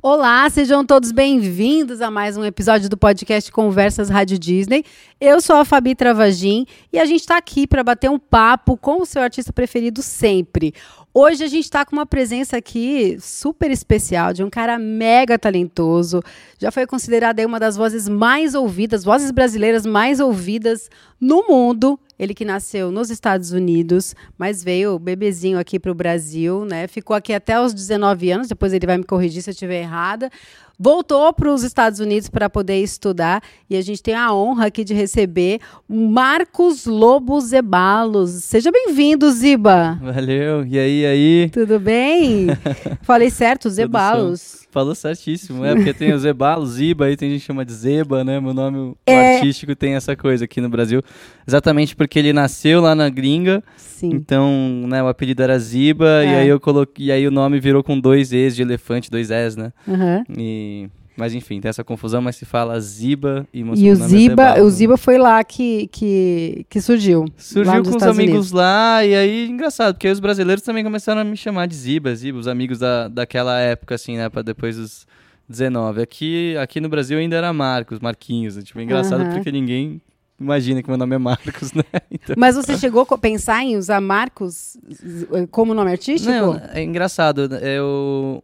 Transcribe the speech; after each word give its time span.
Olá, 0.00 0.48
sejam 0.48 0.86
todos 0.86 1.10
bem-vindos 1.10 2.00
a 2.00 2.08
mais 2.08 2.36
um 2.36 2.44
episódio 2.44 2.88
do 2.88 2.96
podcast 2.96 3.50
Conversas 3.50 4.08
Rádio 4.08 4.38
Disney. 4.38 4.84
Eu 5.20 5.40
sou 5.40 5.56
a 5.56 5.64
Fabi 5.64 5.92
Travagin 5.92 6.66
e 6.92 7.00
a 7.00 7.04
gente 7.04 7.22
está 7.22 7.36
aqui 7.36 7.66
para 7.66 7.82
bater 7.82 8.08
um 8.08 8.16
papo 8.16 8.76
com 8.76 9.02
o 9.02 9.04
seu 9.04 9.20
artista 9.20 9.52
preferido 9.52 10.00
sempre. 10.00 10.72
Hoje 11.12 11.42
a 11.42 11.48
gente 11.48 11.64
está 11.64 11.84
com 11.84 11.96
uma 11.96 12.06
presença 12.06 12.56
aqui 12.56 13.16
super 13.20 13.72
especial 13.72 14.32
de 14.32 14.44
um 14.44 14.48
cara 14.48 14.78
mega 14.78 15.36
talentoso. 15.36 16.22
Já 16.60 16.70
foi 16.70 16.86
considerada 16.86 17.44
uma 17.44 17.58
das 17.58 17.76
vozes 17.76 18.08
mais 18.08 18.54
ouvidas, 18.54 19.02
vozes 19.02 19.32
brasileiras 19.32 19.84
mais 19.84 20.20
ouvidas 20.20 20.88
no 21.20 21.44
mundo. 21.48 21.98
Ele 22.18 22.34
que 22.34 22.44
nasceu 22.44 22.90
nos 22.90 23.10
Estados 23.10 23.52
Unidos, 23.52 24.14
mas 24.36 24.62
veio 24.64 24.98
bebezinho 24.98 25.58
aqui 25.58 25.78
para 25.78 25.92
o 25.92 25.94
Brasil, 25.94 26.64
né? 26.64 26.88
Ficou 26.88 27.14
aqui 27.14 27.32
até 27.32 27.60
os 27.60 27.72
19 27.72 28.30
anos, 28.30 28.48
depois 28.48 28.72
ele 28.72 28.86
vai 28.86 28.98
me 28.98 29.04
corrigir 29.04 29.42
se 29.42 29.50
eu 29.50 29.52
estiver 29.52 29.80
errada. 29.82 30.30
Voltou 30.80 31.32
para 31.32 31.52
os 31.52 31.64
Estados 31.64 31.98
Unidos 31.98 32.28
para 32.28 32.48
poder 32.48 32.80
estudar 32.80 33.42
e 33.68 33.76
a 33.76 33.82
gente 33.82 34.00
tem 34.00 34.14
a 34.14 34.32
honra 34.32 34.66
aqui 34.66 34.84
de 34.84 34.94
receber 34.94 35.58
Marcos 35.88 36.86
Lobo 36.86 37.40
Zebalos. 37.40 38.30
Seja 38.44 38.70
bem-vindo, 38.70 39.28
Ziba. 39.32 39.98
Valeu. 40.00 40.64
E 40.64 40.78
aí, 40.78 41.00
e 41.00 41.06
aí? 41.06 41.50
Tudo 41.50 41.80
bem? 41.80 42.46
Falei 43.02 43.28
certo, 43.28 43.68
Zebalos. 43.68 44.68
Falou 44.70 44.94
certíssimo, 44.94 45.64
é 45.64 45.74
porque 45.74 45.92
tem 45.92 46.12
o 46.12 46.18
Zebalo, 46.18 46.64
Ziba, 46.64 47.06
aí 47.06 47.16
tem 47.16 47.30
gente 47.30 47.40
que 47.40 47.46
chama 47.46 47.64
de 47.64 47.72
Zeba, 47.72 48.22
né? 48.22 48.38
Meu 48.38 48.54
nome 48.54 48.94
é... 49.04 49.38
artístico 49.38 49.74
tem 49.74 49.94
essa 49.94 50.14
coisa 50.14 50.44
aqui 50.44 50.60
no 50.60 50.68
Brasil. 50.68 51.02
Exatamente 51.44 51.96
porque 51.96 52.18
ele 52.18 52.32
nasceu 52.32 52.80
lá 52.80 52.94
na 52.94 53.08
gringa. 53.08 53.64
Sim. 53.76 54.10
Então, 54.10 54.84
né, 54.86 55.02
o 55.02 55.08
apelido 55.08 55.42
era 55.42 55.58
Ziba, 55.58 56.22
é. 56.22 56.26
e 56.26 56.34
aí 56.36 56.48
eu 56.48 56.60
coloquei. 56.60 57.06
E 57.06 57.10
aí 57.10 57.26
o 57.26 57.32
nome 57.32 57.58
virou 57.58 57.82
com 57.82 57.98
dois 57.98 58.32
E's 58.32 58.54
de 58.54 58.62
elefante, 58.62 59.10
dois 59.10 59.30
S, 59.30 59.58
né? 59.58 59.72
Uhum. 59.86 60.22
E 60.38 60.67
mas 61.18 61.34
enfim, 61.34 61.60
tem 61.60 61.68
essa 61.68 61.82
confusão, 61.82 62.22
mas 62.22 62.36
se 62.36 62.44
fala 62.44 62.78
Ziba 62.80 63.44
e 63.52 63.58
E 63.60 63.90
o 63.90 63.96
Ziba, 63.96 64.42
é 64.56 64.62
o 64.62 64.70
Ziba 64.70 64.96
foi 64.96 65.18
lá 65.18 65.42
que, 65.42 65.88
que, 65.88 66.64
que 66.70 66.80
surgiu. 66.80 67.26
Surgiu 67.36 67.82
com 67.82 67.96
os 67.96 68.02
amigos 68.04 68.18
Unidos. 68.18 68.52
lá, 68.52 69.04
e 69.04 69.16
aí, 69.16 69.48
engraçado, 69.48 69.94
porque 69.94 70.06
aí 70.06 70.12
os 70.12 70.20
brasileiros 70.20 70.62
também 70.62 70.84
começaram 70.84 71.20
a 71.20 71.24
me 71.24 71.36
chamar 71.36 71.66
de 71.66 71.74
Ziba, 71.74 72.14
Ziba, 72.14 72.38
os 72.38 72.46
amigos 72.46 72.78
da, 72.78 73.08
daquela 73.08 73.58
época, 73.58 73.96
assim, 73.96 74.16
né, 74.16 74.28
pra 74.28 74.42
depois 74.42 74.76
dos 74.76 75.08
19. 75.48 76.02
Aqui, 76.02 76.56
aqui 76.56 76.80
no 76.80 76.88
Brasil 76.88 77.18
ainda 77.18 77.34
era 77.34 77.52
Marcos, 77.52 77.98
Marquinhos, 77.98 78.56
é, 78.56 78.62
tipo, 78.62 78.80
engraçado 78.80 79.24
uhum. 79.24 79.32
porque 79.32 79.50
ninguém 79.50 80.00
imagina 80.38 80.80
que 80.84 80.88
meu 80.88 80.98
nome 80.98 81.16
é 81.16 81.18
Marcos, 81.18 81.72
né? 81.74 81.82
Então... 82.12 82.36
Mas 82.38 82.54
você 82.54 82.78
chegou 82.78 83.04
a 83.10 83.18
pensar 83.18 83.64
em 83.64 83.76
usar 83.76 84.00
Marcos 84.00 84.76
como 85.50 85.74
nome 85.74 85.90
artístico? 85.90 86.30
Não, 86.30 86.60
é 86.72 86.80
engraçado, 86.80 87.52
eu 87.56 88.40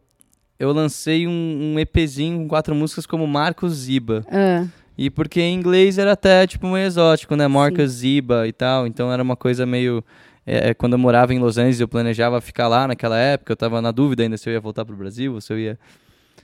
eu 0.58 0.72
lancei 0.72 1.26
um, 1.26 1.74
um 1.74 1.78
EPzinho 1.78 2.38
com 2.38 2.48
quatro 2.48 2.74
músicas 2.74 3.06
como 3.06 3.26
Marcos 3.26 3.72
Ziba. 3.72 4.24
Uh. 4.28 4.68
E 4.96 5.10
porque 5.10 5.40
em 5.40 5.54
inglês 5.54 5.98
era 5.98 6.12
até, 6.12 6.46
tipo, 6.46 6.68
meio 6.68 6.86
exótico, 6.86 7.34
né? 7.34 7.48
Marcos 7.48 7.90
Ziba 7.90 8.46
e 8.46 8.52
tal. 8.52 8.86
Então 8.86 9.12
era 9.12 9.22
uma 9.22 9.36
coisa 9.36 9.66
meio... 9.66 10.04
É, 10.46 10.70
é, 10.70 10.74
quando 10.74 10.92
eu 10.92 10.98
morava 10.98 11.32
em 11.32 11.38
Los 11.38 11.56
Angeles, 11.56 11.80
eu 11.80 11.88
planejava 11.88 12.40
ficar 12.40 12.68
lá 12.68 12.86
naquela 12.86 13.18
época. 13.18 13.52
Eu 13.52 13.56
tava 13.56 13.80
na 13.82 13.90
dúvida 13.90 14.22
ainda 14.22 14.36
se 14.36 14.48
eu 14.48 14.52
ia 14.52 14.60
voltar 14.60 14.84
pro 14.84 14.96
Brasil 14.96 15.34
ou 15.34 15.40
se 15.40 15.52
eu 15.52 15.58
ia 15.58 15.78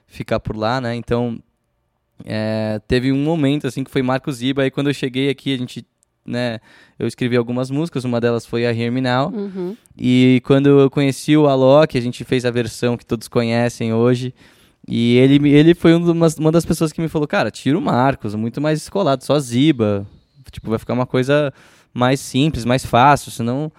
ficar 0.06 0.40
por 0.40 0.56
lá, 0.56 0.80
né? 0.80 0.96
Então, 0.96 1.38
é, 2.24 2.80
teve 2.88 3.12
um 3.12 3.22
momento, 3.22 3.66
assim, 3.66 3.84
que 3.84 3.90
foi 3.90 4.02
Marcos 4.02 4.36
Ziba. 4.36 4.62
Aí 4.62 4.70
quando 4.70 4.88
eu 4.88 4.94
cheguei 4.94 5.28
aqui, 5.28 5.54
a 5.54 5.58
gente 5.58 5.86
né? 6.30 6.60
Eu 6.98 7.06
escrevi 7.06 7.36
algumas 7.36 7.70
músicas, 7.70 8.04
uma 8.04 8.20
delas 8.20 8.46
foi 8.46 8.66
a 8.66 8.72
Hear 8.72 8.92
Me 8.92 9.00
Now. 9.00 9.30
Uhum. 9.30 9.76
E 9.98 10.40
quando 10.44 10.68
eu 10.68 10.90
conheci 10.90 11.36
o 11.36 11.46
Alok, 11.46 11.96
a 11.96 12.00
gente 12.00 12.24
fez 12.24 12.44
a 12.44 12.50
versão 12.50 12.96
que 12.96 13.04
todos 13.04 13.28
conhecem 13.28 13.92
hoje. 13.92 14.34
E 14.88 15.16
ele, 15.18 15.48
ele 15.50 15.74
foi 15.74 15.94
uma, 15.94 16.28
uma 16.38 16.52
das 16.52 16.64
pessoas 16.64 16.92
que 16.92 17.00
me 17.00 17.08
falou, 17.08 17.28
cara, 17.28 17.50
tira 17.50 17.76
o 17.76 17.80
Marcos, 17.80 18.34
muito 18.34 18.60
mais 18.60 18.80
escolado, 18.80 19.24
só 19.24 19.38
Ziba. 19.38 20.06
Tipo, 20.50 20.70
vai 20.70 20.78
ficar 20.78 20.94
uma 20.94 21.06
coisa 21.06 21.52
mais 21.92 22.20
simples, 22.20 22.64
mais 22.64 22.84
fácil, 22.84 23.30
senão 23.30 23.70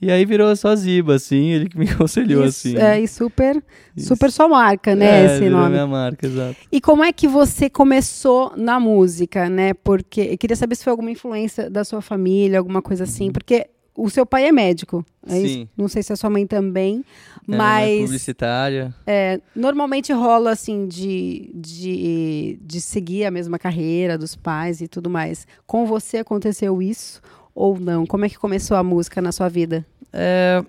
e 0.00 0.10
aí 0.10 0.24
virou 0.24 0.54
só 0.56 0.74
Ziba, 0.74 1.14
assim, 1.14 1.50
ele 1.50 1.68
que 1.68 1.78
me 1.78 1.88
aconselhou, 1.90 2.44
Isso, 2.44 2.68
assim. 2.68 2.78
É, 2.78 3.00
e 3.00 3.06
super, 3.06 3.62
Isso. 3.96 4.08
super 4.08 4.30
sua 4.32 4.48
marca, 4.48 4.94
né, 4.94 5.22
é, 5.22 5.36
esse 5.36 5.50
nome. 5.50 5.70
minha 5.70 5.86
marca, 5.86 6.26
exato. 6.26 6.56
E 6.72 6.80
como 6.80 7.04
é 7.04 7.12
que 7.12 7.28
você 7.28 7.68
começou 7.68 8.54
na 8.56 8.80
música, 8.80 9.48
né? 9.48 9.74
Porque 9.74 10.22
eu 10.32 10.38
queria 10.38 10.56
saber 10.56 10.74
se 10.74 10.84
foi 10.84 10.90
alguma 10.90 11.10
influência 11.10 11.68
da 11.68 11.84
sua 11.84 12.00
família, 12.00 12.58
alguma 12.58 12.80
coisa 12.80 13.04
assim, 13.04 13.26
uhum. 13.26 13.32
porque 13.32 13.68
o 13.94 14.08
seu 14.08 14.24
pai 14.24 14.46
é 14.46 14.52
médico, 14.52 15.04
é 15.26 15.32
Sim. 15.32 15.44
Isso? 15.44 15.68
Não 15.76 15.88
sei 15.88 16.02
se 16.02 16.12
a 16.12 16.16
sua 16.16 16.30
mãe 16.30 16.46
também, 16.46 17.04
é, 17.46 17.56
mas... 17.56 18.00
publicitária. 18.02 18.94
É, 19.06 19.40
normalmente 19.54 20.12
rola, 20.12 20.52
assim, 20.52 20.86
de, 20.88 21.50
de, 21.54 22.58
de 22.62 22.80
seguir 22.80 23.26
a 23.26 23.30
mesma 23.30 23.58
carreira 23.58 24.16
dos 24.16 24.34
pais 24.34 24.80
e 24.80 24.88
tudo 24.88 25.10
mais. 25.10 25.46
Com 25.66 25.84
você 25.84 26.18
aconteceu 26.18 26.80
isso? 26.80 27.20
Ou 27.60 27.78
não? 27.78 28.06
Como 28.06 28.24
é 28.24 28.28
que 28.28 28.38
começou 28.38 28.76
a 28.76 28.82
música 28.82 29.20
na 29.20 29.32
sua 29.32 29.48
vida? 29.48 29.84
É 30.12 30.64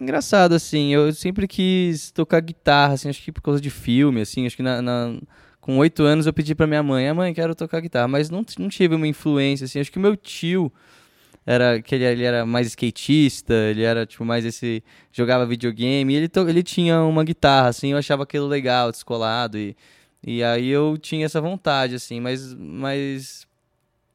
engraçado 0.00 0.54
assim, 0.54 0.92
eu 0.92 1.12
sempre 1.12 1.46
quis 1.46 2.10
tocar 2.10 2.40
guitarra, 2.40 2.94
assim, 2.94 3.08
acho 3.08 3.22
que 3.22 3.32
por 3.32 3.40
causa 3.40 3.60
de 3.60 3.70
filme, 3.70 4.20
assim, 4.20 4.46
acho 4.46 4.56
que 4.56 4.62
na, 4.62 4.82
na 4.82 5.16
com 5.60 5.78
oito 5.78 6.02
anos 6.02 6.26
eu 6.26 6.32
pedi 6.32 6.54
para 6.54 6.66
minha 6.66 6.82
mãe, 6.82 7.08
a 7.08 7.14
mãe 7.14 7.32
quero 7.32 7.54
tocar 7.54 7.80
guitarra, 7.80 8.06
mas 8.06 8.28
não, 8.28 8.44
não 8.58 8.68
tive 8.68 8.94
uma 8.94 9.06
influência 9.06 9.64
assim, 9.64 9.80
acho 9.80 9.90
que 9.90 9.98
o 9.98 10.00
meu 10.00 10.16
tio 10.16 10.70
era 11.46 11.80
que 11.80 11.94
ele, 11.94 12.04
ele, 12.04 12.24
era 12.24 12.44
mais 12.44 12.66
skatista, 12.68 13.54
ele 13.54 13.82
era 13.82 14.04
tipo 14.04 14.24
mais 14.24 14.44
esse 14.44 14.82
jogava 15.12 15.46
videogame, 15.46 16.14
ele 16.14 16.30
ele 16.48 16.62
tinha 16.62 17.02
uma 17.02 17.24
guitarra 17.24 17.68
assim, 17.68 17.92
eu 17.92 17.98
achava 17.98 18.24
aquilo 18.24 18.46
legal, 18.46 18.90
descolado 18.90 19.58
e 19.58 19.76
e 20.26 20.42
aí 20.42 20.68
eu 20.68 20.96
tinha 20.98 21.26
essa 21.26 21.40
vontade 21.40 21.94
assim, 21.94 22.20
mas 22.20 22.54
mas 22.54 23.43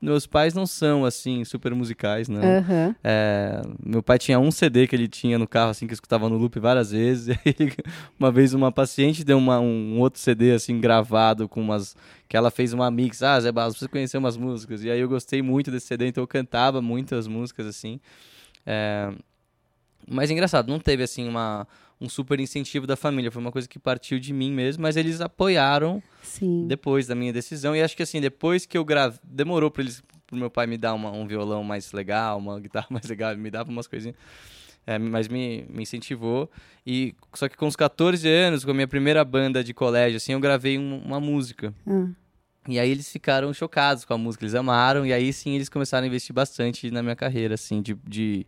meus 0.01 0.25
pais 0.25 0.53
não 0.53 0.65
são, 0.65 1.03
assim, 1.03 1.43
super 1.43 1.75
musicais, 1.75 2.29
né? 2.29 2.59
Uhum. 2.59 2.95
É, 3.03 3.61
meu 3.85 4.01
pai 4.01 4.17
tinha 4.17 4.39
um 4.39 4.49
CD 4.49 4.87
que 4.87 4.95
ele 4.95 5.09
tinha 5.09 5.37
no 5.37 5.47
carro, 5.47 5.71
assim, 5.71 5.85
que 5.85 5.91
eu 5.91 5.95
escutava 5.95 6.29
no 6.29 6.37
loop 6.37 6.57
várias 6.59 6.91
vezes. 6.91 7.35
Uma 8.17 8.31
vez 8.31 8.53
uma 8.53 8.71
paciente 8.71 9.23
deu 9.23 9.37
uma, 9.37 9.59
um 9.59 9.99
outro 9.99 10.19
CD, 10.19 10.53
assim, 10.53 10.79
gravado 10.79 11.49
com 11.49 11.61
umas... 11.61 11.95
Que 12.27 12.37
ela 12.37 12.49
fez 12.49 12.73
uma 12.73 12.89
mix. 12.89 13.21
Ah, 13.23 13.39
Zé 13.39 13.51
Barros, 13.51 13.73
precisa 13.73 13.89
conhecer 13.89 14.17
umas 14.17 14.37
músicas. 14.37 14.83
E 14.83 14.89
aí 14.89 14.99
eu 14.99 15.09
gostei 15.09 15.41
muito 15.41 15.71
desse 15.71 15.87
CD, 15.87 16.07
então 16.07 16.23
eu 16.23 16.27
cantava 16.27 16.81
muitas 16.81 17.27
músicas, 17.27 17.65
assim. 17.65 17.99
É... 18.65 19.11
Mas 20.07 20.29
é 20.29 20.33
engraçado, 20.33 20.69
não 20.69 20.79
teve, 20.79 21.03
assim, 21.03 21.27
uma 21.27 21.67
um 22.01 22.07
super 22.07 22.39
incentivo 22.39 22.87
da 22.87 22.95
família. 22.95 23.31
Foi 23.31 23.41
uma 23.41 23.51
coisa 23.51 23.67
que 23.67 23.77
partiu 23.77 24.19
de 24.19 24.31
mim 24.31 24.51
mesmo, 24.51 24.81
mas 24.81 24.95
eles 24.95 25.19
apoiaram 25.19 26.01
Sim. 26.21 26.65
depois 26.67 27.07
da 27.07 27.15
minha 27.15 27.33
decisão. 27.33 27.75
E 27.75 27.81
acho 27.81 27.95
que 27.95 28.03
assim, 28.03 28.21
depois 28.21 28.65
que 28.65 28.77
eu 28.77 28.85
gravei, 28.85 29.19
demorou 29.23 29.69
para 29.69 29.83
eles 29.83 30.01
pro 30.25 30.37
meu 30.37 30.49
pai 30.49 30.67
me 30.67 30.77
dar 30.77 30.93
uma, 30.93 31.11
um 31.11 31.27
violão 31.27 31.63
mais 31.63 31.91
legal, 31.91 32.37
uma 32.37 32.59
guitarra 32.61 32.87
mais 32.89 33.05
legal, 33.05 33.35
me 33.35 33.49
dava 33.49 33.69
umas 33.69 33.87
coisinhas. 33.87 34.15
É, 34.87 34.97
mas 34.97 35.27
me, 35.27 35.65
me 35.69 35.83
incentivou. 35.83 36.49
E 36.85 37.13
só 37.33 37.49
que 37.49 37.57
com 37.57 37.67
os 37.67 37.75
14 37.75 38.27
anos, 38.27 38.63
com 38.63 38.71
a 38.71 38.73
minha 38.73 38.87
primeira 38.87 39.23
banda 39.23 39.63
de 39.63 39.73
colégio, 39.73 40.17
assim, 40.17 40.33
eu 40.33 40.39
gravei 40.39 40.79
um, 40.79 40.99
uma 40.99 41.19
música. 41.19 41.73
Hum. 41.85 42.13
E 42.67 42.79
aí 42.79 42.89
eles 42.89 43.11
ficaram 43.11 43.53
chocados 43.53 44.05
com 44.05 44.13
a 44.13 44.17
música, 44.17 44.43
eles 44.43 44.55
amaram, 44.55 45.05
e 45.05 45.11
aí 45.11 45.33
sim 45.33 45.55
eles 45.55 45.69
começaram 45.69 46.05
a 46.05 46.07
investir 46.07 46.33
bastante 46.33 46.91
na 46.91 47.01
minha 47.01 47.15
carreira, 47.15 47.55
assim, 47.55 47.81
de, 47.81 47.95
de 48.07 48.45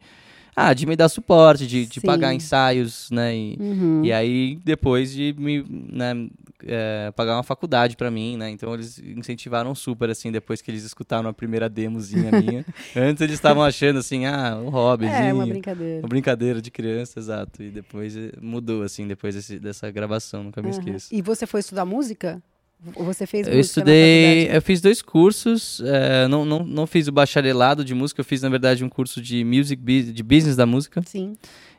ah, 0.67 0.73
de 0.73 0.85
me 0.85 0.95
dar 0.95 1.09
suporte, 1.09 1.65
de, 1.65 1.85
de 1.85 2.01
pagar 2.01 2.33
ensaios, 2.33 3.09
né? 3.11 3.35
E, 3.35 3.57
uhum. 3.59 4.01
e 4.03 4.13
aí, 4.13 4.59
depois 4.63 5.11
de 5.11 5.33
me 5.37 5.65
né, 5.69 6.27
é, 6.65 7.11
pagar 7.15 7.35
uma 7.35 7.43
faculdade 7.43 7.95
para 7.95 8.11
mim, 8.11 8.37
né? 8.37 8.49
Então 8.49 8.73
eles 8.73 8.99
incentivaram 8.99 9.73
super, 9.73 10.09
assim, 10.09 10.31
depois 10.31 10.61
que 10.61 10.69
eles 10.69 10.83
escutaram 10.83 11.29
a 11.29 11.33
primeira 11.33 11.67
demozinha 11.67 12.31
minha. 12.39 12.65
Antes 12.95 13.21
eles 13.21 13.35
estavam 13.35 13.63
achando 13.63 13.99
assim, 13.99 14.25
ah, 14.25 14.59
um 14.63 14.69
hobbyzinho. 14.69 15.15
É, 15.15 15.33
uma 15.33 15.45
brincadeira. 15.45 15.99
Uma 15.99 16.09
brincadeira 16.09 16.61
de 16.61 16.71
criança, 16.71 17.19
exato. 17.19 17.63
E 17.63 17.69
depois 17.69 18.15
eh, 18.15 18.31
mudou, 18.41 18.83
assim, 18.83 19.07
depois 19.07 19.35
desse, 19.35 19.59
dessa 19.59 19.89
gravação, 19.89 20.43
nunca 20.43 20.61
me 20.61 20.67
uhum. 20.67 20.77
esqueço. 20.77 21.13
E 21.13 21.21
você 21.21 21.45
foi 21.45 21.59
estudar 21.59 21.85
música? 21.85 22.41
Você 22.83 23.27
fez 23.27 23.47
Eu 23.47 23.59
estudei, 23.59 24.49
eu 24.51 24.61
fiz 24.61 24.81
dois 24.81 25.03
cursos, 25.03 25.81
é, 25.85 26.27
não, 26.27 26.43
não, 26.43 26.59
não 26.63 26.87
fiz 26.87 27.07
o 27.07 27.11
bacharelado 27.11 27.85
de 27.85 27.93
música, 27.93 28.21
eu 28.21 28.25
fiz 28.25 28.41
na 28.41 28.49
verdade 28.49 28.83
um 28.83 28.89
curso 28.89 29.21
de 29.21 29.43
music 29.43 29.81
de 30.11 30.23
business 30.23 30.55
da 30.55 30.65
música. 30.65 31.01
Sim. 31.05 31.37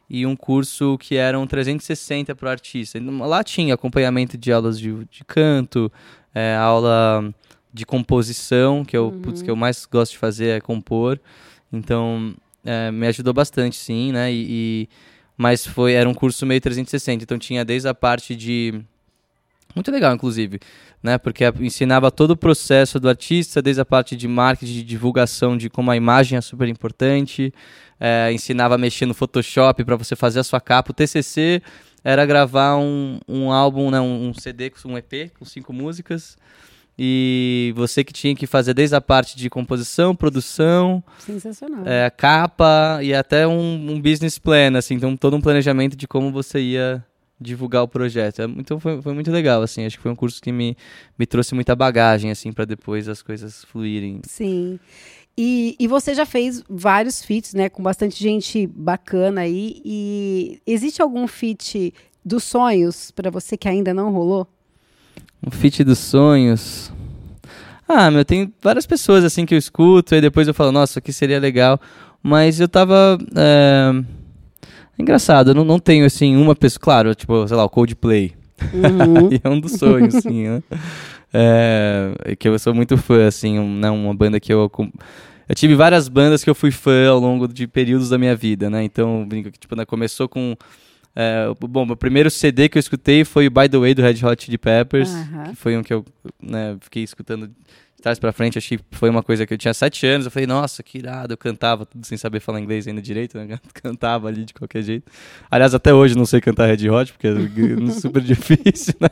E 0.09 0.25
um 0.25 0.37
curso 0.37 0.97
que 0.99 1.17
era 1.17 1.39
um 1.39 1.47
360 1.47 2.35
para 2.37 2.47
o 2.47 2.51
artista. 2.51 3.01
Lá 3.01 3.43
tinha 3.43 3.75
acompanhamento 3.75 4.39
de 4.39 4.53
aulas 4.53 4.79
de, 4.79 4.93
de 5.11 5.25
canto, 5.25 5.91
é, 6.35 6.55
aula 6.55 7.35
de 7.73 7.85
composição, 7.85 8.85
que 8.85 8.97
eu, 8.97 9.07
uhum. 9.07 9.23
putz, 9.23 9.43
que 9.43 9.51
eu 9.51 9.57
mais 9.57 9.87
gosto 9.87 10.13
de 10.13 10.19
fazer 10.19 10.49
é 10.59 10.61
compor. 10.61 11.19
Então, 11.73 12.35
é, 12.65 12.91
me 12.93 13.07
ajudou 13.09 13.33
bastante, 13.33 13.77
sim, 13.77 14.13
né? 14.13 14.31
E, 14.31 14.47
e, 14.49 14.89
mas 15.37 15.67
foi, 15.67 15.95
era 15.95 16.09
um 16.09 16.15
curso 16.15 16.45
meio 16.47 16.61
360, 16.61 17.25
então 17.25 17.39
tinha 17.39 17.65
desde 17.65 17.89
a 17.89 17.95
parte 17.95 18.37
de 18.37 18.85
muito 19.75 19.91
legal, 19.91 20.15
inclusive, 20.15 20.61
né? 21.03 21.19
Porque 21.19 21.45
ensinava 21.61 22.11
todo 22.11 22.33
o 22.33 22.37
processo 22.37 22.99
do 23.01 23.09
artista, 23.09 23.61
desde 23.61 23.81
a 23.81 23.85
parte 23.85 24.17
de 24.17 24.29
marketing, 24.29 24.73
de 24.73 24.83
divulgação, 24.83 25.57
de 25.57 25.69
como 25.71 25.91
a 25.91 25.97
imagem 25.97 26.39
é 26.39 26.41
super 26.41 26.69
importante. 26.69 27.53
É, 27.99 28.33
ensinava 28.33 28.75
a 28.75 28.79
mexer 28.79 29.07
no 29.07 29.15
Photoshop 29.15 29.85
para 29.85 29.97
você 29.97 30.17
fazer 30.17 30.41
a 30.41 30.45
sua 30.45 30.61
capa. 30.61 30.91
O 30.91 30.95
TCC 30.95 31.63
era 32.03 32.27
gravar 32.27 32.77
um, 32.77 33.19
um 33.29 33.53
álbum, 33.53 33.91
né, 33.91 34.01
um 34.01 34.35
CD, 34.35 34.73
um 34.85 34.99
EP 34.99 35.31
com 35.39 35.45
cinco 35.45 35.73
músicas. 35.73 36.37
E 36.99 37.73
você 37.75 38.05
que 38.05 38.13
tinha 38.13 38.35
que 38.35 38.47
fazer 38.47 38.75
desde 38.75 38.95
a 38.95 39.01
parte 39.01 39.37
de 39.37 39.49
composição, 39.49 40.15
produção, 40.15 41.03
Sensacional. 41.19 41.87
é, 41.87 42.11
capa 42.11 42.99
e 43.03 43.15
até 43.15 43.47
um, 43.47 43.93
um 43.93 44.01
business 44.01 44.39
plan, 44.39 44.77
assim, 44.77 44.95
então 44.95 45.17
todo 45.17 45.35
um 45.35 45.41
planejamento 45.41 45.97
de 45.97 46.07
como 46.07 46.31
você 46.31 46.61
ia 46.61 47.05
divulgar 47.43 47.83
o 47.83 47.89
projeto. 47.89 48.43
Então 48.57 48.79
foi, 48.81 49.03
foi 49.03 49.13
muito 49.13 49.31
legal, 49.31 49.63
assim, 49.63 49.85
acho 49.85 49.97
que 49.97 50.03
foi 50.03 50.13
um 50.13 50.17
curso 50.17 50.41
que 50.41 50.53
me, 50.53 50.77
me 51.19 51.27
trouxe 51.27 51.55
muita 51.55 51.75
bagagem, 51.75 52.31
assim, 52.31 52.53
para 52.53 52.65
depois 52.65 53.09
as 53.09 53.23
coisas 53.23 53.65
fluírem. 53.65 54.21
Sim. 54.25 54.79
E, 55.37 55.77
e 55.79 55.89
você 55.89 56.15
já 56.15 56.27
fez 56.27 56.63
vários 56.69 57.23
feats, 57.23 57.55
né? 57.55 57.69
Com 57.69 57.83
bastante 57.83 58.23
gente 58.23 58.67
bacana 58.67 59.43
aí. 59.43 59.81
E 59.85 60.61
existe 60.67 61.01
algum 61.01 61.27
feat 61.27 61.93
dos 62.25 62.45
sonhos 62.45 63.11
pra 63.11 63.31
você 63.31 63.57
que 63.57 63.69
ainda 63.69 63.95
não 63.95 64.13
rolou? 64.13 64.47
Um 65.45 65.51
feat 65.51 65.83
dos 65.83 65.99
sonhos. 65.99 66.93
Ah, 67.89 68.11
meu, 68.11 68.25
tem 68.25 68.53
várias 68.63 68.87
pessoas 68.87 69.25
assim 69.25 69.45
que 69.45 69.55
eu 69.55 69.59
escuto 69.59 70.15
e 70.15 70.21
depois 70.21 70.47
eu 70.47 70.55
falo, 70.55 70.71
nossa, 70.71 70.99
aqui 70.99 71.13
seria 71.13 71.41
legal. 71.41 71.81
Mas 72.23 72.61
eu 72.61 72.69
tava. 72.69 73.19
É... 73.35 74.22
Engraçado, 75.03 75.51
eu 75.51 75.55
não, 75.55 75.65
não 75.65 75.79
tenho 75.81 76.07
assim 76.07 76.37
uma 76.37 76.55
pessoa. 76.55 76.81
Claro, 76.81 77.15
tipo, 77.15 77.47
sei 77.49 77.57
lá, 77.57 77.65
o 77.65 77.69
Coldplay. 77.69 78.33
Uhum. 78.73 79.31
É 79.43 79.49
um 79.49 79.59
dos 79.59 79.73
sonhos, 79.73 80.15
assim, 80.15 80.49
né? 80.49 80.63
É, 81.35 82.37
que 82.39 82.47
eu 82.47 82.57
sou 82.59 82.73
muito 82.73 82.97
fã, 82.97 83.27
assim, 83.27 83.59
um, 83.59 83.79
né, 83.79 83.91
uma 83.91 84.15
banda 84.15 84.39
que 84.39 84.53
eu. 84.53 84.71
Eu 85.49 85.55
tive 85.57 85.75
várias 85.75 86.09
bandas 86.09 86.45
que 86.45 86.49
eu 86.49 86.55
fui 86.55 86.71
fã 86.71 87.09
ao 87.09 87.19
longo 87.19 87.49
de 87.49 87.67
períodos 87.67 88.11
da 88.11 88.17
minha 88.17 88.37
vida, 88.37 88.71
né? 88.71 88.85
Então, 88.85 89.27
brinco 89.27 89.51
que, 89.51 89.59
tipo, 89.59 89.75
né, 89.75 89.85
começou 89.85 90.29
com. 90.29 90.55
é, 91.17 91.47
bom, 91.61 91.85
meu 91.85 91.97
primeiro 91.97 92.31
CD 92.31 92.69
que 92.69 92.79
eu 92.79 92.81
escutei 92.81 93.25
foi 93.25 93.49
o 93.49 93.51
By 93.51 93.69
the 93.69 93.79
Way 93.79 93.95
do 93.95 94.03
Red 94.03 94.25
Hot 94.25 94.45
Chili 94.45 94.59
Peppers, 94.59 95.11
que 95.51 95.57
foi 95.57 95.77
um 95.77 95.83
que 95.83 95.93
eu 95.93 96.05
né, 96.41 96.77
fiquei 96.81 97.03
escutando 97.03 97.51
trás 98.03 98.19
pra 98.19 98.33
frente. 98.33 98.59
Achei 98.59 98.77
que 98.77 98.85
foi 98.93 99.09
uma 99.09 99.23
coisa 99.23 99.47
que 99.47 99.55
eu 99.55 99.59
tinha 99.59 99.73
sete 99.73 100.07
anos. 100.07 100.27
Eu 100.27 100.31
falei, 100.31 100.47
nossa, 100.47 100.83
que 100.83 100.99
irado. 100.99 101.33
Eu 101.33 101.39
cantava 101.39 101.87
tudo 101.87 102.05
sem 102.07 102.19
saber 102.19 102.41
falar 102.41 102.61
inglês 102.61 102.87
ainda 102.87 103.01
direito, 103.01 103.39
né? 103.39 103.59
Cantava 103.73 104.29
ali 104.29 104.45
de 104.45 104.53
qualquer 104.53 104.83
jeito. 104.83 105.11
Aliás, 105.51 105.75
até 105.75 105.95
hoje 105.95 106.15
não 106.17 106.27
sei 106.27 106.41
cantar 106.41 106.67
Red 106.67 106.91
Hot, 106.91 107.13
porque 107.13 107.29
é 107.29 107.91
super 107.99 108.21
difícil, 108.23 108.95
né? 109.01 109.09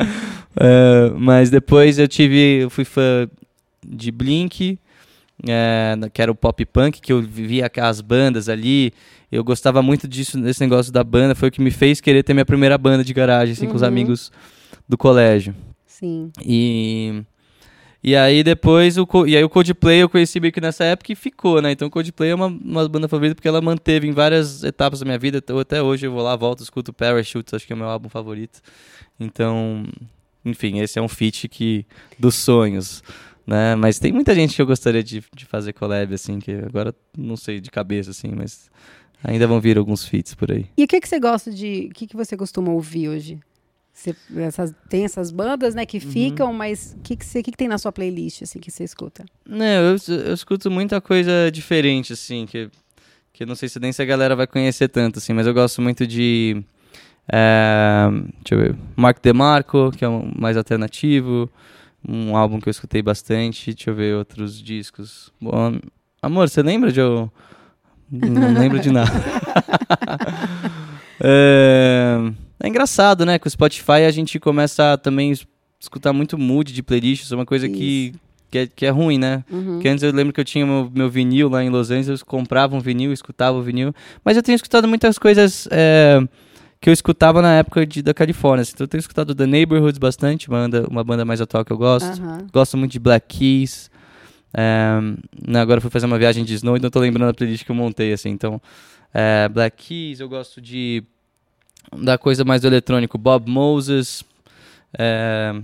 É, 0.56 1.10
mas 1.16 1.50
depois 1.50 1.98
eu 1.98 2.06
tive, 2.06 2.60
eu 2.62 2.70
fui 2.70 2.84
fã 2.84 3.28
de 3.84 4.12
Blink, 4.12 4.78
é, 5.48 5.94
que 6.12 6.22
era 6.22 6.30
o 6.30 6.34
pop 6.34 6.64
punk, 6.66 7.00
que 7.00 7.12
eu 7.12 7.20
vivia 7.20 7.68
as 7.82 8.00
bandas 8.00 8.48
ali. 8.48 8.92
Eu 9.32 9.42
gostava 9.42 9.82
muito 9.82 10.06
disso, 10.06 10.40
desse 10.40 10.60
negócio 10.60 10.92
da 10.92 11.02
banda. 11.02 11.34
Foi 11.34 11.48
o 11.48 11.52
que 11.52 11.60
me 11.60 11.72
fez 11.72 12.00
querer 12.00 12.22
ter 12.22 12.34
minha 12.34 12.44
primeira 12.44 12.78
banda 12.78 13.02
de 13.02 13.12
garagem, 13.12 13.52
assim, 13.52 13.66
com 13.66 13.74
os 13.74 13.82
Uhum. 13.82 13.88
amigos 13.88 14.30
do 14.88 14.96
colégio. 14.96 15.54
Sim. 15.88 16.30
E, 16.40 17.22
e 18.06 18.14
aí 18.14 18.44
depois, 18.44 18.98
o, 18.98 19.08
e 19.26 19.34
aí 19.34 19.42
o 19.42 19.48
Coldplay 19.48 20.02
eu 20.02 20.10
conheci 20.10 20.38
meio 20.38 20.52
que 20.52 20.60
nessa 20.60 20.84
época 20.84 21.10
e 21.10 21.14
ficou, 21.14 21.62
né? 21.62 21.72
Então 21.72 21.88
o 21.88 21.90
Coldplay 21.90 22.32
é 22.32 22.34
uma, 22.34 22.48
uma 22.48 22.86
banda 22.86 23.08
favorita 23.08 23.34
porque 23.34 23.48
ela 23.48 23.62
manteve 23.62 24.06
em 24.06 24.12
várias 24.12 24.62
etapas 24.62 25.00
da 25.00 25.06
minha 25.06 25.18
vida. 25.18 25.38
Até, 25.38 25.58
até 25.58 25.82
hoje 25.82 26.06
eu 26.06 26.12
vou 26.12 26.22
lá, 26.22 26.36
volto, 26.36 26.62
escuto 26.62 26.92
Parachutes, 26.92 27.54
acho 27.54 27.66
que 27.66 27.72
é 27.72 27.76
o 27.76 27.78
meu 27.78 27.88
álbum 27.88 28.10
favorito. 28.10 28.60
Então, 29.18 29.86
enfim, 30.44 30.80
esse 30.80 30.98
é 30.98 31.02
um 31.02 31.08
feat 31.08 31.48
que, 31.48 31.86
dos 32.18 32.34
sonhos, 32.34 33.02
né? 33.46 33.74
Mas 33.74 33.98
tem 33.98 34.12
muita 34.12 34.34
gente 34.34 34.54
que 34.54 34.60
eu 34.60 34.66
gostaria 34.66 35.02
de, 35.02 35.24
de 35.34 35.46
fazer 35.46 35.72
collab, 35.72 36.12
assim, 36.12 36.38
que 36.40 36.52
agora 36.52 36.94
não 37.16 37.38
sei 37.38 37.58
de 37.58 37.70
cabeça, 37.70 38.10
assim, 38.10 38.32
mas 38.36 38.70
ainda 39.22 39.46
vão 39.46 39.58
vir 39.62 39.78
alguns 39.78 40.06
feats 40.06 40.34
por 40.34 40.52
aí. 40.52 40.66
E 40.76 40.84
o 40.84 40.86
que, 40.86 41.00
que 41.00 41.08
você 41.08 41.18
gosta 41.18 41.50
de. 41.50 41.88
O 41.90 41.94
que, 41.94 42.06
que 42.06 42.16
você 42.16 42.36
costuma 42.36 42.70
ouvir 42.70 43.08
hoje? 43.08 43.40
Você, 43.94 44.14
essas- 44.38 44.74
tem 44.88 45.04
essas 45.04 45.30
bandas, 45.30 45.72
né, 45.74 45.86
que 45.86 46.00
ficam, 46.00 46.52
mas 46.52 46.96
o 46.98 47.00
que, 47.02 47.14
que, 47.16 47.24
que, 47.42 47.50
que 47.52 47.56
tem 47.56 47.68
na 47.68 47.78
sua 47.78 47.92
playlist, 47.92 48.42
assim, 48.42 48.58
que 48.58 48.68
você 48.70 48.82
escuta? 48.82 49.24
Não, 49.48 49.64
eu, 49.64 49.96
eu 50.08 50.34
escuto 50.34 50.68
muita 50.70 51.00
coisa 51.00 51.48
diferente, 51.52 52.12
assim, 52.12 52.44
que, 52.44 52.68
que 53.32 53.44
eu 53.44 53.46
não 53.46 53.54
sei 53.54 53.68
se 53.68 53.78
nem 53.78 53.92
se 53.92 54.02
a 54.02 54.04
galera 54.04 54.34
vai 54.34 54.48
conhecer 54.48 54.88
tanto, 54.88 55.18
assim, 55.20 55.32
mas 55.32 55.46
eu 55.46 55.54
gosto 55.54 55.80
muito 55.80 56.06
de. 56.08 56.60
é, 57.32 58.08
deixa 58.42 58.54
eu 58.54 58.58
ver. 58.58 58.76
Mark 58.96 59.18
DeMarco, 59.22 59.92
que 59.92 60.04
é 60.04 60.08
um 60.08 60.30
mais 60.36 60.56
alternativo. 60.56 61.48
Um 62.06 62.36
álbum 62.36 62.60
que 62.60 62.68
eu 62.68 62.72
escutei 62.72 63.00
bastante. 63.00 63.72
Deixa 63.72 63.90
eu 63.90 63.94
ver 63.94 64.14
outros 64.16 64.60
discos. 64.60 65.32
Bom, 65.40 65.78
amor, 66.20 66.48
você 66.50 66.62
lembra 66.62 66.92
de 66.92 67.00
eu. 67.00 67.32
Não 68.10 68.52
lembro 68.52 68.78
de 68.78 68.90
nada. 68.90 69.10
é, 71.20 72.16
é 72.64 72.68
engraçado, 72.68 73.24
né? 73.26 73.38
Com 73.38 73.46
o 73.46 73.50
Spotify 73.50 74.04
a 74.06 74.10
gente 74.10 74.38
começa 74.40 74.92
a 74.94 74.96
também 74.96 75.30
es- 75.30 75.46
escutar 75.80 76.12
muito 76.12 76.38
mood 76.38 76.72
de 76.72 76.82
playlists, 76.82 77.30
é 77.30 77.34
uma 77.34 77.44
coisa 77.46 77.68
que, 77.68 78.14
que, 78.50 78.58
é, 78.58 78.66
que 78.66 78.86
é 78.86 78.90
ruim, 78.90 79.18
né? 79.18 79.44
Uhum. 79.50 79.74
Porque 79.74 79.88
antes 79.88 80.02
eu 80.02 80.12
lembro 80.12 80.32
que 80.32 80.40
eu 80.40 80.44
tinha 80.44 80.64
meu, 80.66 80.90
meu 80.94 81.10
vinil 81.10 81.48
lá 81.48 81.62
em 81.62 81.68
Los 81.70 81.90
Angeles, 81.90 82.22
comprava 82.22 82.74
um 82.74 82.80
vinil, 82.80 83.12
escutava 83.12 83.56
o 83.58 83.62
vinil. 83.62 83.92
Mas 84.24 84.36
eu 84.36 84.42
tenho 84.42 84.56
escutado 84.56 84.88
muitas 84.88 85.18
coisas 85.18 85.68
é, 85.70 86.20
que 86.80 86.88
eu 86.88 86.92
escutava 86.92 87.42
na 87.42 87.54
época 87.54 87.84
de, 87.86 88.02
da 88.02 88.14
Califórnia. 88.14 88.62
assim. 88.62 88.72
Então 88.74 88.84
eu 88.84 88.88
tenho 88.88 89.00
escutado 89.00 89.34
The 89.34 89.46
Neighborhoods 89.46 89.98
bastante, 89.98 90.48
uma 90.48 90.58
banda, 90.60 90.86
uma 90.88 91.04
banda 91.04 91.24
mais 91.24 91.40
atual 91.40 91.64
que 91.64 91.72
eu 91.72 91.78
gosto. 91.78 92.06
Aham. 92.20 92.46
Gosto 92.52 92.76
muito 92.76 92.92
de 92.92 92.98
Black 92.98 93.26
Keys. 93.38 93.90
É, 94.56 95.00
né, 95.48 95.60
agora 95.60 95.78
eu 95.78 95.82
fui 95.82 95.90
fazer 95.90 96.06
uma 96.06 96.18
viagem 96.18 96.44
de 96.44 96.54
snow, 96.54 96.76
então 96.76 96.88
tô 96.88 97.00
lembrando 97.00 97.26
da 97.28 97.34
playlist 97.34 97.64
que 97.64 97.70
eu 97.70 97.74
montei, 97.74 98.12
assim. 98.12 98.30
Então, 98.30 98.62
é, 99.12 99.48
Black 99.48 99.84
Keys, 99.84 100.20
eu 100.20 100.28
gosto 100.28 100.60
de 100.60 101.02
da 101.96 102.16
coisa 102.18 102.44
mais 102.44 102.60
do 102.62 102.66
eletrônico, 102.66 103.16
Bob 103.18 103.48
Moses. 103.50 104.24
É, 104.96 105.54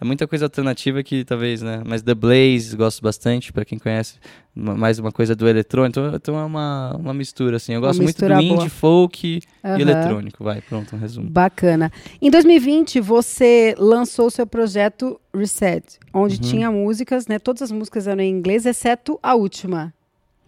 é 0.00 0.04
muita 0.04 0.26
coisa 0.26 0.46
alternativa 0.46 1.02
que 1.02 1.24
talvez, 1.24 1.60
né? 1.62 1.82
Mas 1.86 2.02
The 2.02 2.14
Blaze, 2.14 2.74
gosto 2.76 3.02
bastante, 3.02 3.52
pra 3.52 3.64
quem 3.66 3.78
conhece, 3.78 4.14
ma- 4.54 4.74
mais 4.74 4.98
uma 4.98 5.12
coisa 5.12 5.34
do 5.36 5.46
eletrônico. 5.48 6.00
Então, 6.00 6.14
então 6.14 6.38
é 6.38 6.44
uma, 6.44 6.96
uma 6.96 7.12
mistura, 7.14 7.56
assim. 7.56 7.74
Eu 7.74 7.80
gosto 7.82 8.02
muito 8.02 8.18
do 8.26 8.32
indie, 8.40 8.48
boa. 8.56 8.68
folk 8.70 9.40
Aham. 9.64 9.78
e 9.78 9.82
eletrônico. 9.82 10.42
Vai, 10.44 10.60
pronto, 10.62 10.96
um 10.96 10.98
resumo. 10.98 11.28
Bacana. 11.28 11.92
Em 12.20 12.30
2020, 12.30 13.00
você 13.00 13.74
lançou 13.78 14.26
o 14.26 14.30
seu 14.30 14.46
projeto 14.46 15.20
Reset, 15.34 15.84
onde 16.14 16.36
Uhum. 16.36 16.40
tinha 16.40 16.70
músicas, 16.70 17.26
né? 17.26 17.38
Todas 17.38 17.62
as 17.62 17.70
músicas 17.72 18.06
eram 18.06 18.22
em 18.22 18.30
inglês, 18.30 18.64
exceto 18.64 19.18
a 19.22 19.34
última. 19.34 19.92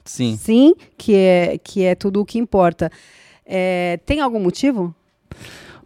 Sim. 0.04 0.36
Sim, 0.36 0.74
que 0.98 1.14
é, 1.14 1.58
que 1.62 1.84
é 1.84 1.94
tudo 1.94 2.20
o 2.20 2.24
que 2.24 2.38
importa. 2.38 2.90
É, 3.46 3.98
tem 4.06 4.20
algum 4.20 4.40
motivo? 4.40 4.94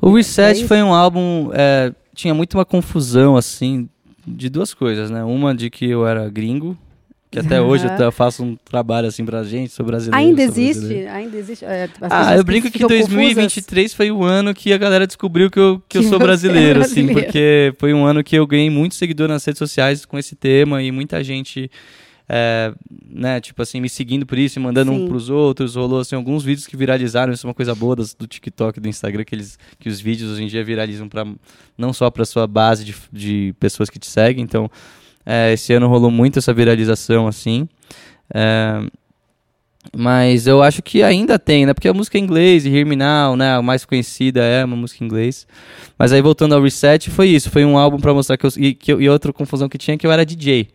O 0.01 0.15
Reset 0.15 0.59
isso? 0.59 0.69
foi 0.69 0.83
um 0.83 0.93
álbum. 0.93 1.51
é, 1.55 1.93
tinha 2.15 2.35
muito 2.35 2.57
uma 2.57 2.65
confusão, 2.65 3.37
assim, 3.37 3.89
de 4.27 4.49
duas 4.49 4.73
coisas, 4.75 5.11
né? 5.11 5.23
Uma 5.25 5.55
de 5.55 5.69
que 5.71 5.87
eu 5.89 6.07
era 6.07 6.29
gringo, 6.29 6.77
que 7.31 7.39
até 7.39 7.61
hoje 7.61 7.87
eu 7.99 8.13
faço 8.13 8.43
um 8.45 8.57
trabalho 8.57 9.09
assim 9.09 9.25
pra 9.25 9.43
gente, 9.43 9.71
sou 9.73 9.85
brasileiro. 9.85 10.27
Ainda 10.27 10.43
sou 10.43 10.53
existe? 10.53 10.79
brasileiro. 10.81 11.11
Ainda 11.13 11.37
existe? 11.37 11.65
é, 11.65 11.89
Ah, 12.09 12.37
eu 12.37 12.45
brinco 12.45 12.67
que 12.71 12.79
ficam 12.79 12.89
confusas. 12.89 13.09
2023 13.15 13.93
foi 13.95 14.11
o 14.11 14.23
ano 14.23 14.55
que 14.55 14.73
a 14.73 14.79
galera 14.79 15.07
descobriu 15.07 15.51
que 15.51 15.59
eu, 15.59 15.83
que 15.89 15.99
eu 15.99 16.03
Que 16.03 16.09
sou 16.09 16.19
você 16.19 16.25
é 16.25 16.27
brasileiro, 16.27 16.81
assim, 16.81 16.95
brasileiro. 17.05 17.21
porque 17.25 17.75
foi 17.79 17.93
um 17.93 18.05
ano 18.07 18.23
que 18.25 18.37
eu 18.37 18.47
ganhei 18.47 18.71
muito 18.71 18.95
seguidor 18.95 19.29
nas 19.29 19.45
redes 19.45 19.59
sociais 19.59 20.05
com 20.07 20.19
esse 20.19 20.35
tema 20.35 20.83
e 20.83 20.91
muita 20.91 21.23
gente, 21.23 21.71
é, 22.29 22.73
né, 23.09 23.41
tipo 23.41 23.63
assim, 23.63 23.81
me 23.81 23.89
seguindo 23.89 24.27
por 24.27 24.37
isso 24.37 24.59
e 24.59 24.63
mandando 24.63 24.91
Sim. 24.93 25.05
um 25.05 25.09
pros 25.09 25.29
outros. 25.31 25.77
Rolou, 25.77 26.01
assim, 26.01 26.15
alguns 26.17 26.43
vídeos 26.45 26.67
que 26.67 26.77
viralizaram, 26.77 27.33
isso 27.33 27.47
é 27.47 27.49
uma 27.49 27.55
coisa 27.55 27.75
boa 27.75 27.95
das- 27.97 28.15
do 28.15 28.27
TikTok, 28.27 28.81
do 28.81 28.89
Instagram, 28.89 29.25
que, 29.25 29.35
eles, 29.35 29.59
que 29.79 29.89
os 29.89 30.01
vídeos 30.01 30.33
hoje 30.33 30.43
em 30.45 30.47
dia 30.49 30.65
viralizam 30.65 31.09
pra, 31.09 31.25
não 31.79 31.93
só 31.93 32.11
pra 32.11 32.25
sua 32.25 32.47
base 32.47 32.85
de, 32.85 32.95
de 33.13 33.55
pessoas 33.61 33.89
que 33.91 33.99
te 33.99 34.07
seguem, 34.09 34.43
então 34.43 34.71
é, 35.25 35.53
esse 35.53 35.73
ano 35.73 35.87
rolou 35.89 36.11
muito 36.11 36.39
essa 36.39 36.53
viralização, 36.53 37.27
assim. 37.29 37.69
É, 38.35 38.81
mas 39.97 40.49
eu 40.49 40.63
acho 40.63 40.83
que 40.83 41.03
ainda 41.03 41.39
tem, 41.39 41.65
né? 41.65 41.73
Porque 41.73 41.87
a 41.89 41.95
música 41.95 42.19
é 42.19 42.21
em 42.21 42.25
inglês, 42.25 42.67
Hear 42.67 42.85
Me 42.85 42.97
Now, 42.97 43.37
né? 43.37 43.55
A 43.55 43.63
mais 43.63 43.85
conhecida 43.85 44.43
é 44.43 44.65
uma 44.65 44.77
música 44.77 45.03
em 45.05 45.07
inglês. 45.07 45.47
Mas 45.97 46.13
aí 46.13 46.21
voltando 46.21 46.55
ao 46.57 46.63
Reset, 46.63 47.09
foi 47.09 47.29
isso. 47.29 47.51
Foi 47.51 47.65
um 47.65 47.79
álbum 47.79 47.99
pra 47.99 48.13
mostrar 48.13 48.37
que 48.37 48.45
eu... 48.45 48.51
E, 48.57 48.75
que 48.75 48.93
eu- 48.93 49.01
e 49.01 49.09
outra 49.09 49.33
confusão 49.33 49.69
que 49.69 49.79
tinha 49.79 49.95
é 49.95 49.99
que 49.99 50.05
eu 50.07 50.11
era 50.11 50.27
DJ, 50.27 50.69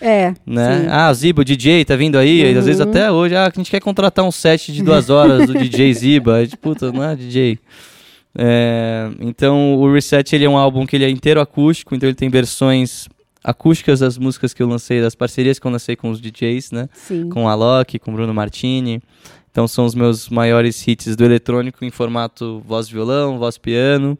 É, 0.00 0.32
né? 0.46 0.80
sim. 0.80 0.86
Ah, 0.90 1.12
Ziba, 1.12 1.42
o 1.42 1.44
DJ, 1.44 1.84
tá 1.84 1.96
vindo 1.96 2.16
aí? 2.18 2.42
E 2.52 2.56
Às 2.56 2.66
vezes 2.66 2.80
Uhum. 2.80 2.88
até 2.90 3.10
hoje, 3.10 3.34
ah, 3.34 3.46
a 3.46 3.52
gente 3.56 3.70
quer 3.70 3.80
contratar 3.80 4.24
um 4.24 4.30
set 4.30 4.72
de 4.72 4.82
duas 4.82 5.10
horas 5.10 5.46
do 5.46 5.54
DJ 5.54 5.92
Ziba. 5.94 6.46
Tipo, 6.46 6.70
puta, 6.70 6.92
não 6.92 7.02
é 7.02 7.16
DJ. 7.16 7.58
É, 8.36 9.10
então 9.20 9.74
o 9.74 9.92
Reset 9.92 10.34
ele 10.34 10.44
é 10.44 10.48
um 10.48 10.56
álbum 10.56 10.86
que 10.86 10.94
ele 10.94 11.04
é 11.04 11.10
inteiro 11.10 11.40
acústico, 11.40 11.94
então 11.94 12.08
ele 12.08 12.14
tem 12.14 12.28
versões 12.28 13.08
acústicas 13.42 14.00
das 14.00 14.18
músicas 14.18 14.52
que 14.54 14.62
eu 14.62 14.68
lancei, 14.68 15.00
das 15.00 15.14
parcerias 15.14 15.58
que 15.58 15.66
eu 15.66 15.70
lancei 15.70 15.96
com 15.96 16.10
os 16.10 16.20
DJs, 16.20 16.70
né? 16.72 16.88
Sim. 16.92 17.28
com 17.30 17.44
o 17.44 17.48
Alok, 17.48 17.98
com 17.98 18.10
o 18.10 18.14
Bruno 18.14 18.32
Martini. 18.34 19.00
Então 19.50 19.66
são 19.66 19.84
os 19.84 19.94
meus 19.94 20.28
maiores 20.28 20.86
hits 20.86 21.16
do 21.16 21.24
eletrônico 21.24 21.84
em 21.84 21.90
formato 21.90 22.62
voz 22.66 22.88
violão, 22.88 23.38
voz 23.38 23.56
e 23.56 23.60
piano. 23.60 24.18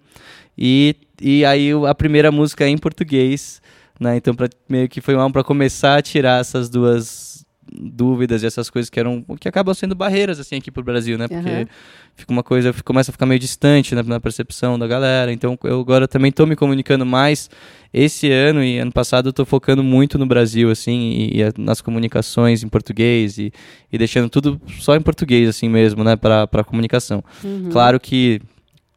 E, 0.57 0.97
e 1.21 1.45
aí 1.45 1.71
a 1.87 1.95
primeira 1.95 2.33
música 2.33 2.65
é 2.65 2.69
em 2.69 2.79
português, 2.79 3.61
né? 3.99 4.17
Então 4.17 4.35
pra, 4.35 4.49
meio 4.69 4.89
que 4.89 5.01
foi 5.01 5.15
um 5.15 5.21
álbum 5.21 5.33
para 5.33 5.45
começar 5.45 5.97
a 5.97 6.03
tirar 6.03 6.41
essas 6.41 6.69
duas 6.69 7.29
dúvidas 7.71 8.43
e 8.43 8.47
essas 8.47 8.71
coisas 8.71 8.89
que 8.89 8.99
eram 8.99 9.25
que 9.39 9.49
acabam 9.49 9.75
sendo 9.75 9.95
barreiras 9.95 10.41
assim 10.41 10.57
aqui 10.57 10.71
pro 10.71 10.83
Brasil, 10.83 11.19
né? 11.19 11.29
Porque 11.29 11.51
Aham. 11.51 11.67
fica 12.15 12.33
uma 12.33 12.43
coisa, 12.43 12.73
começa 12.85 13.11
a 13.11 13.13
ficar 13.13 13.27
meio 13.27 13.39
distante 13.39 13.95
né, 13.95 14.03
na 14.03 14.21
percepção 14.21 14.79
da 14.79 14.87
galera. 14.87 15.33
Então 15.33 15.59
eu 15.65 15.81
agora 15.81 16.09
também 16.09 16.33
tô 16.33 16.47
me 16.47 16.57
comunicando 16.57 17.05
mais 17.05 17.51
esse 17.93 18.31
ano 18.31 18.63
e 18.63 18.79
ano 18.79 18.93
passado 18.93 19.29
eu 19.29 19.33
tô 19.33 19.45
focando 19.45 19.83
muito 19.83 20.19
no 20.19 20.27
Brasil 20.27 20.71
assim 20.71 21.11
e, 21.11 21.41
e 21.41 21.53
nas 21.59 21.81
comunicações 21.81 22.63
em 22.63 22.69
português 22.69 23.39
e, 23.39 23.53
e 23.93 23.99
deixando 23.99 24.29
tudo 24.29 24.61
só 24.81 24.97
em 24.97 25.01
português 25.01 25.49
assim 25.49 25.69
mesmo, 25.69 26.03
né, 26.03 26.17
para 26.17 26.47
para 26.47 26.65
comunicação. 26.65 27.23
Uhum. 27.45 27.69
Claro 27.71 28.01
que 28.01 28.41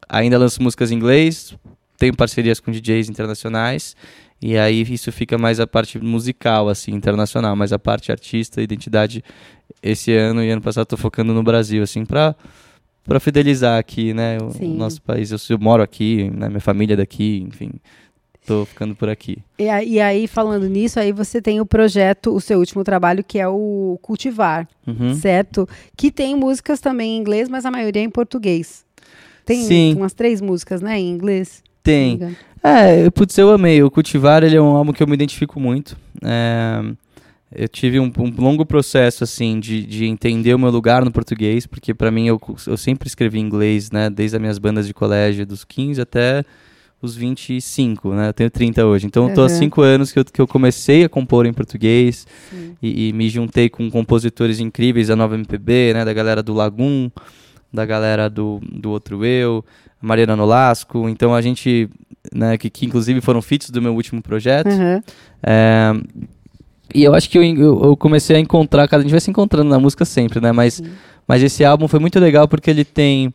ainda 0.08 0.38
lanço 0.38 0.62
músicas 0.62 0.90
em 0.90 0.96
inglês, 0.96 1.54
tenho 1.96 2.14
parcerias 2.14 2.60
com 2.60 2.70
DJs 2.70 3.08
internacionais, 3.08 3.96
e 4.42 4.58
aí 4.58 4.82
isso 4.82 5.12
fica 5.12 5.38
mais 5.38 5.60
a 5.60 5.66
parte 5.66 5.98
musical, 5.98 6.68
assim, 6.68 6.92
internacional, 6.92 7.54
mas 7.54 7.72
a 7.72 7.78
parte 7.78 8.10
artista, 8.10 8.60
identidade, 8.60 9.22
esse 9.82 10.12
ano 10.12 10.42
e 10.42 10.50
ano 10.50 10.60
passado 10.62 10.86
tô 10.86 10.96
focando 10.96 11.32
no 11.32 11.42
Brasil, 11.42 11.82
assim, 11.82 12.04
pra, 12.04 12.34
pra 13.04 13.20
fidelizar 13.20 13.78
aqui, 13.78 14.12
né, 14.12 14.38
o 14.42 14.50
Sim. 14.50 14.76
nosso 14.76 15.00
país. 15.02 15.30
Eu, 15.30 15.38
eu 15.50 15.58
moro 15.58 15.82
aqui, 15.82 16.30
né, 16.34 16.48
minha 16.48 16.60
família 16.60 16.94
é 16.94 16.96
daqui, 16.96 17.44
enfim, 17.48 17.70
tô 18.46 18.64
ficando 18.64 18.94
por 18.96 19.08
aqui. 19.08 19.38
E, 19.58 19.68
aí- 19.68 19.88
e 19.94 20.00
aí, 20.00 20.26
falando 20.26 20.68
nisso, 20.68 20.98
aí 20.98 21.12
você 21.12 21.40
tem 21.40 21.60
o 21.60 21.66
projeto, 21.66 22.34
o 22.34 22.40
seu 22.40 22.58
último 22.58 22.82
trabalho, 22.82 23.22
que 23.22 23.38
é 23.38 23.46
o 23.46 23.98
Cultivar, 24.02 24.68
Uhum. 24.86 25.14
certo? 25.14 25.68
Que 25.96 26.10
tem 26.10 26.34
músicas 26.34 26.80
também 26.80 27.16
em 27.16 27.20
inglês, 27.20 27.48
mas 27.48 27.64
a 27.64 27.70
maioria 27.70 28.02
é 28.02 28.04
em 28.04 28.10
português. 28.10 28.84
Tem 29.44 29.62
Sim. 29.64 29.94
umas 29.96 30.12
três 30.12 30.40
músicas, 30.40 30.80
né, 30.80 30.98
em 30.98 31.10
inglês? 31.10 31.62
Tem. 31.82 32.36
É, 32.62 33.10
putz, 33.10 33.36
eu 33.38 33.50
amei. 33.50 33.82
O 33.82 33.90
Cultivar, 33.90 34.42
ele 34.44 34.56
é 34.56 34.60
um 34.62 34.76
álbum 34.76 34.92
que 34.92 35.02
eu 35.02 35.06
me 35.06 35.14
identifico 35.14 35.58
muito. 35.58 35.96
É, 36.22 36.80
eu 37.54 37.68
tive 37.68 37.98
um, 37.98 38.10
um 38.18 38.32
longo 38.40 38.64
processo, 38.64 39.24
assim, 39.24 39.58
de, 39.58 39.84
de 39.84 40.04
entender 40.06 40.54
o 40.54 40.58
meu 40.58 40.70
lugar 40.70 41.04
no 41.04 41.10
português, 41.10 41.66
porque 41.66 41.92
pra 41.92 42.10
mim 42.10 42.28
eu, 42.28 42.40
eu 42.66 42.76
sempre 42.76 43.08
escrevi 43.08 43.38
em 43.38 43.42
inglês, 43.42 43.90
né, 43.90 44.08
desde 44.08 44.36
as 44.36 44.40
minhas 44.40 44.58
bandas 44.58 44.86
de 44.86 44.94
colégio, 44.94 45.44
dos 45.44 45.64
15 45.64 46.00
até 46.00 46.44
os 47.02 47.16
25, 47.16 48.14
né, 48.14 48.28
eu 48.28 48.32
tenho 48.32 48.48
30 48.50 48.86
hoje. 48.86 49.06
Então 49.06 49.28
eu 49.28 49.34
tô 49.34 49.40
há 49.40 49.44
Uhum. 49.44 49.48
5 49.50 49.82
anos 49.82 50.12
que 50.12 50.20
eu, 50.20 50.24
que 50.24 50.40
eu 50.40 50.46
comecei 50.46 51.02
a 51.02 51.08
compor 51.08 51.46
em 51.46 51.52
português 51.52 52.26
e, 52.80 53.08
e 53.08 53.12
me 53.12 53.28
juntei 53.28 53.68
com 53.68 53.90
compositores 53.90 54.60
incríveis 54.60 55.08
da 55.08 55.16
Nova 55.16 55.34
MPB, 55.34 55.94
né, 55.94 56.04
da 56.04 56.12
galera 56.12 56.44
do 56.44 56.54
Lagum, 56.54 57.10
da 57.72 57.84
galera 57.84 58.30
do, 58.30 58.60
do 58.62 58.90
Outro 58.90 59.24
Eu, 59.24 59.64
Mariana 60.00 60.36
Nolasco. 60.36 61.08
Então 61.08 61.34
a 61.34 61.42
gente, 61.42 61.88
né, 62.32 62.58
que, 62.58 62.68
que 62.70 62.86
inclusive 62.86 63.20
foram 63.20 63.40
feats 63.40 63.70
do 63.70 63.80
meu 63.80 63.94
último 63.94 64.22
projeto. 64.22 64.68
Aham. 64.68 65.02
É, 65.42 65.92
e 66.94 67.04
eu 67.04 67.14
acho 67.14 67.28
que 67.28 67.38
eu, 67.38 67.42
eu, 67.42 67.84
eu 67.84 67.96
comecei 67.96 68.36
a 68.36 68.38
encontrar, 68.38 68.88
a 68.90 69.00
gente 69.00 69.10
vai 69.10 69.20
se 69.20 69.30
encontrando 69.30 69.70
na 69.70 69.78
música 69.78 70.04
sempre, 70.04 70.40
né? 70.40 70.52
Mas, 70.52 70.82
mas 71.26 71.42
esse 71.42 71.64
álbum 71.64 71.88
foi 71.88 71.98
muito 71.98 72.18
legal 72.18 72.46
porque 72.46 72.70
ele 72.70 72.84
tem 72.84 73.32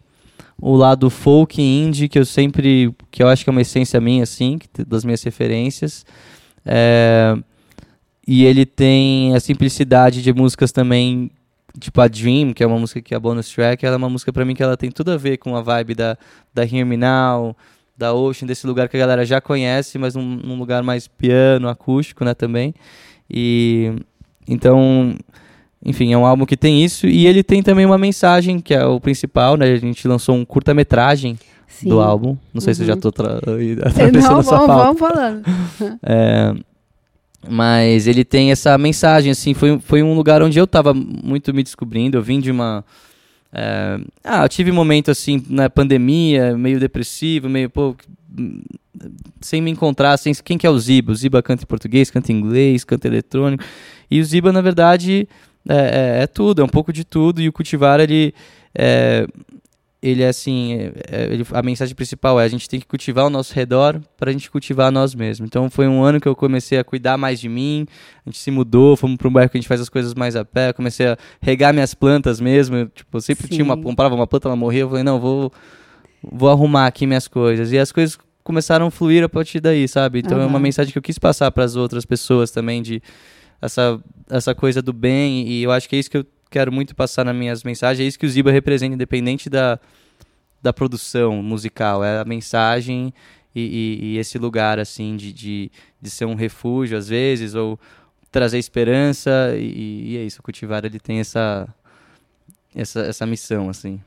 o 0.60 0.75
lado 0.75 1.10
folk 1.10 1.62
e 1.62 1.63
indie 1.63 2.08
que 2.08 2.17
eu 2.17 2.25
sempre, 2.25 2.94
que 3.12 3.22
eu 3.22 3.27
acho 3.27 3.44
que 3.44 3.50
é 3.50 3.51
uma 3.51 3.62
essência 3.62 4.00
minha, 4.00 4.24
assim, 4.24 4.60
das 4.88 5.03
minhas 5.03 5.24
referências. 5.24 6.06
É, 6.65 7.36
e 8.27 8.46
ele 8.46 8.65
tem 8.65 9.36
a 9.36 9.39
simplicidade 9.39 10.22
de 10.22 10.34
músicas 10.34 10.72
também, 10.72 11.32
tipo 11.79 12.01
a 12.01 12.08
Dream, 12.08 12.53
que 12.53 12.63
é 12.63 12.67
uma 12.67 12.77
música 12.77 13.01
que 13.01 13.13
é 13.13 13.17
a 13.17 13.20
bonus 13.20 13.50
track, 13.50 13.86
ela 13.86 13.96
é 13.96 13.98
uma 13.98 14.10
música 14.10 14.34
pra 14.34 14.44
mim 14.44 14.53
que 14.53 14.62
ela 14.62 14.75
tem 14.75 14.91
tudo 14.91 15.12
a 15.12 15.17
ver 15.17 15.38
com 15.38 15.56
a 15.56 15.62
vibe 15.62 15.96
da, 15.96 16.17
da 16.53 16.63
Hear 16.63 16.86
Me 16.86 16.98
Now, 16.98 17.56
da 17.97 18.13
Ocean, 18.13 18.47
desse 18.47 18.67
lugar 18.67 18.87
que 18.87 18.95
a 18.95 18.99
galera 18.99 19.25
já 19.25 19.41
conhece, 19.41 19.97
mas 19.97 20.13
num, 20.15 20.23
num 20.23 20.57
lugar 20.59 20.83
mais 20.83 21.07
piano, 21.07 21.67
acústico, 21.67 22.23
né, 22.23 22.33
também. 22.33 22.73
E 23.29 23.91
então, 24.47 25.15
enfim, 25.83 26.13
é 26.13 26.17
um 26.17 26.25
álbum 26.25 26.45
que 26.45 26.55
tem 26.55 26.83
isso 26.83 27.07
e 27.07 27.25
ele 27.27 27.43
tem 27.43 27.61
também 27.63 27.85
uma 27.85 27.97
mensagem 27.97 28.59
que 28.59 28.73
é 28.73 28.85
o 28.85 28.99
principal, 29.01 29.57
né? 29.57 29.65
A 29.71 29.77
gente 29.77 30.07
lançou 30.07 30.35
um 30.35 30.45
curta-metragem 30.45 31.37
do 31.83 31.99
álbum. 31.99 32.37
Não 32.53 32.61
sei 32.61 32.73
se 32.73 32.81
eu 32.83 32.87
já 32.87 32.93
Uhum. 32.93 32.99
tô 32.99 33.11
tra 33.11 33.37
atravessando 33.83 34.13
Não, 34.13 34.39
essa 34.39 34.51
vamos, 34.51 34.67
pauta. 34.67 34.83
vamos 34.85 34.99
falando. 34.99 35.41
É, 36.03 36.53
mas 37.49 38.07
ele 38.07 38.23
tem 38.25 38.51
essa 38.51 38.77
mensagem, 38.77 39.31
assim, 39.31 39.53
foi, 39.53 39.79
foi 39.79 40.01
um 40.03 40.13
lugar 40.15 40.41
onde 40.41 40.57
eu 40.59 40.65
tava 40.67 40.93
muito 40.93 41.53
me 41.53 41.63
descobrindo, 41.63 42.17
eu 42.17 42.21
vim 42.21 42.39
de 42.39 42.51
uma... 42.51 42.83
é, 43.53 43.99
ah, 44.23 44.43
eu 44.43 44.49
tive 44.49 44.71
momento, 44.71 45.09
assim, 45.11 45.43
na 45.49 45.69
pandemia, 45.69 46.57
meio 46.57 46.79
depressivo, 46.79 47.49
meio, 47.49 47.71
hum, 48.37 48.61
sem 49.41 49.61
me 49.61 49.71
encontrar, 49.71 50.17
sem, 50.17 50.33
quem 50.43 50.57
que 50.57 50.67
é 50.67 50.69
o 50.69 50.77
Ziba? 50.79 51.11
O 51.11 51.15
Ziba 51.15 51.41
canta 51.41 51.63
em 51.63 51.67
português, 51.67 52.09
canta 52.11 52.31
em 52.31 52.35
inglês, 52.35 52.83
canta 52.83 53.07
eletrônico, 53.07 53.63
e 54.09 54.19
o 54.19 54.23
Ziba, 54.25 54.51
na 54.51 54.61
verdade, 54.61 55.27
é, 55.67 55.75
é- 56.19 56.23
é 56.23 56.27
tudo, 56.27 56.61
é 56.61 56.65
um 56.65 56.69
pouco 56.69 56.91
de 56.93 57.03
tudo, 57.03 57.41
e 57.41 57.47
o 57.47 57.53
Cultivar, 57.53 57.99
ele... 57.99 58.33
É, 58.79 59.25
ele 60.01 60.21
é 60.21 60.27
assim, 60.27 60.73
é- 60.73 60.93
é- 61.09 61.33
ele- 61.33 61.45
a 61.51 61.61
mensagem 61.63 61.95
principal 61.95 62.39
é 62.39 62.43
a 62.43 62.47
gente 62.47 62.69
tem 62.69 62.79
que 62.79 62.85
cultivar 62.85 63.23
ao 63.23 63.29
nosso 63.29 63.53
redor 63.53 63.99
para 64.15 64.29
a 64.29 64.33
gente 64.33 64.49
cultivar 64.51 64.91
nós 64.91 65.15
mesmos. 65.15 65.47
Então 65.47 65.69
foi 65.69 65.87
um 65.87 66.03
ano 66.03 66.19
que 66.21 66.27
eu 66.27 66.35
comecei 66.35 66.77
a 66.77 66.83
cuidar 66.83 67.17
mais 67.17 67.39
de 67.39 67.49
mim, 67.49 67.85
a 68.25 68.29
gente 68.29 68.37
se 68.39 68.51
mudou, 68.51 68.95
fomos 68.95 69.17
para 69.17 69.27
um 69.27 69.31
bairro 69.31 69.49
que 69.49 69.57
a 69.57 69.59
gente 69.61 69.67
faz 69.67 69.81
as 69.81 69.89
coisas 69.89 70.13
mais 70.13 70.35
a 70.35 70.45
pé, 70.45 70.71
comecei 70.71 71.07
a 71.07 71.17
regar 71.41 71.73
minhas 71.73 71.93
plantas 71.95 72.39
mesmo, 72.39 72.75
eu, 72.75 72.87
tipo, 72.89 73.17
eu 73.17 73.21
sempre 73.21 73.47
tinha 73.47 73.63
uma, 73.63 73.75
Sim. 73.75 73.81
comprava 73.81 74.13
uma 74.13 74.27
planta, 74.27 74.47
ela 74.47 74.55
morria, 74.55 74.81
eu 74.81 74.89
falei, 74.89 75.03
não, 75.03 75.19
vou, 75.19 75.51
vou 76.23 76.49
arrumar 76.49 76.85
aqui 76.87 77.07
minhas 77.07 77.27
coisas. 77.27 77.71
E 77.71 77.79
as 77.79 77.91
coisas 77.91 78.17
começaram 78.43 78.85
a 78.87 78.91
fluir 78.91 79.23
a 79.23 79.29
partir 79.29 79.59
daí, 79.59 79.87
sabe? 79.87 80.19
Então 80.19 80.39
é 80.39 80.45
uma 80.45 80.59
mensagem 80.59 80.91
que 80.91 80.97
eu 80.97 81.01
quis 81.01 81.17
passar 81.17 81.51
para 81.51 81.63
as 81.63 81.75
outras 81.75 82.05
pessoas 82.05 82.51
também 82.51 82.81
de 82.81 83.01
essa, 83.61 83.99
essa 84.29 84.53
coisa 84.53 84.81
do 84.81 84.93
bem, 84.93 85.47
e 85.47 85.63
eu 85.63 85.71
acho 85.71 85.89
que 85.89 85.95
é 85.95 85.99
isso 85.99 86.09
que 86.11 86.17
eu 86.17 86.25
quero 86.49 86.71
muito 86.71 86.95
passar 86.95 87.23
nas 87.25 87.35
minhas 87.35 87.63
mensagens, 87.63 88.03
é 88.03 88.07
isso 88.07 88.19
que 88.19 88.25
o 88.25 88.29
Ziba 88.29 88.51
representa, 88.51 88.93
independente 88.95 89.49
da, 89.49 89.79
da 90.61 90.71
produção 90.73 91.41
musical, 91.43 92.03
é 92.03 92.19
a 92.19 92.25
mensagem 92.25 93.13
e, 93.55 93.61
e- 93.61 94.05
e 94.13 94.17
esse 94.17 94.37
lugar, 94.37 94.79
assim, 94.79 95.15
de, 95.15 95.31
de, 95.33 95.71
de 96.01 96.09
ser 96.09 96.25
um 96.25 96.35
refúgio, 96.35 96.97
às 96.97 97.07
vezes, 97.07 97.55
ou 97.55 97.79
trazer 98.31 98.57
esperança, 98.59 99.53
e, 99.57 100.11
e 100.13 100.17
é 100.17 100.23
isso, 100.23 100.39
o 100.39 100.43
Cultivar, 100.43 100.85
ele 100.85 100.99
tem 100.99 101.19
essa, 101.19 101.67
essa, 102.75 103.01
essa 103.01 103.25
missão, 103.25 103.69
assim. 103.69 103.99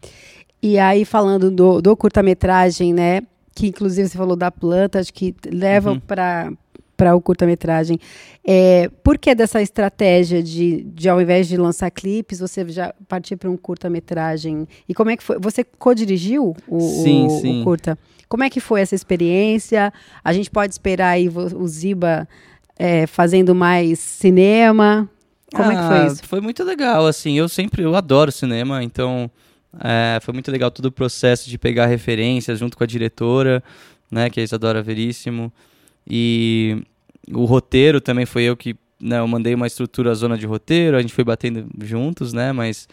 E 0.63 0.79
aí, 0.79 1.05
falando 1.05 1.51
do, 1.51 1.81
do 1.81 1.97
curta-metragem, 1.97 2.93
né? 2.93 3.23
Que 3.55 3.67
inclusive 3.67 4.09
você 4.09 4.17
falou 4.17 4.37
da 4.37 4.51
planta, 4.51 5.01
acho 5.01 5.13
que 5.13 5.35
leva 5.51 5.93
Uhum. 5.93 6.01
para 6.01 6.53
para 7.01 7.15
o 7.17 7.21
curta-metragem. 7.23 7.99
É, 8.47 8.91
por 9.03 9.17
que 9.17 9.35
dessa 9.35 9.63
estratégia 9.63 10.43
de, 10.43 10.83
de, 10.85 11.09
ao 11.09 11.19
invés 11.19 11.49
de 11.49 11.57
lançar 11.57 11.91
clipes, 11.91 12.41
você 12.41 12.69
já 12.69 12.93
partir 13.09 13.37
para 13.37 13.49
um 13.51 13.57
curta-metragem? 13.57 14.69
E 14.87 14.93
como 14.93 15.09
é 15.09 15.17
que 15.17 15.23
foi? 15.23 15.39
Você 15.41 15.65
co-dirigiu 15.65 16.55
o, 16.69 16.77
o- 16.77 16.81
Sim, 16.81 17.27
o 17.27 17.31
sim. 17.31 17.65
curta? 17.65 17.99
Como 18.29 18.45
é 18.45 18.51
que 18.51 18.61
foi 18.61 18.83
essa 18.83 18.95
experiência? 18.95 19.91
A 20.23 20.31
gente 20.35 20.51
pode 20.51 20.75
esperar 20.75 21.09
aí 21.13 21.27
o 21.27 21.67
Ziba 21.67 22.29
é, 22.79 23.07
fazendo 23.07 23.55
mais 23.55 23.99
cinema? 23.99 25.09
Como 25.55 25.73
é 25.73 25.77
que 25.77 25.83
foi 25.83 25.97
Ah, 26.01 26.07
isso? 26.07 26.27
Foi 26.27 26.41
muito 26.43 26.63
legal, 26.65 27.07
assim. 27.07 27.39
Eu 27.39 27.49
sempre, 27.49 27.83
eu 27.83 27.97
adoro 27.97 28.31
cinema, 28.31 28.85
então 28.85 29.31
é, 29.83 30.19
foi 30.21 30.35
muito 30.35 30.51
legal 30.53 30.71
todo 30.71 30.85
o 30.85 30.93
processo 30.93 31.49
de 31.49 31.57
pegar 31.57 31.87
referências 31.87 32.59
junto 32.59 32.77
com 32.77 32.85
a 32.85 32.87
diretora, 32.87 33.65
né, 34.11 34.29
que 34.29 34.39
é 34.39 34.43
a 34.43 34.45
Isadora 34.45 34.83
Veríssimo. 34.83 35.51
E 36.07 36.83
o 37.33 37.45
roteiro 37.45 38.01
também 38.01 38.27
foi 38.27 38.45
eu 38.45 38.57
que, 38.57 38.77
né, 39.01 39.19
eu 39.19 39.29
mandei 39.29 39.55
uma 39.55 39.67
estrutura, 39.67 40.15
zona 40.15 40.37
de 40.37 40.47
roteiro, 40.47 40.97
a 40.97 41.01
gente 41.01 41.13
foi 41.13 41.25
batendo 41.25 41.67
juntos, 41.83 42.33
né, 42.33 42.53
mas 42.53 42.89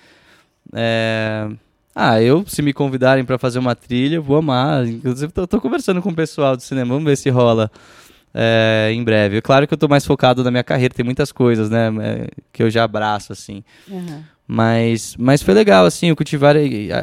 é, 0.73 1.49
ah, 1.95 2.21
eu, 2.21 2.45
se 2.47 2.61
me 2.61 2.73
convidarem 2.73 3.25
para 3.25 3.37
fazer 3.37 3.59
uma 3.59 3.75
trilha, 3.75 4.17
eu 4.17 4.21
vou 4.21 4.37
amar. 4.37 4.85
Inclusive, 4.85 5.31
tô, 5.31 5.47
tô 5.47 5.59
conversando 5.59 5.99
com 6.01 6.09
o 6.09 6.15
pessoal 6.15 6.55
do 6.55 6.61
cinema, 6.61 6.93
vamos 6.93 7.05
ver 7.05 7.15
se 7.15 7.29
rola 7.29 7.71
é, 8.33 8.91
em 8.93 9.03
breve. 9.03 9.41
Claro 9.41 9.67
que 9.67 9.73
eu 9.73 9.77
tô 9.77 9.87
mais 9.87 10.05
focado 10.05 10.43
na 10.43 10.51
minha 10.51 10.63
carreira, 10.63 10.93
tem 10.93 11.03
muitas 11.03 11.31
coisas, 11.31 11.69
né, 11.69 11.89
é, 12.01 12.27
que 12.53 12.61
eu 12.61 12.69
já 12.69 12.83
abraço, 12.83 13.33
assim. 13.33 13.63
Aham. 13.91 14.23
Mas, 14.49 15.13
mas 15.19 15.43
foi 15.43 15.53
legal, 15.53 15.85
assim, 15.85 16.09
o 16.09 16.15
Cultivar, 16.15 16.55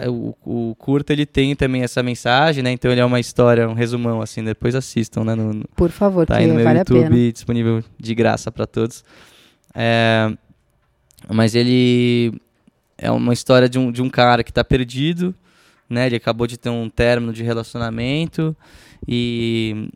o, 0.08 0.34
o 0.42 0.74
curta, 0.76 1.12
ele 1.12 1.26
tem 1.26 1.54
também 1.54 1.82
essa 1.82 2.02
mensagem, 2.02 2.62
né, 2.62 2.72
então 2.72 2.90
ele 2.90 3.02
é 3.02 3.04
uma 3.04 3.20
história, 3.20 3.68
um 3.68 3.74
resumão, 3.74 4.22
assim, 4.22 4.42
depois 4.42 4.74
assistam, 4.74 5.24
né, 5.24 5.34
no, 5.34 5.52
no- 5.52 5.68
Por 5.76 5.90
favor, 5.90 6.24
tá 6.24 6.38
aí 6.38 6.46
no 6.46 6.54
meu 6.54 6.64
vale 6.64 6.78
YouTube, 6.78 7.32
disponível 7.32 7.84
de 8.00 8.14
graça 8.14 8.50
para 8.50 8.66
todos. 8.66 9.04
É, 9.74 10.32
mas 11.28 11.54
ele 11.54 12.32
é 12.96 13.10
uma 13.10 13.34
história 13.34 13.68
de 13.68 13.78
um, 13.78 13.92
de 13.92 14.00
um 14.00 14.08
cara 14.08 14.42
que 14.42 14.52
tá 14.52 14.64
perdido, 14.64 15.34
né? 15.88 16.06
Ele 16.06 16.16
acabou 16.16 16.46
de 16.46 16.56
ter 16.56 16.70
um 16.70 16.88
término 16.88 17.32
de 17.32 17.42
relacionamento 17.42 18.56
e, 19.06 19.88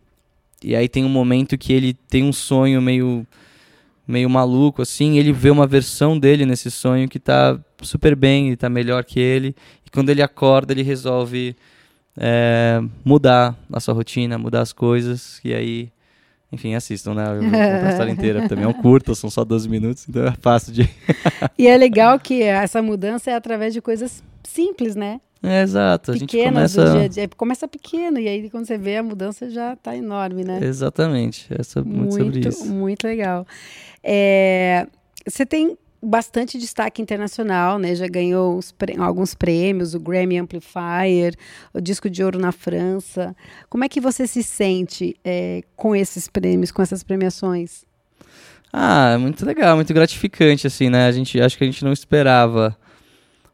e 0.62 0.74
aí 0.76 0.88
tem 0.88 1.04
um 1.04 1.08
momento 1.08 1.56
que 1.56 1.72
ele 1.72 1.94
tem 1.94 2.24
um 2.24 2.32
sonho 2.32 2.82
meio 2.82 3.26
meio 4.08 4.28
maluco 4.28 4.82
assim, 4.82 5.18
ele 5.18 5.32
vê 5.32 5.50
uma 5.50 5.66
versão 5.66 6.18
dele 6.18 6.46
nesse 6.46 6.70
sonho 6.70 7.08
que 7.08 7.18
tá 7.18 7.60
super 7.82 8.16
bem, 8.16 8.48
ele 8.48 8.56
tá 8.56 8.70
melhor 8.70 9.04
que 9.04 9.20
ele 9.20 9.54
e 9.86 9.90
quando 9.90 10.08
ele 10.08 10.22
acorda 10.22 10.72
ele 10.72 10.82
resolve 10.82 11.54
é, 12.16 12.80
mudar 13.04 13.54
a 13.70 13.78
sua 13.78 13.92
rotina, 13.92 14.38
mudar 14.38 14.62
as 14.62 14.72
coisas 14.72 15.40
e 15.44 15.52
aí 15.52 15.92
enfim, 16.50 16.74
assistam, 16.74 17.12
né? 17.12 17.24
Eu 17.28 17.42
vou 17.42 17.50
contar 17.50 17.86
a 17.86 17.90
história 17.90 18.10
inteira 18.10 18.48
também. 18.48 18.64
É 18.64 18.68
um 18.68 18.72
curto, 18.72 19.14
são 19.14 19.28
só 19.28 19.44
12 19.44 19.68
minutos, 19.68 20.08
então 20.08 20.26
é 20.26 20.32
fácil 20.40 20.72
de. 20.72 20.88
e 21.58 21.66
é 21.66 21.76
legal 21.76 22.18
que 22.18 22.42
essa 22.42 22.80
mudança 22.80 23.30
é 23.30 23.34
através 23.34 23.74
de 23.74 23.82
coisas 23.82 24.22
simples, 24.42 24.96
né? 24.96 25.20
É, 25.42 25.62
exato. 25.62 26.12
A 26.12 26.14
Pequenas 26.14 26.72
gente 26.72 26.80
começa... 26.80 26.98
dia 26.98 27.04
a 27.04 27.08
dia. 27.08 27.28
Começa 27.36 27.68
pequeno, 27.68 28.18
e 28.18 28.26
aí 28.26 28.50
quando 28.50 28.66
você 28.66 28.76
vê 28.78 28.96
a 28.96 29.02
mudança 29.02 29.48
já 29.50 29.74
está 29.74 29.94
enorme, 29.94 30.42
né? 30.42 30.58
Exatamente. 30.62 31.46
É 31.50 31.80
muito, 31.80 31.98
muito 31.98 32.24
sobre 32.24 32.48
isso. 32.48 32.66
Muito 32.66 33.06
legal. 33.06 33.46
É, 34.02 34.86
você 35.26 35.44
tem 35.44 35.76
bastante 36.02 36.58
destaque 36.58 37.02
internacional, 37.02 37.78
né? 37.78 37.94
Já 37.94 38.06
ganhou 38.06 38.60
alguns 38.98 39.34
prêmios, 39.34 39.94
o 39.94 40.00
Grammy 40.00 40.38
Amplifier, 40.38 41.34
o 41.74 41.80
disco 41.80 42.08
de 42.08 42.22
ouro 42.22 42.38
na 42.38 42.52
França. 42.52 43.34
Como 43.68 43.84
é 43.84 43.88
que 43.88 44.00
você 44.00 44.26
se 44.26 44.42
sente 44.42 45.16
é, 45.24 45.62
com 45.74 45.94
esses 45.94 46.28
prêmios, 46.28 46.70
com 46.70 46.82
essas 46.82 47.02
premiações? 47.02 47.84
Ah, 48.72 49.16
muito 49.18 49.44
legal, 49.44 49.76
muito 49.76 49.92
gratificante, 49.92 50.66
assim, 50.66 50.90
né? 50.90 51.06
A 51.06 51.12
gente 51.12 51.40
acho 51.40 51.56
que 51.56 51.64
a 51.64 51.66
gente 51.66 51.84
não 51.84 51.92
esperava 51.92 52.76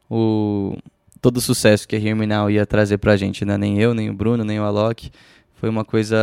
o 0.09 0.77
todo 1.21 1.37
o 1.37 1.41
sucesso 1.41 1.87
que 1.87 1.95
a 1.95 1.99
Herminal 1.99 2.51
ia 2.51 2.67
trazer 2.67 2.99
pra 2.99 3.17
gente, 3.17 3.43
né? 3.43 3.57
Nem 3.57 3.79
eu, 3.81 3.95
nem 3.95 4.11
o 4.11 4.13
Bruno, 4.13 4.43
nem 4.43 4.59
o 4.59 4.63
Alok. 4.63 5.09
Foi 5.55 5.69
uma 5.69 5.83
coisa 5.83 6.15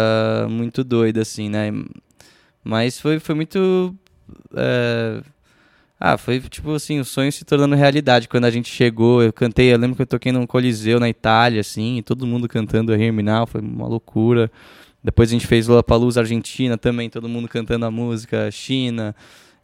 muito 0.48 0.84
doida, 0.84 1.22
assim, 1.22 1.48
né? 1.48 1.72
Mas 2.62 3.00
foi, 3.00 3.18
foi 3.18 3.34
muito. 3.34 3.96
É 4.54 5.22
ah, 6.04 6.18
foi 6.18 6.40
tipo 6.40 6.74
assim, 6.74 6.98
o 6.98 7.04
sonho 7.04 7.30
se 7.30 7.44
tornando 7.44 7.76
realidade. 7.76 8.26
Quando 8.26 8.44
a 8.44 8.50
gente 8.50 8.68
chegou, 8.68 9.22
eu 9.22 9.32
cantei, 9.32 9.72
eu 9.72 9.78
lembro 9.78 9.94
que 9.94 10.02
eu 10.02 10.06
toquei 10.06 10.32
num 10.32 10.44
coliseu 10.44 10.98
na 10.98 11.08
Itália, 11.08 11.60
assim, 11.60 12.02
todo 12.04 12.26
mundo 12.26 12.48
cantando 12.48 12.92
a 12.92 12.98
Herminal, 12.98 13.46
foi 13.46 13.60
uma 13.60 13.86
loucura. 13.86 14.50
Depois 15.02 15.30
a 15.30 15.32
gente 15.32 15.46
fez 15.46 15.68
Lollapalooza 15.68 16.18
Argentina 16.18 16.76
também, 16.76 17.08
todo 17.08 17.28
mundo 17.28 17.46
cantando 17.46 17.86
a 17.86 17.90
música, 17.90 18.50
China. 18.50 19.14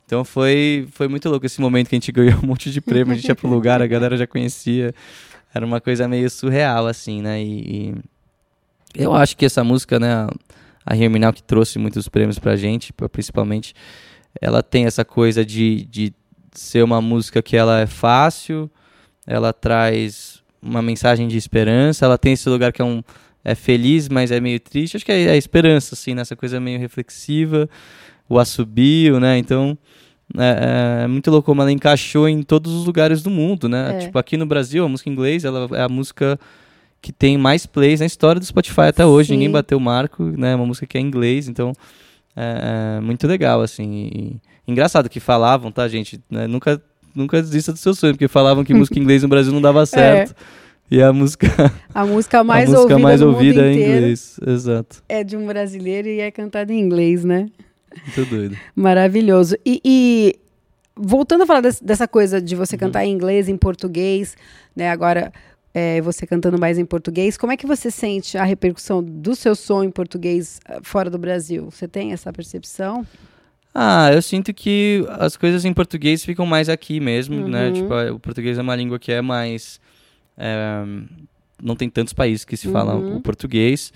Então 0.06 0.24
foi, 0.24 0.86
foi 0.92 1.08
muito 1.08 1.28
louco 1.28 1.44
esse 1.44 1.60
momento 1.60 1.88
que 1.88 1.96
a 1.96 1.98
gente 1.98 2.12
ganhou 2.12 2.38
um 2.40 2.46
monte 2.46 2.70
de 2.70 2.80
prêmio, 2.80 3.14
a 3.14 3.16
gente 3.16 3.26
ia 3.26 3.34
pro 3.34 3.48
lugar, 3.48 3.82
a 3.82 3.86
galera 3.88 4.16
já 4.16 4.26
conhecia. 4.26 4.94
Era 5.52 5.66
uma 5.66 5.80
coisa 5.80 6.06
meio 6.06 6.30
surreal, 6.30 6.86
assim, 6.86 7.20
né? 7.20 7.42
E, 7.42 7.90
e 7.90 7.94
eu 8.94 9.12
acho 9.12 9.36
que 9.36 9.44
essa 9.44 9.64
música, 9.64 9.98
né, 9.98 10.28
a 10.86 10.96
Herminal 10.96 11.32
que 11.32 11.42
trouxe 11.42 11.80
muitos 11.80 12.08
prêmios 12.08 12.38
pra 12.38 12.54
gente, 12.54 12.92
principalmente, 13.10 13.74
ela 14.40 14.62
tem 14.62 14.86
essa 14.86 15.04
coisa 15.04 15.44
de, 15.44 15.84
de 15.86 16.12
ser 16.52 16.82
uma 16.82 17.00
música 17.00 17.42
que 17.42 17.56
ela 17.56 17.80
é 17.80 17.86
fácil, 17.86 18.70
ela 19.26 19.52
traz 19.52 20.42
uma 20.60 20.82
mensagem 20.82 21.28
de 21.28 21.36
esperança, 21.36 22.04
ela 22.04 22.18
tem 22.18 22.32
esse 22.32 22.48
lugar 22.48 22.72
que 22.72 22.82
é 22.82 22.84
um 22.84 23.02
é 23.44 23.54
feliz, 23.54 24.08
mas 24.08 24.30
é 24.30 24.40
meio 24.40 24.60
triste. 24.60 24.96
Acho 24.96 25.06
que 25.06 25.12
é 25.12 25.30
a 25.30 25.36
esperança, 25.36 25.94
assim, 25.94 26.14
nessa 26.14 26.36
coisa 26.36 26.60
meio 26.60 26.78
reflexiva, 26.78 27.68
o 28.28 28.38
assobio, 28.38 29.18
né? 29.18 29.38
Então, 29.38 29.78
é, 30.36 31.04
é, 31.04 31.06
muito 31.06 31.30
louco 31.30 31.46
como 31.46 31.62
ela 31.62 31.72
encaixou 31.72 32.28
em 32.28 32.42
todos 32.42 32.72
os 32.74 32.84
lugares 32.84 33.22
do 33.22 33.30
mundo, 33.30 33.68
né? 33.68 33.94
É. 33.94 33.98
Tipo, 34.00 34.18
aqui 34.18 34.36
no 34.36 34.44
Brasil, 34.44 34.84
a 34.84 34.88
música 34.88 35.08
em 35.08 35.12
inglês, 35.12 35.44
ela 35.44 35.68
é 35.72 35.82
a 35.82 35.88
música 35.88 36.38
que 37.00 37.12
tem 37.12 37.38
mais 37.38 37.64
plays 37.64 38.00
na 38.00 38.06
história 38.06 38.40
do 38.40 38.44
Spotify 38.44 38.82
até 38.82 39.06
hoje. 39.06 39.28
Sim. 39.28 39.34
Ninguém 39.34 39.50
bateu 39.50 39.78
o 39.78 39.80
marco, 39.80 40.24
né? 40.24 40.54
Uma 40.54 40.66
música 40.66 40.86
que 40.86 40.98
é 40.98 41.00
em 41.00 41.06
inglês, 41.06 41.48
então 41.48 41.72
é, 42.38 42.98
é 42.98 43.00
muito 43.00 43.26
legal, 43.26 43.60
assim. 43.60 44.10
E, 44.14 44.40
Engraçado 44.68 45.08
que 45.08 45.18
falavam, 45.18 45.72
tá, 45.72 45.88
gente? 45.88 46.20
Né? 46.30 46.46
Nunca, 46.46 46.80
nunca 47.14 47.40
desista 47.40 47.72
do 47.72 47.78
seu 47.78 47.94
sonho, 47.94 48.12
porque 48.12 48.28
falavam 48.28 48.62
que 48.62 48.74
música 48.74 48.98
em 48.98 49.02
inglês 49.02 49.22
no 49.22 49.28
Brasil 49.28 49.50
não 49.50 49.62
dava 49.62 49.84
certo. 49.86 50.32
É. 50.32 50.68
E 50.90 51.02
a 51.02 51.10
música. 51.10 51.48
A 51.94 52.04
música 52.04 52.44
mais 52.44 52.68
a 52.68 52.72
música 52.72 52.94
ouvida, 52.94 52.98
mais 52.98 53.22
ouvida 53.22 53.62
é 53.62 53.72
em 53.72 53.76
inglês. 53.76 54.38
Exato. 54.46 55.02
É 55.08 55.24
de 55.24 55.38
um 55.38 55.46
brasileiro 55.46 56.08
e 56.08 56.20
é 56.20 56.30
cantada 56.30 56.70
em 56.70 56.78
inglês, 56.78 57.24
né? 57.24 57.48
Muito 58.04 58.30
doido. 58.30 58.56
Maravilhoso. 58.76 59.56
E, 59.64 59.80
e 59.82 60.38
voltando 60.94 61.44
a 61.44 61.46
falar 61.46 61.62
dessa 61.62 62.06
coisa 62.06 62.40
de 62.40 62.54
você 62.54 62.76
uhum. 62.76 62.80
cantar 62.80 63.06
em 63.06 63.12
inglês, 63.12 63.48
em 63.48 63.56
português, 63.56 64.36
né? 64.76 64.90
Agora 64.90 65.32
é, 65.74 66.00
você 66.00 66.26
cantando 66.26 66.58
mais 66.58 66.78
em 66.78 66.84
português, 66.84 67.36
como 67.36 67.52
é 67.52 67.56
que 67.56 67.66
você 67.66 67.90
sente 67.90 68.36
a 68.38 68.44
repercussão 68.44 69.02
do 69.02 69.34
seu 69.34 69.54
som 69.54 69.82
em 69.84 69.90
português 69.90 70.60
ah, 70.66 70.80
fora 70.82 71.10
do 71.10 71.18
Brasil? 71.18 71.70
Você 71.70 71.86
tem 71.86 72.12
essa 72.12 72.32
percepção? 72.32 73.06
Ah, 73.74 74.10
eu 74.12 74.20
sinto 74.22 74.52
que 74.52 75.04
as 75.10 75.36
coisas 75.36 75.64
em 75.64 75.72
português 75.72 76.24
ficam 76.24 76.46
mais 76.46 76.68
aqui 76.68 76.98
mesmo, 76.98 77.36
né? 77.48 77.68
uhum. 77.68 77.72
né? 77.72 77.72
Tipo, 77.72 78.14
o 78.14 78.18
português 78.18 78.58
é 78.58 78.62
uma 78.62 78.74
língua 78.74 78.98
que 78.98 79.12
é 79.12 79.20
mais. 79.20 79.80
É, 80.36 80.84
não 81.62 81.76
tem 81.76 81.88
tantos 81.88 82.12
países 82.12 82.44
que 82.44 82.56
se 82.56 82.66
uhum. 82.66 82.72
falam 82.72 83.16
o 83.16 83.20
português. 83.20 83.92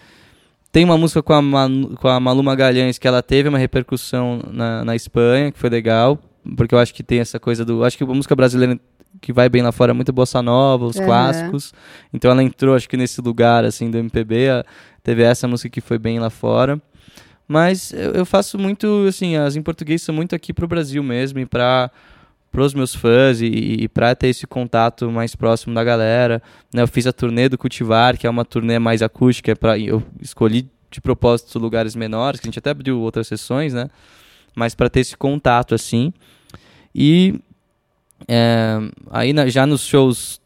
Tem 0.70 0.84
uma 0.84 0.96
música 0.96 1.22
com 1.22 1.32
a, 1.32 1.42
Manu, 1.42 1.96
com 1.96 2.08
a 2.08 2.18
Malu 2.18 2.42
Magalhães 2.42 2.98
que 2.98 3.06
ela 3.06 3.22
teve 3.22 3.48
uma 3.48 3.58
repercussão 3.58 4.42
na, 4.50 4.84
na 4.84 4.96
Espanha, 4.96 5.52
que 5.52 5.58
foi 5.58 5.68
legal, 5.68 6.18
porque 6.56 6.74
eu 6.74 6.78
acho 6.78 6.94
que 6.94 7.02
tem 7.02 7.20
essa 7.20 7.38
coisa 7.38 7.64
do. 7.64 7.84
Acho 7.84 7.98
que 7.98 8.04
a 8.04 8.06
música 8.06 8.34
brasileira 8.34 8.80
que 9.20 9.32
vai 9.32 9.48
bem 9.48 9.62
lá 9.62 9.72
fora 9.72 9.92
é 9.92 9.94
muito 9.94 10.12
bossa 10.12 10.42
nova, 10.42 10.86
os 10.86 10.96
uhum. 10.96 11.04
clássicos. 11.04 11.72
Então 12.12 12.30
ela 12.30 12.42
entrou, 12.42 12.74
acho 12.74 12.88
que 12.88 12.96
nesse 12.96 13.20
lugar 13.20 13.64
assim 13.64 13.90
do 13.90 13.98
MPB. 13.98 14.64
Teve 15.02 15.22
essa 15.22 15.48
música 15.48 15.68
que 15.68 15.80
foi 15.80 15.98
bem 15.98 16.18
lá 16.18 16.30
fora. 16.30 16.80
Mas 17.46 17.92
eu, 17.92 18.12
eu 18.12 18.24
faço 18.24 18.58
muito, 18.58 19.04
assim, 19.08 19.36
as 19.36 19.56
em 19.56 19.62
português 19.62 20.00
são 20.02 20.14
muito 20.14 20.34
aqui 20.34 20.52
pro 20.52 20.68
Brasil 20.68 21.02
mesmo 21.02 21.40
e 21.40 21.46
para 21.46 21.90
os 22.56 22.72
meus 22.72 22.94
fãs 22.94 23.40
e, 23.40 23.46
e 23.46 23.88
para 23.88 24.14
ter 24.14 24.28
esse 24.28 24.46
contato 24.46 25.10
mais 25.10 25.34
próximo 25.34 25.74
da 25.74 25.82
galera. 25.82 26.40
Né? 26.72 26.82
Eu 26.82 26.88
fiz 26.88 27.06
a 27.06 27.12
turnê 27.12 27.48
do 27.48 27.58
Cultivar, 27.58 28.16
que 28.16 28.26
é 28.26 28.30
uma 28.30 28.44
turnê 28.44 28.78
mais 28.78 29.02
acústica, 29.02 29.54
pra, 29.56 29.78
eu 29.78 30.02
escolhi 30.20 30.70
de 30.90 31.00
propósito 31.00 31.58
lugares 31.58 31.96
menores, 31.96 32.38
que 32.38 32.46
a 32.46 32.48
gente 32.48 32.58
até 32.58 32.70
abriu 32.70 33.00
outras 33.00 33.26
sessões, 33.26 33.72
né? 33.72 33.88
Mas 34.54 34.74
para 34.74 34.90
ter 34.90 35.00
esse 35.00 35.16
contato 35.16 35.74
assim. 35.74 36.12
E 36.94 37.40
é, 38.28 38.78
aí 39.10 39.32
na, 39.32 39.46
já 39.48 39.66
nos 39.66 39.84
shows 39.84 40.40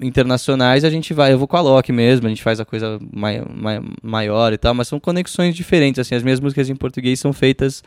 internacionais 0.00 0.84
a 0.84 0.90
gente 0.90 1.14
vai, 1.14 1.32
eu 1.32 1.38
vou 1.38 1.48
com 1.48 1.56
a 1.56 1.60
Loki 1.60 1.92
mesmo, 1.92 2.26
a 2.26 2.28
gente 2.28 2.42
faz 2.42 2.60
a 2.60 2.64
coisa 2.64 2.98
mai, 3.12 3.42
mai, 3.54 3.80
maior 4.02 4.52
e 4.52 4.58
tal, 4.58 4.74
mas 4.74 4.88
são 4.88 5.00
conexões 5.00 5.54
diferentes, 5.54 5.98
assim, 5.98 6.14
as 6.14 6.22
minhas 6.22 6.40
músicas 6.40 6.68
em 6.68 6.76
português 6.76 7.18
são 7.18 7.32
feitas 7.32 7.82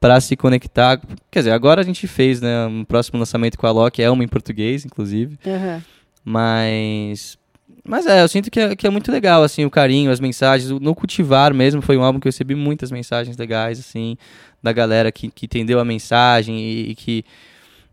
para 0.00 0.18
se 0.20 0.34
conectar, 0.36 0.98
quer 1.30 1.40
dizer, 1.40 1.50
agora 1.50 1.82
a 1.82 1.84
gente 1.84 2.06
fez, 2.06 2.40
né, 2.40 2.66
um 2.66 2.84
próximo 2.84 3.18
lançamento 3.18 3.58
com 3.58 3.66
a 3.66 3.70
Loki, 3.70 4.02
é 4.02 4.10
uma 4.10 4.24
em 4.24 4.28
português, 4.28 4.84
inclusive, 4.84 5.38
uhum. 5.44 5.82
mas... 6.24 7.38
Mas 7.82 8.06
é, 8.06 8.22
eu 8.22 8.28
sinto 8.28 8.50
que 8.50 8.60
é, 8.60 8.76
que 8.76 8.86
é 8.86 8.90
muito 8.90 9.10
legal, 9.10 9.42
assim, 9.42 9.64
o 9.64 9.70
carinho, 9.70 10.10
as 10.10 10.20
mensagens. 10.20 10.70
No 10.70 10.94
Cultivar 10.94 11.52
mesmo 11.54 11.80
foi 11.80 11.96
um 11.96 12.04
álbum 12.04 12.20
que 12.20 12.28
eu 12.28 12.30
recebi 12.30 12.54
muitas 12.54 12.92
mensagens 12.92 13.38
legais, 13.38 13.80
assim, 13.80 14.18
da 14.62 14.70
galera 14.70 15.10
que, 15.10 15.30
que 15.30 15.46
entendeu 15.46 15.80
a 15.80 15.84
mensagem 15.84 16.60
e, 16.60 16.90
e 16.90 16.94
que 16.94 17.24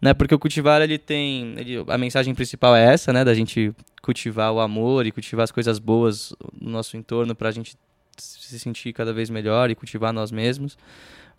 né? 0.02 0.14
Porque 0.14 0.34
o 0.34 0.40
cultivar 0.40 0.82
ele 0.82 0.98
tem, 0.98 1.56
ele, 1.58 1.84
a 1.88 1.98
mensagem 1.98 2.34
principal 2.36 2.76
é 2.76 2.94
essa, 2.94 3.12
né? 3.12 3.24
Da 3.24 3.34
gente 3.34 3.74
cultivar 4.02 4.54
o 4.54 4.60
amor 4.60 5.06
e 5.06 5.12
cultivar 5.12 5.44
as 5.44 5.52
coisas 5.52 5.80
boas 5.80 6.34
no 6.60 6.70
nosso 6.70 6.96
entorno 6.96 7.36
para 7.36 7.50
a 7.50 7.52
gente 7.52 7.76
se 8.18 8.60
sentir 8.60 8.94
cada 8.94 9.14
vez 9.14 9.30
melhor 9.30 9.70
e 9.70 9.76
cultivar 9.76 10.14
nós 10.14 10.32
mesmos. 10.32 10.78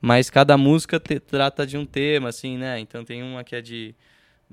Mas 0.01 0.31
cada 0.31 0.57
música 0.57 1.01
te, 1.01 1.19
trata 1.19 1.67
de 1.67 1.77
um 1.77 1.85
tema, 1.85 2.29
assim, 2.29 2.57
né? 2.57 2.79
Então 2.79 3.05
tem 3.05 3.23
uma 3.23 3.43
que 3.43 3.57
é 3.57 3.61
de 3.61 3.95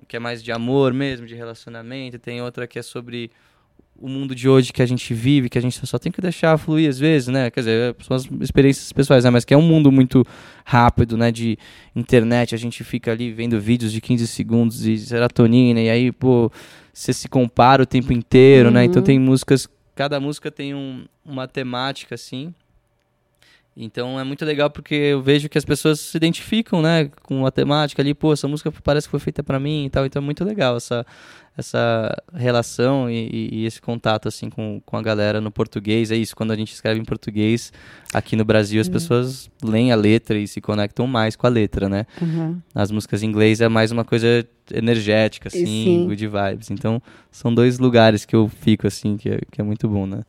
que 0.08 0.18
é 0.18 0.20
mais 0.20 0.44
de 0.44 0.52
amor 0.52 0.94
mesmo, 0.94 1.26
de 1.26 1.36
relacionamento, 1.36 2.20
tem 2.20 2.42
outra 2.42 2.68
que 2.68 2.78
é 2.78 2.82
sobre 2.82 3.32
o 3.98 4.10
mundo 4.10 4.36
de 4.36 4.50
hoje 4.50 4.74
que 4.74 4.82
a 4.82 4.86
gente 4.86 5.14
vive, 5.14 5.50
que 5.50 5.58
a 5.58 5.62
gente 5.62 5.86
só 5.86 5.98
tem 5.98 6.12
que 6.12 6.22
deixar 6.22 6.58
fluir 6.58 6.90
às 6.90 7.00
vezes, 7.00 7.30
né? 7.30 7.50
Quer 7.50 7.62
dizer, 7.62 7.96
são 8.02 8.16
as 8.16 8.28
experiências 8.42 8.92
pessoais, 8.92 9.24
né? 9.24 9.30
Mas 9.30 9.46
que 9.46 9.54
é 9.54 9.58
um 9.58 9.62
mundo 9.62 9.92
muito 9.92 10.26
rápido, 10.66 11.18
né? 11.18 11.32
De 11.32 11.58
internet, 11.96 12.54
a 12.54 12.58
gente 12.58 12.84
fica 12.84 13.12
ali 13.12 13.32
vendo 13.32 13.60
vídeos 13.60 13.92
de 13.92 14.02
15 14.02 14.28
segundos 14.28 14.82
de 14.82 14.98
serotonina, 14.98 15.80
e 15.80 15.90
aí, 15.90 16.12
pô, 16.12 16.52
você 16.94 17.14
se 17.14 17.30
compara 17.30 17.84
o 17.84 17.86
tempo 17.86 18.12
inteiro, 18.12 18.68
uhum. 18.68 18.76
né? 18.76 18.86
Então 18.86 19.00
uhum. 19.00 19.06
tem 19.06 19.20
músicas, 19.20 19.68
cada 19.96 20.20
música 20.20 20.52
tem 20.52 20.76
um, 20.76 21.06
uma 21.26 21.48
temática, 21.48 22.16
assim, 22.16 22.54
então 23.78 24.18
é 24.18 24.24
muito 24.24 24.46
legal 24.46 24.70
porque 24.70 24.96
eu 24.96 25.22
vejo 25.22 25.50
que 25.50 25.58
as 25.58 25.66
pessoas 25.66 26.00
se 26.00 26.16
identificam, 26.16 26.82
né, 26.82 27.10
com 27.24 27.46
a 27.46 27.52
temática 27.52 28.02
ali, 28.02 28.14
pô, 28.14 28.32
essa 28.32 28.48
música 28.48 28.72
parece 28.72 29.08
que 29.08 29.12
foi 29.12 29.20
feita 29.20 29.44
para 29.44 29.60
mim 29.60 29.86
e 29.86 29.90
tal, 29.90 30.06
então 30.06 30.22
é 30.22 30.26
muito 30.26 30.46
legal 30.46 30.78
essa, 30.78 31.06
essa 31.58 32.16
relação 32.34 33.10
e, 33.10 33.50
e, 33.52 33.66
esse 33.66 33.82
contato 33.82 34.28
assim 34.28 34.50
com, 34.50 34.82
com 34.86 34.98
a 34.98 35.02
galera 35.02 35.40
no 35.40 35.50
português. 35.50 36.12
É 36.12 36.16
isso, 36.16 36.36
quando 36.36 36.52
a 36.52 36.56
gente 36.56 36.74
escreve 36.74 37.00
em 37.00 37.06
português, 37.06 37.72
aqui 38.14 38.36
no 38.36 38.44
Brasil 38.44 38.82
as 38.82 38.88
uhum. 38.88 38.94
pessoas 38.94 39.50
leem 39.64 39.92
a 39.92 39.96
letra 39.96 40.38
e 40.38 40.48
se 40.48 40.60
conectam 40.60 41.08
mais 41.08 41.36
com 41.36 41.48
a 41.48 41.50
letra, 41.50 41.88
né? 41.88 42.06
Uhum. 42.22 42.60
As 42.74 42.92
músicas 42.92 43.24
em 43.24 43.28
inglês 43.28 43.62
é 43.62 43.70
mais 43.70 43.92
uma 43.92 44.04
coisa 44.04 44.46
energética, 44.74 45.48
assim, 45.48 46.06
good 46.08 46.28
vibes. 46.28 46.72
Então, 46.72 47.02
são 47.32 47.54
dois 47.54 47.78
lugares 47.78 48.26
que 48.26 48.36
eu 48.36 48.48
fico, 48.48 48.88
assim, 48.88 49.16
que 49.16 49.30
é, 49.30 49.40
que 49.52 49.62
é 49.62 49.64
muito 49.64 49.88
bom, 49.88 50.06
né? 50.06 50.24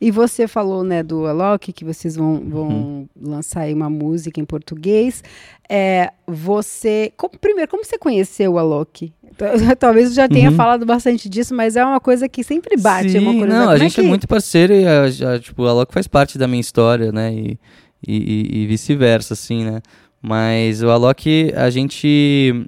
E 0.00 0.10
você 0.10 0.46
falou, 0.46 0.84
né, 0.84 1.02
do 1.02 1.26
Alok, 1.26 1.72
que 1.72 1.84
vocês 1.84 2.14
vão, 2.16 2.40
vão 2.48 2.68
uhum. 2.68 3.08
lançar 3.20 3.62
aí 3.62 3.74
uma 3.74 3.90
música 3.90 4.40
em 4.40 4.44
português. 4.44 5.22
É, 5.68 6.12
você, 6.26 7.12
como, 7.16 7.36
primeiro, 7.38 7.70
como 7.70 7.84
você 7.84 7.98
conheceu 7.98 8.52
o 8.52 8.58
Alok? 8.58 9.12
Talvez 9.78 10.14
já 10.14 10.28
tenha 10.28 10.50
uhum. 10.50 10.56
falado 10.56 10.84
bastante 10.86 11.28
disso, 11.28 11.54
mas 11.54 11.76
é 11.76 11.84
uma 11.84 12.00
coisa 12.00 12.28
que 12.28 12.42
sempre 12.42 12.76
bate. 12.76 13.10
Sim, 13.10 13.18
é 13.18 13.20
uma 13.20 13.46
não, 13.46 13.70
a 13.70 13.78
gente 13.78 13.92
é, 13.92 14.02
que... 14.02 14.06
é, 14.06 14.08
muito 14.08 14.28
parceiro 14.28 14.72
e 14.72 14.86
a, 14.86 15.04
a, 15.34 15.38
tipo, 15.38 15.64
a 15.66 15.70
Alok 15.70 15.92
faz 15.92 16.06
parte 16.06 16.38
da 16.38 16.46
minha 16.46 16.60
história, 16.60 17.12
né? 17.12 17.32
E, 17.32 17.58
e, 18.06 18.62
e, 18.62 18.66
vice-versa, 18.66 19.34
assim, 19.34 19.64
né? 19.64 19.80
Mas 20.20 20.82
o 20.82 20.90
Alok, 20.90 21.52
a 21.56 21.70
gente. 21.70 22.66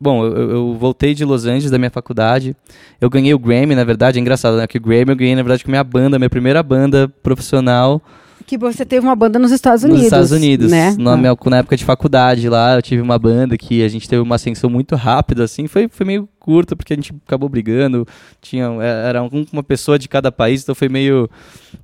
Bom, 0.00 0.24
eu, 0.24 0.50
eu, 0.50 0.74
voltei 0.74 1.14
de 1.14 1.24
Los 1.24 1.46
Angeles 1.46 1.70
da 1.70 1.78
minha 1.78 1.90
faculdade. 1.90 2.56
Eu 3.00 3.08
ganhei 3.08 3.32
o 3.32 3.38
Grammy, 3.38 3.74
na 3.74 3.84
verdade, 3.84 4.18
é 4.18 4.20
engraçado, 4.20 4.56
né? 4.56 4.66
Que 4.66 4.78
o 4.78 4.80
Grammy 4.80 5.10
eu 5.10 5.16
ganhei, 5.16 5.36
na 5.36 5.42
verdade, 5.42 5.64
com 5.64 5.70
a 5.70 5.72
minha 5.72 5.84
banda, 5.84 6.18
minha 6.18 6.30
primeira 6.30 6.62
banda 6.62 7.08
profissional. 7.22 8.02
Que 8.46 8.58
você 8.58 8.84
teve 8.84 9.06
uma 9.06 9.16
banda 9.16 9.38
nos 9.38 9.50
Estados 9.50 9.84
Unidos. 9.84 10.02
Nos 10.02 10.06
Estados 10.06 10.32
Unidos, 10.32 10.70
né? 10.70 10.94
Na, 10.98 11.16
minha, 11.16 11.36
na 11.46 11.58
época 11.58 11.76
de 11.76 11.84
faculdade 11.84 12.48
lá, 12.48 12.76
eu 12.76 12.82
tive 12.82 13.02
uma 13.02 13.18
banda 13.18 13.56
que 13.56 13.82
a 13.82 13.88
gente 13.88 14.08
teve 14.08 14.22
uma 14.22 14.34
ascensão 14.34 14.68
muito 14.68 14.96
rápida, 14.96 15.44
assim. 15.44 15.66
Foi, 15.66 15.88
foi 15.88 16.06
meio 16.06 16.28
curta, 16.38 16.74
porque 16.74 16.92
a 16.92 16.96
gente 16.96 17.14
acabou 17.26 17.48
brigando. 17.48 18.06
Tinha, 18.40 18.66
é, 18.80 19.08
era 19.08 19.22
uma 19.52 19.62
pessoa 19.62 19.98
de 19.98 20.08
cada 20.08 20.32
país, 20.32 20.62
então 20.62 20.74
foi 20.74 20.88
meio, 20.88 21.30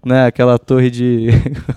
né, 0.04 0.26
aquela 0.26 0.58
torre 0.58 0.90
de... 0.90 1.28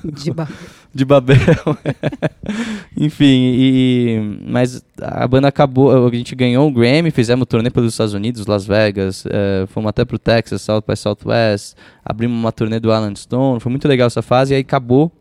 De. 0.04 0.32
de 0.94 1.06
Babel. 1.06 1.38
Enfim, 2.98 3.54
e, 3.56 4.40
mas 4.46 4.84
a 5.02 5.28
banda 5.28 5.48
acabou, 5.48 6.08
a 6.08 6.16
gente 6.16 6.36
ganhou 6.36 6.68
um 6.68 6.74
Grammy, 6.74 7.12
fizemos 7.12 7.48
turnê 7.48 7.70
pelos 7.70 7.94
Estados 7.94 8.14
Unidos, 8.14 8.46
Las 8.46 8.66
Vegas, 8.66 9.26
uh, 9.26 9.68
fomos 9.68 9.90
até 9.90 10.04
pro 10.04 10.20
Texas, 10.20 10.62
South 10.62 10.84
by 10.88 10.96
Southwest, 10.96 11.76
abrimos 12.04 12.38
uma 12.38 12.52
turnê 12.52 12.80
do 12.80 12.92
Alan 12.92 13.16
Stone, 13.16 13.60
foi 13.60 13.70
muito 13.70 13.88
legal 13.88 14.08
essa 14.08 14.22
fase, 14.22 14.54
e 14.54 14.56
aí 14.56 14.62
acabou. 14.62 15.12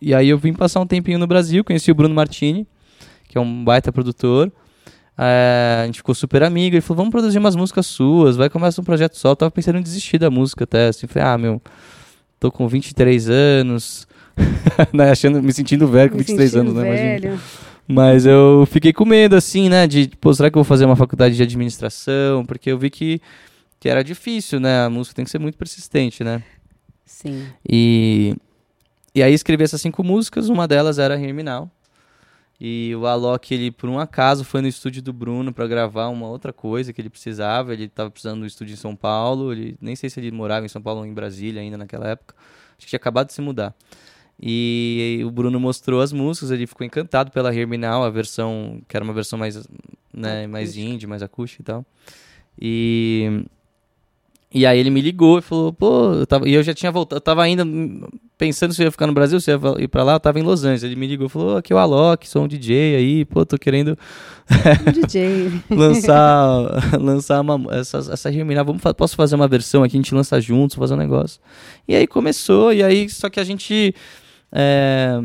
E 0.00 0.14
aí 0.14 0.28
eu 0.28 0.38
vim 0.38 0.52
passar 0.52 0.80
um 0.80 0.86
tempinho 0.86 1.18
no 1.18 1.26
Brasil, 1.26 1.64
conheci 1.64 1.90
o 1.90 1.94
Bruno 1.94 2.14
Martini, 2.14 2.66
que 3.28 3.36
é 3.36 3.40
um 3.40 3.64
baita 3.64 3.92
produtor. 3.92 4.52
É, 5.20 5.80
a 5.82 5.86
gente 5.86 5.96
ficou 5.96 6.14
super 6.14 6.44
amigo, 6.44 6.76
ele 6.76 6.80
falou, 6.80 6.98
vamos 6.98 7.10
produzir 7.10 7.38
umas 7.38 7.56
músicas 7.56 7.86
suas, 7.86 8.36
vai 8.36 8.48
começar 8.48 8.80
um 8.80 8.84
projeto 8.84 9.16
só. 9.16 9.30
Eu 9.30 9.36
tava 9.36 9.50
pensando 9.50 9.78
em 9.78 9.82
desistir 9.82 10.18
da 10.18 10.30
música 10.30 10.62
até, 10.62 10.86
assim, 10.88 11.08
falei, 11.08 11.28
ah, 11.28 11.36
meu, 11.36 11.60
tô 12.38 12.52
com 12.52 12.68
23 12.68 13.28
anos, 13.28 14.06
né, 14.92 15.10
achando, 15.10 15.42
me 15.42 15.52
sentindo 15.52 15.86
velho 15.86 16.10
com 16.10 16.16
me 16.16 16.22
23 16.22 16.56
anos, 16.56 16.74
né, 16.74 16.82
velho. 16.82 17.40
Mas 17.86 18.26
eu 18.26 18.66
fiquei 18.70 18.92
com 18.92 19.04
medo, 19.04 19.34
assim, 19.34 19.68
né, 19.68 19.86
de, 19.86 20.10
pô, 20.20 20.32
será 20.34 20.50
que 20.50 20.58
eu 20.58 20.62
vou 20.62 20.68
fazer 20.68 20.84
uma 20.84 20.96
faculdade 20.96 21.36
de 21.36 21.42
administração? 21.42 22.44
Porque 22.44 22.70
eu 22.70 22.78
vi 22.78 22.90
que, 22.90 23.20
que 23.80 23.88
era 23.88 24.04
difícil, 24.04 24.60
né, 24.60 24.84
a 24.84 24.90
música 24.90 25.16
tem 25.16 25.24
que 25.24 25.30
ser 25.30 25.38
muito 25.38 25.56
persistente, 25.56 26.22
né. 26.22 26.42
Sim. 27.04 27.46
E, 27.68 28.36
e 29.14 29.22
aí 29.22 29.32
escrevi 29.32 29.64
essas 29.64 29.80
cinco 29.80 30.04
músicas, 30.04 30.48
uma 30.48 30.68
delas 30.68 30.98
era 30.98 31.18
Herminal. 31.18 31.70
E 32.60 32.92
o 32.96 33.06
Alok, 33.06 33.54
ele 33.54 33.70
por 33.70 33.88
um 33.88 34.00
acaso 34.00 34.44
foi 34.44 34.60
no 34.60 34.66
estúdio 34.66 35.00
do 35.00 35.12
Bruno 35.12 35.52
para 35.52 35.66
gravar 35.66 36.08
uma 36.08 36.26
outra 36.26 36.52
coisa 36.52 36.92
que 36.92 37.00
ele 37.00 37.08
precisava. 37.08 37.72
Ele 37.72 37.84
estava 37.84 38.10
precisando 38.10 38.40
do 38.40 38.46
estúdio 38.46 38.72
em 38.72 38.76
São 38.76 38.96
Paulo. 38.96 39.52
Ele 39.52 39.76
nem 39.80 39.94
sei 39.94 40.10
se 40.10 40.18
ele 40.18 40.32
morava 40.32 40.66
em 40.66 40.68
São 40.68 40.82
Paulo 40.82 41.00
ou 41.00 41.06
em 41.06 41.14
Brasília 41.14 41.62
ainda 41.62 41.78
naquela 41.78 42.08
época. 42.08 42.34
Acho 42.76 42.78
que 42.84 42.86
tinha 42.86 42.96
acabado 42.96 43.28
de 43.28 43.32
se 43.32 43.40
mudar. 43.40 43.74
E 44.40 45.20
o 45.24 45.30
Bruno 45.30 45.58
mostrou 45.58 46.00
as 46.00 46.12
músicas, 46.12 46.50
ele 46.50 46.66
ficou 46.66 46.86
encantado 46.86 47.30
pela 47.32 47.54
Herminal, 47.54 48.04
a 48.04 48.10
versão 48.10 48.80
que 48.86 48.96
era 48.96 49.04
uma 49.04 49.12
versão 49.12 49.38
mais, 49.38 49.68
né, 50.14 50.46
mais 50.46 50.76
indie, 50.76 51.06
mais 51.06 51.22
acústica 51.22 51.62
e 51.62 51.64
tal. 51.64 51.86
E 52.60 53.44
e 54.52 54.64
aí 54.64 54.78
ele 54.78 54.88
me 54.88 55.02
ligou 55.02 55.38
e 55.38 55.42
falou, 55.42 55.74
pô, 55.74 56.14
eu 56.14 56.26
tava, 56.26 56.48
e 56.48 56.54
eu 56.54 56.62
já 56.62 56.72
tinha 56.72 56.90
voltado, 56.90 57.18
eu 57.18 57.20
tava 57.20 57.42
ainda 57.42 57.66
pensando 58.38 58.72
se 58.72 58.80
eu 58.80 58.86
ia 58.86 58.90
ficar 58.90 59.06
no 59.06 59.12
Brasil, 59.12 59.38
se 59.42 59.50
eu 59.50 59.60
ia 59.76 59.84
ir 59.84 59.88
pra 59.88 60.02
lá, 60.02 60.14
eu 60.14 60.20
tava 60.20 60.40
em 60.40 60.42
Los 60.42 60.64
Angeles. 60.64 60.84
Ele 60.84 60.96
me 60.96 61.06
ligou 61.06 61.26
e 61.26 61.28
falou, 61.28 61.58
aqui 61.58 61.70
é 61.70 61.76
o 61.76 61.78
Alok, 61.78 62.26
sou 62.26 62.44
um 62.44 62.48
DJ 62.48 62.96
aí, 62.96 63.24
pô, 63.26 63.44
tô 63.44 63.58
querendo 63.58 63.98
um 64.88 64.92
DJ. 64.92 65.52
lançar, 65.68 66.98
lançar 66.98 67.42
uma, 67.42 67.74
essa, 67.74 67.98
essa 67.98 68.32
germinar, 68.32 68.64
vamos, 68.64 68.80
posso 68.96 69.16
fazer 69.16 69.34
uma 69.34 69.46
versão 69.46 69.82
aqui, 69.82 69.96
a 69.96 70.00
gente 70.00 70.14
lança 70.14 70.40
juntos, 70.40 70.76
fazer 70.76 70.94
um 70.94 70.98
negócio. 70.98 71.38
E 71.86 71.94
aí 71.94 72.06
começou, 72.06 72.72
e 72.72 72.82
aí, 72.82 73.06
só 73.10 73.28
que 73.28 73.38
a 73.38 73.44
gente... 73.44 73.94
É, 74.52 75.20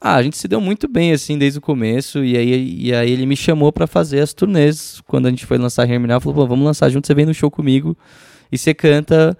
ah, 0.00 0.14
a 0.14 0.22
gente 0.22 0.36
se 0.36 0.46
deu 0.46 0.60
muito 0.60 0.86
bem, 0.86 1.12
assim, 1.12 1.36
desde 1.36 1.58
o 1.58 1.62
começo, 1.62 2.24
e 2.24 2.36
aí, 2.36 2.78
e 2.80 2.94
aí 2.94 3.10
ele 3.10 3.26
me 3.26 3.36
chamou 3.36 3.72
para 3.72 3.86
fazer 3.86 4.20
as 4.20 4.32
turnês. 4.32 5.02
Quando 5.06 5.26
a 5.26 5.30
gente 5.30 5.44
foi 5.44 5.58
lançar 5.58 5.82
a 5.82 5.88
Herminal, 5.88 6.20
falou, 6.20 6.46
vamos 6.46 6.64
lançar 6.64 6.88
junto, 6.88 7.06
você 7.06 7.14
vem 7.14 7.26
no 7.26 7.34
show 7.34 7.50
comigo 7.50 7.96
e 8.50 8.56
você 8.56 8.72
canta 8.72 9.36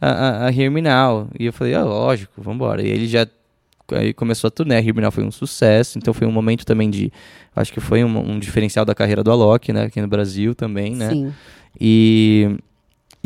a, 0.00 0.10
a, 0.10 0.46
a 0.46 0.52
Herminal. 0.52 1.28
E 1.38 1.46
eu 1.46 1.52
falei, 1.52 1.74
ah, 1.74 1.84
lógico, 1.84 2.32
vamos 2.36 2.56
embora. 2.56 2.82
E 2.82 2.88
ele 2.88 3.08
já 3.08 3.26
aí 3.92 4.12
começou 4.12 4.48
a 4.48 4.50
turnê, 4.50 4.76
a 4.76 4.80
Herminal 4.80 5.10
foi 5.10 5.24
um 5.24 5.30
sucesso, 5.30 5.98
então 5.98 6.12
foi 6.14 6.26
um 6.26 6.32
momento 6.32 6.64
também 6.64 6.90
de, 6.90 7.12
acho 7.54 7.72
que 7.72 7.80
foi 7.80 8.02
um, 8.04 8.32
um 8.32 8.38
diferencial 8.38 8.84
da 8.84 8.94
carreira 8.94 9.22
do 9.22 9.30
Alok, 9.30 9.72
né, 9.72 9.84
aqui 9.84 10.00
no 10.00 10.08
Brasil 10.08 10.54
também, 10.54 10.94
né. 10.94 11.10
Sim. 11.10 11.32
E 11.80 12.56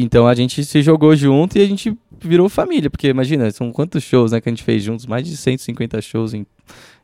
então 0.02 0.26
a 0.26 0.34
gente 0.34 0.64
se 0.64 0.82
jogou 0.82 1.14
junto 1.14 1.58
e 1.58 1.62
a 1.62 1.66
gente 1.66 1.96
virou 2.20 2.48
família, 2.48 2.90
porque 2.90 3.08
imagina, 3.08 3.50
são 3.50 3.72
quantos 3.72 4.02
shows 4.02 4.32
né, 4.32 4.40
que 4.40 4.48
a 4.48 4.52
gente 4.52 4.62
fez 4.62 4.82
juntos? 4.82 5.06
Mais 5.06 5.26
de 5.26 5.36
150 5.36 6.00
shows 6.02 6.34
em, 6.34 6.46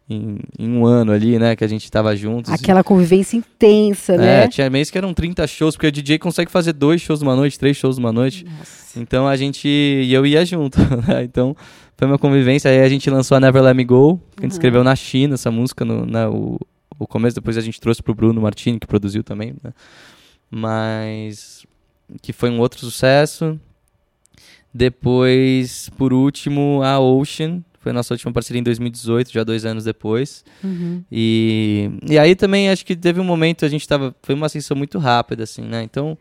em, 0.08 0.38
em 0.58 0.70
um 0.70 0.84
ano 0.84 1.12
ali, 1.12 1.38
né? 1.38 1.56
Que 1.56 1.64
a 1.64 1.66
gente 1.66 1.90
tava 1.90 2.14
juntos. 2.14 2.52
Aquela 2.52 2.84
convivência 2.84 3.36
intensa, 3.36 4.14
é, 4.14 4.18
né? 4.18 4.48
Tinha 4.48 4.68
mês 4.70 4.90
que 4.90 4.98
eram 4.98 5.12
30 5.12 5.46
shows, 5.46 5.74
porque 5.74 5.86
o 5.86 5.92
DJ 5.92 6.18
consegue 6.18 6.50
fazer 6.50 6.72
dois 6.72 7.00
shows 7.00 7.20
numa 7.20 7.34
noite, 7.34 7.58
três 7.58 7.76
shows 7.76 7.98
numa 7.98 8.12
noite. 8.12 8.44
Nossa. 8.44 9.00
Então 9.00 9.26
a 9.26 9.36
gente. 9.36 9.68
E 9.68 10.12
eu 10.12 10.24
ia 10.26 10.44
junto, 10.44 10.78
né? 11.08 11.24
Então 11.24 11.56
foi 11.96 12.06
uma 12.06 12.18
convivência. 12.18 12.70
Aí 12.70 12.80
a 12.80 12.88
gente 12.88 13.08
lançou 13.10 13.36
a 13.36 13.40
Never 13.40 13.62
Let 13.62 13.74
Me 13.74 13.84
Go, 13.84 14.18
que 14.36 14.40
a 14.40 14.42
gente 14.42 14.52
uhum. 14.52 14.56
escreveu 14.56 14.84
na 14.84 14.94
China 14.94 15.34
essa 15.34 15.50
música, 15.50 15.84
no, 15.84 16.06
na, 16.06 16.28
o, 16.28 16.58
o 16.98 17.06
começo, 17.06 17.34
depois 17.34 17.56
a 17.56 17.60
gente 17.60 17.80
trouxe 17.80 18.02
pro 18.02 18.14
Bruno 18.14 18.40
Martini, 18.40 18.78
que 18.78 18.86
produziu 18.86 19.24
também, 19.24 19.54
né? 19.62 19.72
Mas 20.50 21.66
que 22.20 22.32
foi 22.32 22.50
um 22.50 22.60
outro 22.60 22.80
sucesso. 22.80 23.58
Depois, 24.72 25.90
por 25.96 26.12
último, 26.12 26.82
a 26.82 26.98
Ocean. 27.00 27.62
Foi 27.80 27.90
a 27.90 27.94
nossa 27.94 28.12
última 28.12 28.32
parceria 28.32 28.60
em 28.60 28.64
2018, 28.64 29.32
já 29.32 29.44
dois 29.44 29.64
anos 29.64 29.84
depois. 29.84 30.44
Uhum. 30.62 31.04
E, 31.10 31.88
e 32.08 32.18
aí 32.18 32.34
também 32.34 32.68
acho 32.68 32.84
que 32.84 32.96
teve 32.96 33.20
um 33.20 33.24
momento, 33.24 33.64
a 33.64 33.68
gente 33.68 33.86
tava. 33.86 34.14
Foi 34.22 34.34
uma 34.34 34.46
ascensão 34.46 34.76
muito 34.76 34.98
rápida, 34.98 35.44
assim, 35.44 35.62
né? 35.62 35.84
Então 35.84 36.18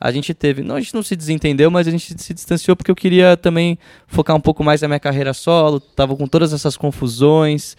a 0.00 0.10
gente 0.10 0.34
teve. 0.34 0.62
Não, 0.62 0.76
a 0.76 0.80
gente 0.80 0.94
não 0.94 1.02
se 1.02 1.14
desentendeu, 1.14 1.70
mas 1.70 1.86
a 1.86 1.90
gente 1.90 2.20
se 2.20 2.34
distanciou 2.34 2.74
porque 2.74 2.90
eu 2.90 2.96
queria 2.96 3.36
também 3.36 3.78
focar 4.06 4.34
um 4.34 4.40
pouco 4.40 4.64
mais 4.64 4.80
na 4.80 4.88
minha 4.88 5.00
carreira 5.00 5.32
solo. 5.32 5.78
Tava 5.78 6.16
com 6.16 6.26
todas 6.26 6.52
essas 6.52 6.76
confusões, 6.76 7.76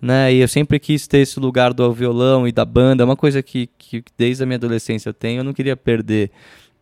né? 0.00 0.32
E 0.32 0.38
eu 0.38 0.48
sempre 0.48 0.78
quis 0.78 1.06
ter 1.06 1.18
esse 1.18 1.38
lugar 1.38 1.74
do 1.74 1.92
violão 1.92 2.48
e 2.48 2.52
da 2.52 2.64
banda. 2.64 3.02
É 3.02 3.04
uma 3.04 3.16
coisa 3.16 3.42
que, 3.42 3.68
que 3.76 4.02
desde 4.16 4.42
a 4.42 4.46
minha 4.46 4.56
adolescência 4.56 5.08
eu 5.08 5.14
tenho, 5.14 5.40
eu 5.40 5.44
não 5.44 5.52
queria 5.52 5.76
perder. 5.76 6.30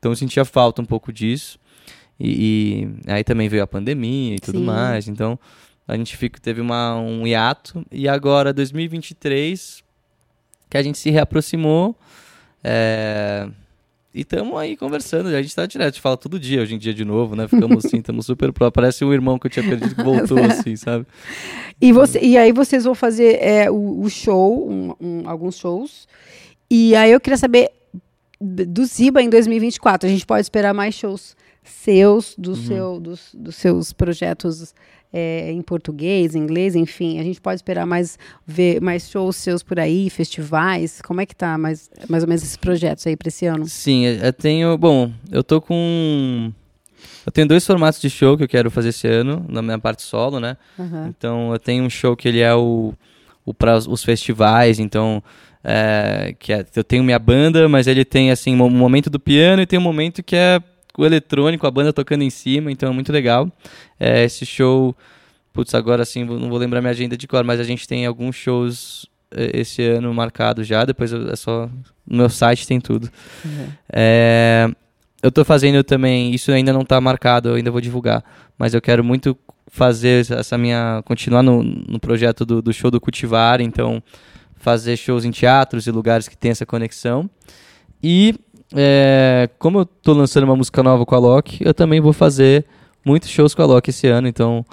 Então 0.07 0.13
eu 0.13 0.17
sentia 0.17 0.45
falta 0.45 0.81
um 0.81 0.85
pouco 0.85 1.13
disso. 1.13 1.59
E, 2.19 2.87
e 3.05 3.11
aí 3.11 3.25
também 3.25 3.49
veio 3.49 3.65
a 3.65 3.67
pandemia 3.67 4.37
e 4.37 4.39
tudo 4.39 4.61
Sim. 4.61 4.65
mais. 4.65 5.09
Então 5.09 5.37
a 5.87 5.97
gente 5.97 6.17
fica, 6.17 6.41
teve 6.41 6.61
uma, 6.61 6.95
um 6.95 7.27
hiato. 7.27 7.85
E 7.91 8.09
agora, 8.09 8.53
2023, 8.53 9.83
que 10.71 10.77
a 10.77 10.83
gente 10.83 10.97
se 10.97 11.11
reaproximou. 11.11 11.97
É... 12.63 13.49
E 14.15 14.21
estamos 14.21 14.57
aí 14.57 14.77
conversando, 14.77 15.27
a 15.27 15.43
gente 15.43 15.55
tá 15.55 15.67
direto, 15.67 16.01
fala 16.01 16.17
todo 16.17 16.39
dia 16.39 16.63
hoje 16.63 16.77
em 16.77 16.79
dia 16.79 16.95
de 16.95 17.05
novo, 17.05 17.35
né? 17.35 17.49
Ficamos 17.49 17.85
assim, 17.85 17.99
estamos 17.99 18.27
super 18.27 18.53
pro. 18.53 18.71
Parece 18.71 19.05
um 19.05 19.13
irmão 19.13 19.41
que 19.41 19.49
eu 19.49 19.51
tinha 19.51 19.69
perdido 19.69 19.93
que 19.93 20.03
voltou, 20.05 20.39
assim, 20.47 20.77
sabe? 20.77 21.05
E, 21.81 21.93
você, 21.93 22.21
e 22.21 22.39
aí 22.39 22.53
vocês 22.53 22.85
vão 22.85 22.95
fazer 22.95 23.43
é, 23.43 23.69
o, 23.69 24.03
o 24.03 24.09
show, 24.09 24.71
um, 24.71 24.95
um, 25.01 25.29
alguns 25.29 25.59
shows. 25.59 26.07
E 26.71 26.95
aí 26.95 27.11
eu 27.11 27.21
queria 27.21 27.37
saber 27.37 27.73
do 28.41 28.85
Ziba 28.85 29.23
em 29.23 29.31
2024. 29.31 30.09
A 30.09 30.11
gente 30.11 30.27
pode 30.27 30.43
esperar 30.43 30.75
mais 30.75 30.95
shows 30.95 31.37
seus, 31.65 32.35
do 32.37 32.51
uhum. 32.51 32.57
seu, 32.57 33.01
dos, 33.01 33.35
dos 33.35 33.57
seus 33.57 33.93
projetos 33.93 34.75
é, 35.13 35.51
em 35.51 35.63
português, 35.63 36.35
inglês, 36.35 36.75
enfim. 36.75 37.19
A 37.19 37.23
gente 37.23 37.41
pode 37.41 37.57
esperar 37.57 37.87
mais 37.87 38.19
ver 38.47 38.81
mais 38.81 39.09
shows 39.09 39.37
seus 39.37 39.63
por 39.63 39.79
aí, 39.81 40.11
festivais. 40.11 41.01
Como 41.03 41.21
é 41.21 41.27
que 41.27 41.35
tá 41.35 41.57
mais, 41.57 41.91
mais 42.09 42.23
ou 42.23 42.29
menos 42.29 42.43
esses 42.43 42.57
projetos 42.57 43.07
aí 43.07 43.17
para 43.17 43.29
esse 43.29 43.47
ano? 43.47 43.67
Sim, 43.67 44.05
eu 44.05 44.33
tenho. 44.33 44.77
Bom, 44.77 45.11
eu 45.31 45.43
tô 45.43 45.61
com. 45.61 46.53
Eu 47.25 47.33
tenho 47.33 47.49
dois 47.49 47.67
formatos 47.67 48.01
de 48.01 48.09
show 48.09 48.37
que 48.37 48.45
eu 48.45 48.49
quero 48.49 48.71
fazer 48.71 48.91
esse 48.91 49.07
ano, 49.07 49.45
na 49.49 49.61
minha 49.61 49.79
parte 49.79 50.03
solo, 50.03 50.39
né? 50.39 50.57
Uhum. 50.79 51.07
Então 51.09 51.53
eu 51.53 51.59
tenho 51.59 51.85
um 51.85 51.91
show 51.91 52.17
que 52.17 52.29
ele 52.29 52.41
é 52.41 52.55
o, 52.55 52.95
o 53.45 53.53
para 53.53 53.77
os 53.77 54.05
festivais, 54.05 54.79
então 54.79 55.23
é, 55.69 56.33
que 56.39 56.53
é, 56.53 56.65
eu 56.77 56.85
tenho 56.85 57.03
minha 57.03 57.19
banda, 57.19 57.69
mas 57.69 57.89
ele 57.89 58.05
tem 58.05 58.31
assim 58.31 58.55
um 58.55 58.71
momento 58.71 59.11
do 59.11 59.19
piano 59.19 59.61
e 59.61 59.67
tem 59.67 59.77
um 59.77 59.83
momento 59.83 60.23
que 60.23 60.37
é 60.37 60.63
o 60.97 61.05
eletrônico, 61.05 61.67
a 61.67 61.71
banda 61.73 61.93
tocando 61.93 62.23
em 62.23 62.31
cima, 62.31 62.71
então 62.71 62.89
é 62.89 62.93
muito 62.93 63.11
legal. 63.13 63.51
É, 63.99 64.23
esse 64.23 64.47
show, 64.47 64.97
putz, 65.53 65.75
agora 65.75 66.05
sim, 66.05 66.25
não 66.25 66.49
vou 66.49 66.57
lembrar 66.57 66.81
minha 66.81 66.93
agenda 66.93 67.17
de 67.17 67.27
cor, 67.27 67.43
mas 67.43 67.59
a 67.59 67.65
gente 67.65 67.87
tem 67.89 68.07
alguns 68.07 68.37
shows 68.37 69.07
é, 69.33 69.59
esse 69.59 69.83
ano 69.83 70.15
marcado 70.15 70.63
já, 70.63 70.85
depois 70.85 71.13
é 71.13 71.35
só 71.35 71.69
no 72.07 72.19
meu 72.19 72.31
site 72.31 72.65
tem 72.65 72.81
tudo. 72.81 73.11
Uhum. 73.45 73.67
É, 73.93 74.71
eu 75.21 75.31
estou 75.31 75.45
fazendo 75.45 75.83
também, 75.83 76.33
isso 76.33 76.53
ainda 76.53 76.73
não 76.73 76.83
está 76.83 77.01
marcado, 77.01 77.49
eu 77.49 77.55
ainda 77.57 77.73
vou 77.73 77.81
divulgar, 77.81 78.23
mas 78.57 78.73
eu 78.73 78.81
quero 78.81 79.03
muito 79.03 79.37
fazer 79.67 80.31
essa 80.31 80.57
minha, 80.57 81.03
continuar 81.05 81.43
no, 81.43 81.61
no 81.61 81.99
projeto 81.99 82.47
do, 82.47 82.63
do 82.63 82.73
show 82.73 82.89
do 82.89 83.01
Cultivar, 83.01 83.61
então 83.61 84.01
fazer 84.57 84.97
shows 84.97 85.25
em 85.25 85.31
teatros 85.31 85.87
e 85.87 85.91
lugares 85.91 86.29
que 86.29 86.37
tem 86.37 86.51
essa 86.51 86.67
conexão. 86.67 87.29
E 88.03 88.35
é, 88.75 89.49
como 89.59 89.79
eu 89.79 89.83
estou 89.83 90.15
lançando 90.15 90.45
uma 90.45 90.57
música 90.57 90.83
nova 90.83 91.07
com 91.07 91.15
a 91.15 91.19
Loki, 91.19 91.65
eu 91.65 91.73
também 91.73 92.01
vou 92.01 92.13
fazer 92.13 92.65
muitos 93.05 93.29
shows 93.29 93.55
com 93.55 93.63
a 93.63 93.67
Loki 93.67 93.91
esse 93.91 94.07
ano, 94.09 94.27
então 94.27 94.65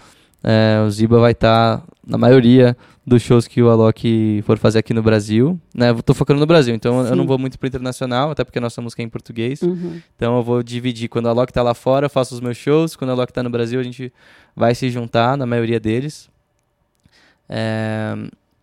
é, 0.44 0.84
o 0.86 0.90
Ziba 0.90 1.20
vai 1.20 1.32
estar 1.32 1.78
tá 1.78 1.84
na 2.06 2.18
maioria 2.18 2.76
dos 3.06 3.22
shows 3.22 3.48
que 3.48 3.62
o 3.62 3.70
Alok 3.70 4.42
for 4.46 4.58
fazer 4.58 4.80
aqui 4.80 4.94
no 4.94 5.02
Brasil, 5.02 5.60
né? 5.74 5.90
Eu 5.90 6.02
tô 6.02 6.14
focando 6.14 6.40
no 6.40 6.46
Brasil, 6.46 6.74
então 6.74 7.04
Sim. 7.04 7.10
eu 7.10 7.16
não 7.16 7.26
vou 7.26 7.38
muito 7.38 7.60
pro 7.60 7.68
internacional, 7.68 8.32
até 8.32 8.44
porque 8.44 8.58
a 8.58 8.62
nossa 8.62 8.82
música 8.82 9.02
é 9.02 9.06
em 9.06 9.10
português. 9.10 9.62
Uhum. 9.62 10.02
Então 10.16 10.38
eu 10.38 10.44
vou 10.44 10.64
dividir. 10.64 11.10
Quando 11.10 11.28
a 11.28 11.30
Alok 11.30 11.52
tá 11.52 11.62
lá 11.62 11.74
fora, 11.74 12.06
eu 12.06 12.10
faço 12.10 12.34
os 12.34 12.42
meus 12.42 12.58
shows. 12.58 12.96
Quando 12.96 13.12
a 13.12 13.14
Alok 13.14 13.32
tá 13.32 13.44
no 13.44 13.50
Brasil, 13.50 13.80
a 13.80 13.84
gente 13.84 14.12
vai 14.56 14.74
se 14.74 14.90
juntar, 14.90 15.38
na 15.38 15.46
maioria 15.46 15.80
deles. 15.80 16.30
É, 17.50 18.16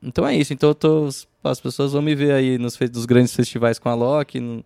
Então 0.03 0.27
é 0.27 0.37
isso. 0.37 0.53
Então 0.53 0.71
eu 0.71 0.75
tô... 0.75 1.09
as 1.45 1.61
pessoas 1.61 1.93
vão 1.93 2.03
me 2.03 2.15
ver 2.15 2.33
aí 2.33 2.59
nos, 2.59 2.79
nos 2.79 3.07
grandes 3.07 3.35
festivais 3.35 3.79
com 3.79 3.89
a 3.89 3.93
Alok, 3.93 4.39
no- 4.41 4.63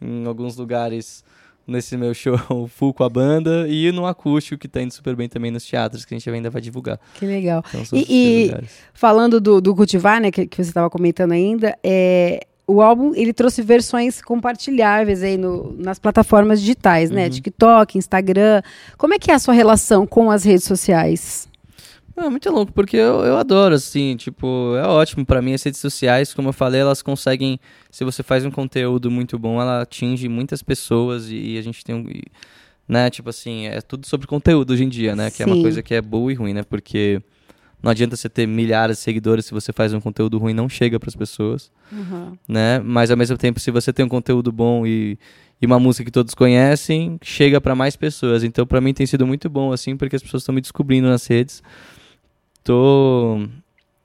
em 0.00 0.26
alguns 0.26 0.56
lugares 0.56 1.24
nesse 1.66 1.96
meu 1.96 2.12
show 2.12 2.36
full 2.68 2.92
com 2.92 3.04
a 3.04 3.08
banda 3.08 3.66
e 3.68 3.90
no 3.90 4.04
acústico 4.06 4.58
que 4.58 4.68
tá 4.68 4.82
indo 4.82 4.92
super 4.92 5.16
bem 5.16 5.28
também 5.28 5.50
nos 5.50 5.64
teatros, 5.64 6.04
que 6.04 6.14
a 6.14 6.18
gente 6.18 6.28
ainda 6.28 6.50
vai 6.50 6.60
divulgar. 6.60 7.00
Que 7.14 7.24
legal. 7.24 7.64
Então 7.72 7.98
E- 7.98 8.50
e-. 8.50 8.54
Falando 8.92 9.40
do, 9.40 9.60
do 9.62 9.74
cultivar, 9.74 10.20
né, 10.20 10.30
que, 10.30 10.46
que 10.46 10.56
você 10.62 10.68
estava 10.68 10.90
comentando 10.90 11.32
ainda, 11.32 11.74
é, 11.82 12.40
o 12.66 12.82
álbum 12.82 13.12
ele 13.14 13.32
trouxe 13.32 13.62
versões 13.62 14.20
compartilháveis 14.20 15.22
aí 15.22 15.38
no, 15.38 15.74
nas 15.78 15.98
plataformas 15.98 16.60
digitais, 16.60 17.10
né? 17.10 17.24
Uhum. 17.24 17.30
TikTok, 17.30 17.96
Instagram. 17.96 18.60
Como 18.98 19.14
é 19.14 19.18
que 19.18 19.30
é 19.30 19.34
a 19.34 19.38
sua 19.38 19.54
relação 19.54 20.06
com 20.06 20.30
as 20.30 20.44
redes 20.44 20.64
sociais? 20.64 21.48
É 22.16 22.28
muito 22.28 22.48
louco, 22.50 22.72
porque 22.72 22.96
eu, 22.96 23.24
eu 23.24 23.36
adoro, 23.36 23.74
assim, 23.74 24.14
tipo, 24.16 24.76
é 24.76 24.86
ótimo 24.86 25.26
pra 25.26 25.42
mim 25.42 25.52
as 25.52 25.62
redes 25.64 25.80
sociais, 25.80 26.32
como 26.32 26.50
eu 26.50 26.52
falei, 26.52 26.80
elas 26.80 27.02
conseguem, 27.02 27.58
se 27.90 28.04
você 28.04 28.22
faz 28.22 28.44
um 28.44 28.52
conteúdo 28.52 29.10
muito 29.10 29.36
bom, 29.36 29.60
ela 29.60 29.82
atinge 29.82 30.28
muitas 30.28 30.62
pessoas 30.62 31.28
e, 31.28 31.54
e 31.54 31.58
a 31.58 31.62
gente 31.62 31.82
tem 31.84 31.92
um, 31.92 32.08
e, 32.08 32.22
né, 32.88 33.10
tipo 33.10 33.30
assim, 33.30 33.66
é 33.66 33.80
tudo 33.80 34.06
sobre 34.06 34.28
conteúdo 34.28 34.72
hoje 34.72 34.84
em 34.84 34.88
dia, 34.88 35.16
né, 35.16 35.28
que 35.28 35.42
é 35.42 35.46
uma 35.46 35.56
Sim. 35.56 35.62
coisa 35.62 35.82
que 35.82 35.92
é 35.92 36.00
boa 36.00 36.30
e 36.30 36.36
ruim, 36.36 36.54
né, 36.54 36.62
porque 36.62 37.20
não 37.82 37.90
adianta 37.90 38.14
você 38.14 38.28
ter 38.28 38.46
milhares 38.46 38.98
de 38.98 39.02
seguidores 39.02 39.46
se 39.46 39.52
você 39.52 39.72
faz 39.72 39.92
um 39.92 40.00
conteúdo 40.00 40.38
ruim, 40.38 40.54
não 40.54 40.68
chega 40.68 41.00
pras 41.00 41.16
pessoas, 41.16 41.68
né, 42.46 42.78
mas 42.78 43.10
ao 43.10 43.16
mesmo 43.16 43.36
tempo, 43.36 43.58
se 43.58 43.72
você 43.72 43.92
tem 43.92 44.04
um 44.04 44.08
conteúdo 44.08 44.52
bom 44.52 44.86
e, 44.86 45.18
e 45.60 45.66
uma 45.66 45.80
música 45.80 46.04
que 46.04 46.12
todos 46.12 46.32
conhecem, 46.32 47.18
chega 47.22 47.60
pra 47.60 47.74
mais 47.74 47.96
pessoas, 47.96 48.44
então 48.44 48.64
pra 48.64 48.80
mim 48.80 48.94
tem 48.94 49.04
sido 49.04 49.26
muito 49.26 49.50
bom, 49.50 49.72
assim, 49.72 49.96
porque 49.96 50.14
as 50.14 50.22
pessoas 50.22 50.44
estão 50.44 50.54
me 50.54 50.60
descobrindo 50.60 51.08
nas 51.08 51.26
redes, 51.26 51.60
tô 52.64 53.40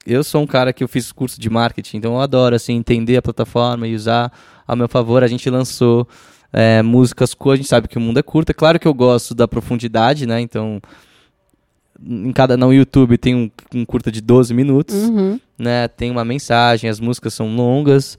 eu 0.05 0.23
sou 0.23 0.41
um 0.41 0.47
cara 0.47 0.73
que 0.73 0.83
eu 0.83 0.87
fiz 0.87 1.11
curso 1.11 1.39
de 1.39 1.49
marketing, 1.49 1.97
então 1.97 2.13
eu 2.13 2.21
adoro 2.21 2.55
assim 2.55 2.75
entender 2.75 3.17
a 3.17 3.21
plataforma 3.21 3.87
e 3.87 3.95
usar 3.95 4.31
a 4.67 4.75
meu 4.75 4.87
favor. 4.87 5.23
A 5.23 5.27
gente 5.27 5.49
lançou 5.49 6.07
é, 6.51 6.81
músicas 6.81 7.33
curtas, 7.33 7.59
a 7.59 7.61
gente 7.61 7.69
sabe 7.69 7.87
que 7.87 7.97
o 7.97 8.01
mundo 8.01 8.17
é 8.19 8.23
curto. 8.23 8.49
É 8.49 8.53
claro 8.53 8.79
que 8.79 8.87
eu 8.87 8.93
gosto 8.93 9.35
da 9.35 9.47
profundidade, 9.47 10.25
né? 10.25 10.41
Então, 10.41 10.81
em 12.01 12.31
cada 12.31 12.55
no 12.57 12.73
YouTube 12.73 13.17
tem 13.17 13.35
um, 13.35 13.51
um 13.73 13.85
curta 13.85 14.11
de 14.11 14.21
12 14.21 14.53
minutos, 14.53 14.95
Uhum. 14.95 15.39
né? 15.57 15.87
Tem 15.87 16.09
uma 16.09 16.25
mensagem, 16.25 16.89
as 16.89 16.99
músicas 16.99 17.33
são 17.33 17.55
longas, 17.55 18.17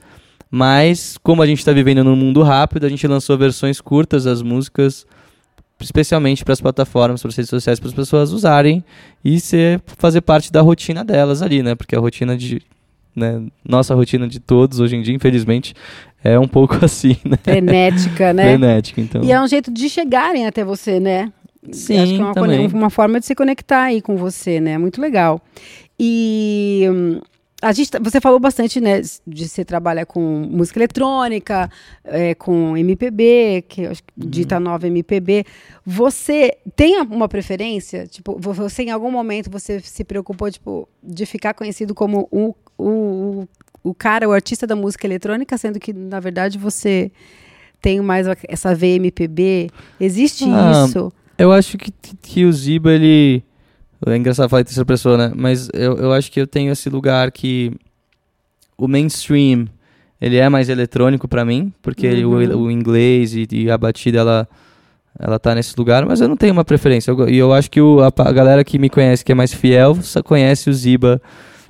mas 0.50 1.18
como 1.22 1.42
a 1.42 1.46
gente 1.46 1.58
está 1.58 1.72
vivendo 1.72 2.04
num 2.04 2.14
mundo 2.16 2.42
rápido, 2.42 2.84
a 2.84 2.88
gente 2.88 3.06
lançou 3.06 3.36
versões 3.36 3.80
curtas 3.80 4.24
das 4.24 4.42
músicas 4.42 5.04
especialmente 5.80 6.44
para 6.44 6.52
as 6.52 6.60
plataformas, 6.60 7.20
para 7.22 7.28
as 7.28 7.36
redes 7.36 7.50
sociais, 7.50 7.78
para 7.78 7.88
as 7.88 7.94
pessoas 7.94 8.32
usarem 8.32 8.84
e 9.24 9.40
ser, 9.40 9.80
fazer 9.98 10.20
parte 10.20 10.52
da 10.52 10.60
rotina 10.60 11.04
delas 11.04 11.42
ali, 11.42 11.62
né? 11.62 11.74
Porque 11.74 11.94
a 11.94 12.00
rotina 12.00 12.36
de. 12.36 12.62
Né, 13.14 13.44
nossa 13.68 13.92
rotina 13.92 14.28
de 14.28 14.38
todos 14.38 14.78
hoje 14.78 14.94
em 14.94 15.02
dia, 15.02 15.12
infelizmente, 15.12 15.74
é 16.22 16.38
um 16.38 16.46
pouco 16.46 16.78
assim, 16.84 17.16
né? 17.24 17.38
Frenética, 17.42 18.32
né? 18.32 18.44
Frenética, 18.44 19.00
então. 19.00 19.22
E 19.22 19.32
é 19.32 19.40
um 19.40 19.48
jeito 19.48 19.70
de 19.70 19.88
chegarem 19.88 20.46
até 20.46 20.64
você, 20.64 21.00
né? 21.00 21.32
Sim, 21.72 21.98
Acho 21.98 22.14
que 22.14 22.20
é 22.20 22.24
uma, 22.24 22.34
também. 22.34 22.66
uma 22.68 22.90
forma 22.90 23.20
de 23.20 23.26
se 23.26 23.34
conectar 23.34 23.82
aí 23.82 24.00
com 24.00 24.16
você, 24.16 24.60
né? 24.60 24.78
Muito 24.78 25.00
legal. 25.00 25.40
E 25.98 26.86
hum, 26.90 27.20
a 27.62 27.72
gente, 27.72 27.90
tá- 27.90 27.98
você 28.02 28.20
falou 28.20 28.38
bastante, 28.40 28.80
né, 28.80 29.00
de 29.26 29.48
você 29.48 29.64
trabalhar 29.64 30.06
com 30.06 30.20
música 30.50 30.78
eletrônica, 30.78 31.70
é, 32.04 32.34
com 32.34 32.76
MPB, 32.76 33.64
que 33.68 33.82
eu 33.82 33.90
acho 33.90 34.02
que 34.02 34.12
Uhum. 34.22 34.30
dita 34.30 34.58
nova 34.60 34.86
MPB. 34.86 35.44
Você 35.84 36.56
tem 36.74 37.00
uma 37.00 37.28
preferência? 37.28 38.06
Tipo, 38.06 38.36
vo- 38.38 38.52
você 38.52 38.84
em 38.84 38.90
algum 38.90 39.10
momento 39.10 39.50
você 39.50 39.80
se 39.80 40.04
preocupou, 40.04 40.50
tipo, 40.50 40.88
de 41.02 41.26
ficar 41.26 41.54
conhecido 41.54 41.94
como 41.94 42.28
o, 42.30 42.54
o, 42.78 43.48
o, 43.82 43.94
cara, 43.94 44.28
o 44.28 44.32
artista 44.32 44.66
da 44.66 44.74
música 44.76 45.06
eletrônica, 45.06 45.56
sendo 45.58 45.78
que, 45.78 45.92
na 45.92 46.20
verdade, 46.20 46.58
você 46.58 47.10
tem 47.82 48.00
mais 48.00 48.26
essa 48.48 48.74
veia 48.74 48.96
MPB? 48.96 49.68
Existe 49.98 50.44
Ah, 50.48 50.84
isso? 50.86 51.12
Eu 51.38 51.50
acho 51.52 51.78
que, 51.78 51.90
que 52.20 52.44
o 52.44 52.52
Ziba, 52.52 52.92
ele. 52.92 53.42
É 54.06 54.16
engraçado 54.16 54.48
falar 54.48 54.62
em 54.62 54.64
terceira 54.64 54.86
pessoa, 54.86 55.16
né? 55.18 55.32
Mas 55.36 55.68
eu, 55.74 55.96
eu 55.98 56.12
acho 56.12 56.30
que 56.32 56.40
eu 56.40 56.46
tenho 56.46 56.72
esse 56.72 56.88
lugar 56.88 57.30
que. 57.30 57.72
O 58.78 58.88
mainstream, 58.88 59.66
ele 60.20 60.36
é 60.36 60.48
mais 60.48 60.70
eletrônico 60.70 61.28
pra 61.28 61.44
mim, 61.44 61.70
porque 61.82 62.06
ele- 62.06 62.24
Uhum. 62.24 62.56
o, 62.56 62.62
o 62.64 62.70
inglês 62.70 63.34
e, 63.34 63.46
e 63.52 63.70
a 63.70 63.76
batida, 63.76 64.18
ela. 64.20 64.48
Ela 65.18 65.38
tá 65.40 65.54
nesse 65.54 65.74
lugar, 65.76 66.06
mas 66.06 66.20
eu 66.20 66.28
não 66.28 66.36
tenho 66.36 66.52
uma 66.52 66.64
preferência. 66.64 67.10
Eu 67.10 67.28
E 67.28 67.36
eu, 67.36 67.52
acho 67.52 67.70
que 67.70 67.80
o- 67.80 68.00
a, 68.00 68.06
a 68.06 68.32
galera 68.32 68.64
que 68.64 68.78
me 68.78 68.88
conhece, 68.88 69.24
que 69.24 69.32
é 69.32 69.34
mais 69.34 69.52
fiel, 69.52 69.96
só 69.96 70.22
conhece 70.22 70.70
o 70.70 70.72
Ziba 70.72 71.20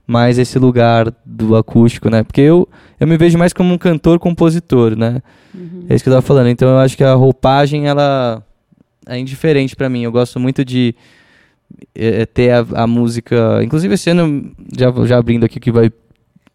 mais 0.06 0.38
esse 0.38 0.58
lugar 0.58 1.12
do 1.24 1.56
acústico, 1.56 2.10
né? 2.10 2.22
Porque 2.22 2.40
eu, 2.42 2.68
eu 3.00 3.06
me 3.06 3.16
vejo 3.16 3.38
mais 3.38 3.52
como 3.52 3.72
um 3.72 3.78
cantor-compositor, 3.78 4.94
né? 4.96 5.22
É 5.88 5.94
isso 5.94 6.04
que 6.04 6.10
eu 6.10 6.14
tava 6.14 6.22
falando. 6.26 6.48
Então 6.48 6.68
eu 6.68 6.78
acho 6.78 6.96
que 6.96 7.02
a 7.02 7.14
roupagem, 7.14 7.88
ela 7.88 8.42
é 9.06 9.18
indiferente 9.18 9.74
pra 9.74 9.88
mim. 9.88 10.02
Eu 10.02 10.12
gosto 10.12 10.38
muito 10.38 10.64
de 10.64 10.94
é, 11.94 12.22
é, 12.22 12.26
ter 12.26 12.50
a, 12.50 12.66
a 12.82 12.86
música. 12.86 13.62
Inclusive 13.62 13.94
esse 13.94 14.10
ano, 14.10 14.52
já, 14.76 14.90
já 15.06 15.18
abrindo 15.18 15.44
aqui 15.44 15.58
o 15.58 15.60
que 15.60 15.72
vai. 15.72 15.90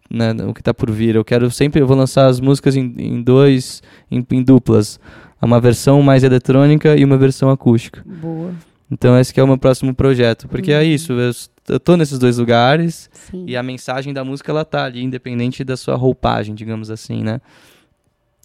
Né, 0.10 0.34
o 0.48 0.54
que 0.54 0.62
tá 0.62 0.74
por 0.74 0.92
vir. 0.92 1.16
Eu 1.16 1.26
quero 1.26 1.50
sempre. 1.50 1.82
Eu 1.82 1.88
vou 1.88 1.98
lançar 1.98 2.28
as 2.28 2.40
músicas 2.40 2.76
em, 2.76 2.94
em 2.98 3.22
dois. 3.22 3.82
Em, 4.10 4.26
em 4.32 4.44
duplas. 4.44 5.00
Uma 5.42 5.60
versão 5.60 6.02
mais 6.02 6.24
eletrônica 6.24 6.96
e 6.96 7.04
uma 7.04 7.18
versão 7.18 7.50
acústica. 7.50 8.04
Boa. 8.06 8.52
Então 8.90 9.20
esse 9.20 9.34
que 9.34 9.40
é 9.40 9.44
o 9.44 9.48
meu 9.48 9.58
próximo 9.58 9.94
projeto. 9.94 10.48
Porque 10.48 10.72
é 10.72 10.84
isso. 10.84 11.14
Eu, 11.14 11.32
eu 11.70 11.80
tô 11.80 11.98
nesses 11.98 12.18
dois 12.18 12.38
lugares. 12.38 13.10
Sim. 13.12 13.46
E 13.48 13.56
a 13.56 13.64
mensagem 13.64 14.14
da 14.14 14.24
música 14.24 14.52
ela 14.52 14.66
tá 14.66 14.86
ali, 14.86 15.04
independente 15.04 15.64
da 15.64 15.76
sua 15.76 15.96
roupagem, 15.96 16.56
digamos 16.56 16.90
assim, 16.90 17.24
né? 17.24 17.42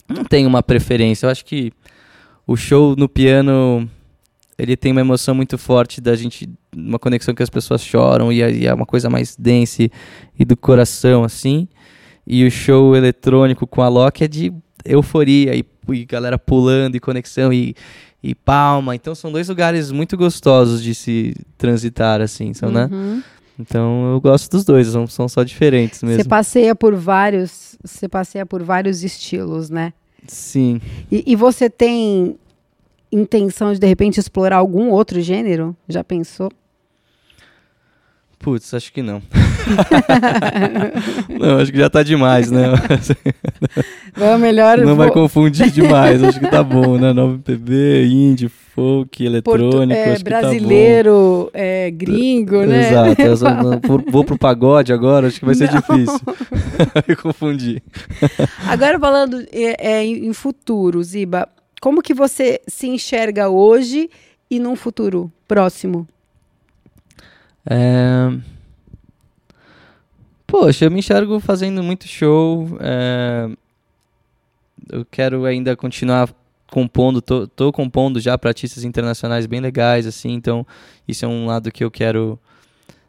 Não 0.09 0.25
tem 0.25 0.47
uma 0.47 0.63
preferência. 0.63 1.27
Eu 1.27 1.31
acho 1.31 1.45
que 1.45 1.73
o 2.47 2.57
show 2.57 2.97
no 2.97 3.09
piano 3.09 3.89
ele 4.61 4.77
tem 4.77 4.93
uma 4.93 5.01
emoção 5.01 5.35
muito 5.35 5.57
forte 5.57 6.01
da 6.01 6.15
gente, 6.15 6.49
uma 6.77 6.99
conexão 6.99 7.35
que 7.35 7.43
as 7.43 7.51
pessoas 7.51 7.83
choram 7.83 8.31
e 8.31 8.43
é, 8.43 8.51
e 8.51 8.67
é 8.67 8.75
uma 8.75 8.87
coisa 8.87 9.09
mais 9.09 9.35
dense 9.37 9.91
e 10.39 10.45
do 10.45 10.57
coração, 10.57 11.25
assim. 11.25 11.67
E 12.27 12.45
o 12.47 12.51
show 12.51 12.95
eletrônico 12.95 13.67
com 13.67 13.83
a 13.83 13.89
Loki 13.89 14.25
é 14.25 14.29
de 14.29 14.53
euforia 14.85 15.57
e, 15.57 15.65
e 15.93 16.05
galera 16.05 16.39
pulando 16.39 16.97
e 16.97 17.01
conexão 17.01 17.53
e, 17.53 17.75
e 18.23 18.35
palma. 18.35 18.95
Então 18.95 19.15
são 19.15 19.33
dois 19.33 19.49
lugares 19.49 19.91
muito 19.91 20.17
gostosos 20.17 20.83
de 20.83 20.95
se 20.95 21.35
transitar, 21.57 22.21
assim, 22.21 22.53
são, 22.53 22.71
né? 22.71 22.89
Uhum. 22.91 23.23
Então 23.59 24.13
eu 24.13 24.21
gosto 24.21 24.51
dos 24.51 24.65
dois, 24.65 24.87
são, 24.89 25.07
são 25.07 25.29
só 25.29 25.43
diferentes 25.43 26.01
Você 26.01 26.07
mesmo. 26.07 26.29
passeia 26.29 26.75
por 26.75 26.95
vários, 26.95 27.77
você 27.85 28.09
passeia 28.09 28.47
por 28.47 28.63
vários 28.63 29.03
estilos, 29.03 29.71
né? 29.71 29.93
Sim. 30.27 30.81
E, 31.11 31.25
e 31.27 31.37
você 31.37 31.69
tem 31.69 32.37
intenção 33.13 33.73
de 33.73 33.79
de 33.79 33.87
repente 33.87 34.19
explorar 34.21 34.57
algum 34.57 34.91
outro 34.91 35.21
gênero? 35.21 35.77
Já 35.89 36.03
pensou? 36.05 36.51
Putz, 38.39 38.73
acho 38.73 38.91
que 38.93 39.03
não. 39.03 39.21
não, 41.39 41.59
acho 41.59 41.71
que 41.71 41.79
já 41.79 41.91
tá 41.91 42.03
demais, 42.03 42.51
né? 42.51 42.65
É 44.19 44.39
melhor 44.39 44.79
não 44.79 44.97
vai 44.97 45.11
confundir 45.11 45.71
demais, 45.71 46.23
acho 46.25 46.41
que 46.41 46.51
tá 46.51 46.63
bom, 46.63 46.97
né? 46.97 47.13
Novo 47.13 47.39
PB, 47.39 48.07
indie, 48.07 48.49
folk, 48.49 49.25
eletrônico, 49.25 49.93
é, 49.93 50.13
acho 50.13 50.25
que 50.25 50.31
tá 50.31 50.41
brasileiro, 50.41 51.51
é, 51.53 51.91
gringo, 51.91 52.61
bom. 52.61 52.67
né? 52.67 52.89
Exato, 52.89 53.23
eu 53.23 53.37
só 53.37 53.51
não- 53.63 53.81
vou- 54.11 54.25
pro 54.25 54.39
pagode 54.39 54.93
agora, 54.93 55.27
acho 55.27 55.39
que 55.39 55.45
vai 55.45 55.55
ser 55.55 55.71
Não. 55.71 55.81
difícil. 55.81 56.21
Vai 57.07 57.17
confundir. 57.21 57.83
Agora 58.67 58.99
falando 58.99 59.45
é, 59.53 59.99
é, 59.99 60.05
em 60.05 60.33
futuro, 60.33 61.03
Ziba, 61.03 61.47
como 61.81 62.03
que 62.03 62.13
você 62.13 62.61
se 62.69 62.87
enxerga 62.87 63.49
hoje 63.49 64.11
e 64.51 64.61
num 64.61 64.77
futuro 64.77 65.33
próximo? 65.49 66.07
É... 67.69 68.31
Poxa, 70.47 70.85
eu 70.85 70.91
me 70.91 70.99
enxergo 70.99 71.39
fazendo 71.41 71.83
muito 71.83 72.07
show. 72.07 72.77
é, 72.81 73.49
Eu 74.91 75.05
quero 75.05 75.45
ainda 75.45 75.77
continuar 75.77 76.29
compondo, 76.71 77.21
tô, 77.21 77.47
tô 77.47 77.73
compondo 77.73 78.21
já 78.21 78.37
para 78.39 78.51
artistas 78.51 78.85
internacionais 78.85 79.47
bem 79.47 79.61
legais, 79.61 80.07
assim, 80.07 80.33
então 80.33 80.67
isso 81.07 81.25
é 81.25 81.29
um 81.29 81.47
lado 81.47 81.71
que 81.73 81.83
eu 81.83 81.91
quero. 81.91 82.39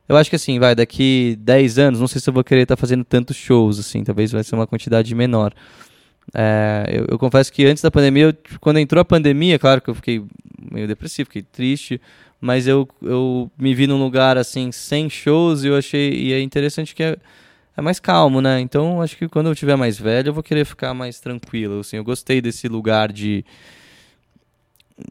Eu 0.08 0.18
acho 0.18 0.30
que 0.30 0.36
assim, 0.36 0.60
vai, 0.60 0.76
daqui 0.76 1.38
10 1.40 1.78
anos, 1.80 2.00
não 2.00 2.08
sei 2.08 2.20
se 2.20 2.30
eu 2.30 2.34
vou 2.34 2.44
querer 2.44 2.64
estar 2.64 2.76
fazendo 2.76 3.04
tantos 3.04 3.36
shows, 3.36 3.80
assim, 3.80 4.04
talvez 4.04 4.32
vai 4.32 4.44
ser 4.44 4.56
uma 4.56 4.68
quantidade 4.68 5.14
menor. 5.16 5.54
É, 6.34 6.86
eu, 6.90 7.06
eu 7.10 7.20
confesso 7.20 7.52
que 7.52 7.66
antes 7.66 7.84
da 7.84 7.92
pandemia, 7.92 8.26
eu, 8.26 8.34
quando 8.60 8.80
entrou 8.80 9.02
a 9.02 9.06
pandemia, 9.06 9.60
claro 9.60 9.82
que 9.82 9.90
eu 9.90 9.96
fiquei 9.96 10.24
meio 10.72 10.88
depressivo, 10.88 11.28
fiquei 11.28 11.42
triste, 11.44 12.00
Mas 12.40 12.68
eu, 12.68 12.88
eu 13.02 13.52
me 13.58 13.74
vi 13.76 13.88
num 13.88 14.02
lugar 14.02 14.38
assim, 14.38 14.72
sem 14.72 15.10
shows, 15.10 15.64
e 15.64 15.68
eu 15.68 15.76
achei. 15.78 16.12
E 16.14 16.34
é 16.34 16.42
interessante 16.42 16.96
que 16.96 17.04
é, 17.04 17.18
é 17.78 17.82
mais 17.82 18.00
calmo, 18.00 18.42
né? 18.42 18.60
Então 18.60 19.02
acho 19.02 19.18
que 19.18 19.28
quando 19.30 19.48
eu 19.50 19.56
tiver 19.56 19.76
mais 19.76 19.98
velho, 20.00 20.30
eu 20.30 20.34
vou 20.34 20.44
querer 20.44 20.66
ficar 20.66 20.94
mais 20.94 21.20
tranquilo. 21.20 21.82
Assim, 21.82 21.98
eu 21.98 22.04
gostei 22.04 22.42
desse 22.42 22.68
lugar 22.68 23.12
de. 23.12 23.46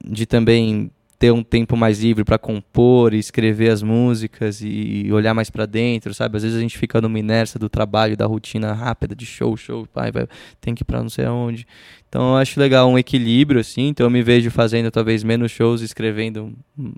De 0.05 0.27
também 0.27 0.91
ter 1.21 1.31
um 1.31 1.43
tempo 1.43 1.77
mais 1.77 2.03
livre 2.03 2.25
para 2.25 2.39
compor 2.39 3.13
e 3.13 3.19
escrever 3.19 3.69
as 3.69 3.83
músicas 3.83 4.63
e 4.63 5.07
olhar 5.13 5.35
mais 5.35 5.51
para 5.51 5.67
dentro, 5.67 6.15
sabe? 6.15 6.39
Às 6.39 6.45
vezes 6.45 6.57
a 6.57 6.63
gente 6.63 6.79
fica 6.79 6.99
numa 6.99 7.19
inércia 7.19 7.61
do 7.61 7.69
trabalho, 7.69 8.17
da 8.17 8.25
rotina 8.25 8.73
rápida 8.73 9.15
de 9.15 9.27
show, 9.27 9.55
show, 9.55 9.87
pai, 9.93 10.11
vai, 10.11 10.27
tem 10.63 10.75
que 10.75 10.83
ir 10.83 10.87
para 10.87 11.03
não 11.03 11.11
sei 11.11 11.27
aonde. 11.27 11.67
Então 12.09 12.31
eu 12.31 12.37
acho 12.39 12.59
legal 12.59 12.89
um 12.91 12.99
equilíbrio 12.99 13.61
assim, 13.61 13.89
então 13.89 14.07
eu 14.07 14.11
me 14.11 14.23
vejo 14.23 14.51
fazendo 14.51 14.91
talvez 14.91 15.23
menos 15.23 15.53
shows, 15.53 15.83
escrevendo 15.83 16.55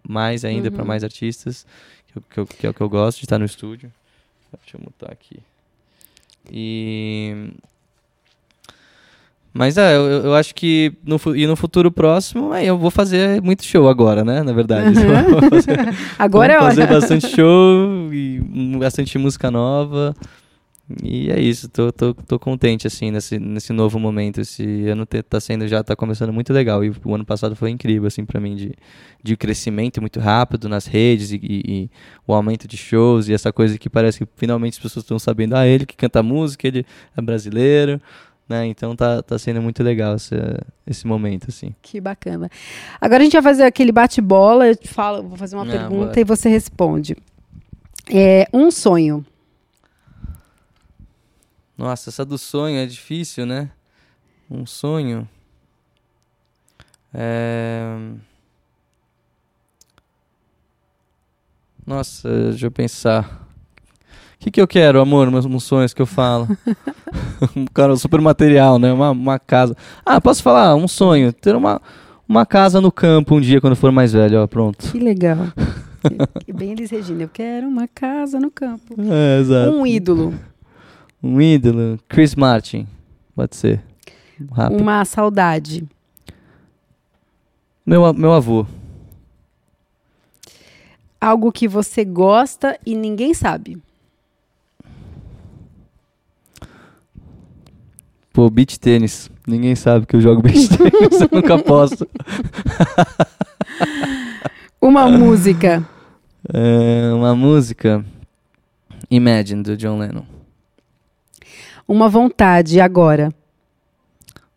mais 0.08 0.44
ainda 0.44 0.68
uhum. 0.68 0.74
para 0.76 0.84
mais 0.84 1.02
artistas, 1.02 1.66
que, 2.06 2.20
que, 2.20 2.56
que, 2.58 2.66
é 2.68 2.70
o 2.70 2.74
que 2.74 2.80
eu 2.80 2.88
gosto 2.88 3.18
de 3.18 3.24
estar 3.24 3.40
no 3.40 3.44
estúdio. 3.44 3.92
Deixa 4.62 4.76
eu 4.76 4.80
mutar 4.84 5.10
aqui. 5.10 5.40
E 6.48 7.50
mas 9.52 9.76
é, 9.76 9.96
eu, 9.96 10.02
eu 10.02 10.34
acho 10.34 10.54
que 10.54 10.92
no, 11.04 11.20
e 11.36 11.46
no 11.46 11.54
futuro 11.56 11.92
próximo 11.92 12.52
aí 12.52 12.66
eu 12.66 12.78
vou 12.78 12.90
fazer 12.90 13.42
muito 13.42 13.64
show 13.64 13.86
agora, 13.88 14.24
né? 14.24 14.42
Na 14.42 14.52
verdade. 14.52 14.98
Uhum. 14.98 15.50
Fazer, 15.50 15.78
agora 16.18 16.52
é 16.54 16.56
hora. 16.56 16.66
fazer 16.66 16.86
bastante 16.86 17.28
show 17.28 18.12
e 18.12 18.40
bastante 18.78 19.18
música 19.18 19.50
nova. 19.50 20.14
E 21.02 21.30
é 21.30 21.40
isso, 21.40 21.68
tô, 21.68 21.92
tô, 21.92 22.12
tô 22.12 22.38
contente, 22.38 22.86
assim, 22.86 23.10
nesse, 23.10 23.38
nesse 23.38 23.72
novo 23.72 23.98
momento. 23.98 24.40
Esse 24.40 24.88
ano 24.88 25.06
tá 25.06 25.40
sendo, 25.40 25.66
já 25.68 25.82
tá 25.82 25.94
começando 25.94 26.32
muito 26.32 26.52
legal. 26.52 26.84
E 26.84 26.92
o 27.04 27.14
ano 27.14 27.24
passado 27.24 27.54
foi 27.54 27.70
incrível, 27.70 28.08
assim, 28.08 28.24
para 28.24 28.40
mim, 28.40 28.56
de, 28.56 28.74
de 29.22 29.36
crescimento 29.36 30.00
muito 30.00 30.18
rápido 30.18 30.68
nas 30.68 30.86
redes 30.86 31.30
e, 31.30 31.40
e, 31.42 31.90
o 32.26 32.34
aumento 32.34 32.66
de 32.66 32.76
shows 32.76 33.28
e 33.28 33.32
essa 33.32 33.52
coisa 33.52 33.78
que 33.78 33.88
parece 33.88 34.24
que 34.24 34.30
finalmente 34.36 34.74
as 34.74 34.78
pessoas 34.78 35.04
estão 35.04 35.18
sabendo. 35.18 35.54
Ah, 35.54 35.66
ele 35.66 35.86
que 35.86 35.96
canta 35.96 36.22
música, 36.22 36.66
ele 36.66 36.84
é 37.16 37.22
brasileiro 37.22 38.00
né? 38.48 38.66
Então 38.66 38.94
tá, 38.94 39.22
tá 39.22 39.38
sendo 39.38 39.62
muito 39.62 39.82
legal 39.82 40.16
esse, 40.16 40.34
esse 40.86 41.06
momento, 41.06 41.46
assim. 41.48 41.74
Que 41.80 42.00
bacana. 42.00 42.50
Agora 43.00 43.20
a 43.20 43.24
gente 43.24 43.32
vai 43.32 43.42
fazer 43.42 43.64
aquele 43.64 43.92
bate-bola, 43.92 44.68
eu 44.68 44.76
te 44.76 44.88
falo, 44.88 45.28
vou 45.28 45.36
fazer 45.36 45.56
uma 45.56 45.64
Não, 45.64 45.72
pergunta 45.72 46.20
e 46.20 46.24
você 46.24 46.48
responde. 46.48 47.16
É, 48.10 48.48
um 48.52 48.70
sonho. 48.70 49.24
Nossa, 51.76 52.10
essa 52.10 52.24
do 52.24 52.38
sonho 52.38 52.76
é 52.76 52.86
difícil, 52.86 53.46
né? 53.46 53.70
Um 54.50 54.66
sonho. 54.66 55.28
É... 57.14 57.82
Nossa, 61.84 62.28
deixa 62.50 62.66
eu 62.66 62.70
pensar 62.70 63.41
que, 64.42 64.50
que 64.50 64.60
eu 64.60 64.66
quero, 64.66 65.00
amor, 65.00 65.30
meus, 65.30 65.62
sonhos 65.62 65.94
que 65.94 66.02
eu 66.02 66.06
falo? 66.06 66.48
um 67.54 67.64
cara 67.66 67.94
super 67.94 68.20
material, 68.20 68.76
né? 68.76 68.92
Uma, 68.92 69.12
uma 69.12 69.38
casa. 69.38 69.76
Ah, 70.04 70.20
posso 70.20 70.42
falar? 70.42 70.74
Um 70.74 70.88
sonho. 70.88 71.32
Ter 71.32 71.54
uma, 71.54 71.80
uma 72.28 72.44
casa 72.44 72.80
no 72.80 72.90
campo 72.90 73.36
um 73.36 73.40
dia 73.40 73.60
quando 73.60 73.76
for 73.76 73.92
mais 73.92 74.12
velho, 74.12 74.42
ó, 74.42 74.46
pronto. 74.48 74.90
Que 74.90 74.98
legal. 74.98 75.38
Bem 76.52 76.72
Elis 76.72 76.90
Regina, 76.90 77.22
eu 77.22 77.28
quero 77.28 77.68
uma 77.68 77.86
casa 77.86 78.40
no 78.40 78.50
campo. 78.50 78.96
É, 78.98 79.40
exato. 79.40 79.70
Um 79.70 79.86
ídolo. 79.86 80.34
Um 81.22 81.40
ídolo. 81.40 82.00
Chris 82.08 82.34
Martin. 82.34 82.88
Pode 83.36 83.54
ser. 83.54 83.80
Rápido. 84.50 84.80
Uma 84.80 85.04
saudade. 85.04 85.88
Meu, 87.86 88.12
meu 88.12 88.32
avô. 88.32 88.66
Algo 91.20 91.52
que 91.52 91.68
você 91.68 92.04
gosta 92.04 92.76
e 92.84 92.96
ninguém 92.96 93.32
sabe. 93.34 93.80
Pô, 98.32 98.48
beach 98.48 98.80
tênis. 98.80 99.30
Ninguém 99.46 99.74
sabe 99.74 100.06
que 100.06 100.16
eu 100.16 100.20
jogo 100.20 100.40
beach 100.40 100.68
tênis, 100.76 101.20
eu 101.20 101.28
nunca 101.30 101.58
posso. 101.58 102.06
uma 104.80 105.08
música. 105.08 105.86
É, 106.52 107.12
uma 107.12 107.34
música. 107.34 108.04
Imagine, 109.10 109.62
do 109.62 109.76
John 109.76 109.98
Lennon. 109.98 110.24
Uma 111.86 112.08
vontade 112.08 112.80
agora. 112.80 113.30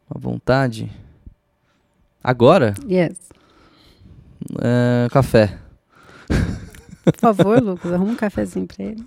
Uma 0.09 0.21
vontade? 0.21 0.89
Agora? 2.23 2.73
Yes. 2.89 3.17
É, 4.61 5.07
café. 5.11 5.57
Por 7.03 7.15
favor, 7.19 7.61
Lucas, 7.61 7.91
arruma 7.91 8.13
um 8.13 8.15
cafezinho 8.15 8.65
pra 8.65 8.85
ele. 8.85 9.03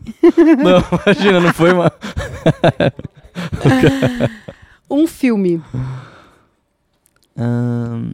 Não, 0.62 0.85
imagina, 1.07 1.40
não 1.40 1.52
foi 1.52 1.72
uma. 1.72 1.90
Um 4.90 5.07
filme. 5.07 5.61
Um... 7.37 8.12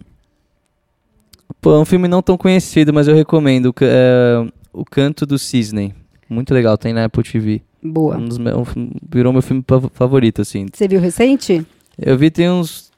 Pô, 1.60 1.74
é 1.74 1.78
um 1.78 1.84
filme 1.84 2.08
não 2.08 2.20
tão 2.20 2.36
conhecido, 2.36 2.92
mas 2.92 3.08
eu 3.08 3.14
recomendo. 3.14 3.74
É, 3.80 4.46
o 4.72 4.84
Canto 4.84 5.24
do 5.24 5.38
Cisne. 5.38 5.94
Muito 6.28 6.52
legal, 6.52 6.76
tem 6.76 6.92
na 6.92 7.04
Apple 7.04 7.22
TV. 7.22 7.62
Boa. 7.82 8.16
Um 8.16 8.26
dos 8.26 8.38
meus, 8.38 8.68
virou 9.08 9.32
meu 9.32 9.42
filme 9.42 9.62
favorito, 9.92 10.42
assim. 10.42 10.66
Você 10.72 10.88
viu 10.88 11.00
recente? 11.00 11.66
Eu 11.98 12.16
vi 12.16 12.30
tem 12.30 12.50
uns. 12.50 12.90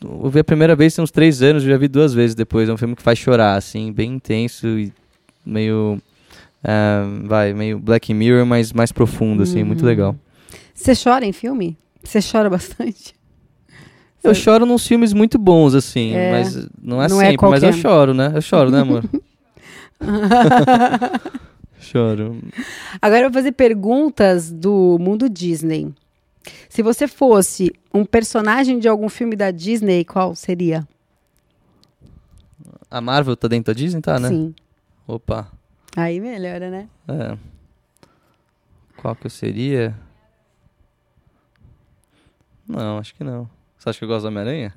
Eu 0.00 0.30
vi 0.30 0.38
a 0.38 0.44
primeira 0.44 0.76
vez 0.76 0.94
tem 0.94 1.02
uns 1.02 1.10
três 1.10 1.42
anos, 1.42 1.64
já 1.64 1.76
vi 1.76 1.88
duas 1.88 2.14
vezes 2.14 2.34
depois. 2.34 2.68
É 2.68 2.72
um 2.72 2.76
filme 2.76 2.94
que 2.94 3.02
faz 3.02 3.18
chorar, 3.18 3.56
assim, 3.56 3.92
bem 3.92 4.14
intenso 4.14 4.66
e 4.66 4.92
meio. 5.44 6.00
Uh, 6.62 7.26
vai, 7.26 7.52
meio 7.52 7.78
Black 7.78 8.12
Mirror, 8.14 8.46
mas 8.46 8.72
mais 8.72 8.90
profundo, 8.90 9.42
assim, 9.42 9.62
muito 9.64 9.80
uhum. 9.80 9.86
legal. 9.86 10.16
Você 10.72 10.92
chora 10.94 11.24
em 11.24 11.32
filme? 11.32 11.76
Você 12.02 12.20
chora 12.20 12.48
bastante? 12.48 13.17
Eu 14.22 14.34
choro 14.34 14.66
nos 14.66 14.86
filmes 14.86 15.12
muito 15.12 15.38
bons, 15.38 15.74
assim, 15.74 16.12
é, 16.12 16.30
mas 16.32 16.54
não 16.82 17.02
é 17.02 17.08
não 17.08 17.22
é 17.22 17.30
sempre, 17.30 17.46
é 17.46 17.50
mas 17.50 17.62
eu 17.62 17.72
choro, 17.72 18.12
né? 18.12 18.32
Eu 18.34 18.42
choro, 18.42 18.70
né, 18.70 18.80
amor? 18.80 19.04
Choro. 21.80 22.40
Agora 23.00 23.20
eu 23.20 23.30
vou 23.30 23.32
fazer 23.32 23.52
perguntas 23.52 24.50
do 24.50 24.98
mundo 25.00 25.28
Disney. 25.28 25.94
Se 26.68 26.82
você 26.82 27.06
fosse 27.06 27.72
um 27.92 28.04
personagem 28.04 28.78
de 28.78 28.88
algum 28.88 29.08
filme 29.08 29.36
da 29.36 29.50
Disney, 29.50 30.04
qual 30.04 30.34
seria? 30.34 30.86
A 32.90 33.00
Marvel 33.00 33.36
tá 33.36 33.48
dentro 33.48 33.72
da 33.72 33.78
Disney, 33.78 34.00
tá, 34.00 34.18
né? 34.18 34.28
Sim. 34.28 34.54
Opa. 35.06 35.50
Aí 35.96 36.20
melhora, 36.20 36.70
né? 36.70 36.88
É. 37.06 37.36
Qual 38.96 39.14
que 39.14 39.26
eu 39.26 39.30
seria? 39.30 39.94
Não, 42.66 42.98
acho 42.98 43.14
que 43.14 43.24
não. 43.24 43.48
Você 43.78 43.88
acha 43.88 43.98
que 43.98 44.04
eu 44.04 44.08
gosto 44.08 44.22
do 44.22 44.28
Homem-Aranha? 44.28 44.74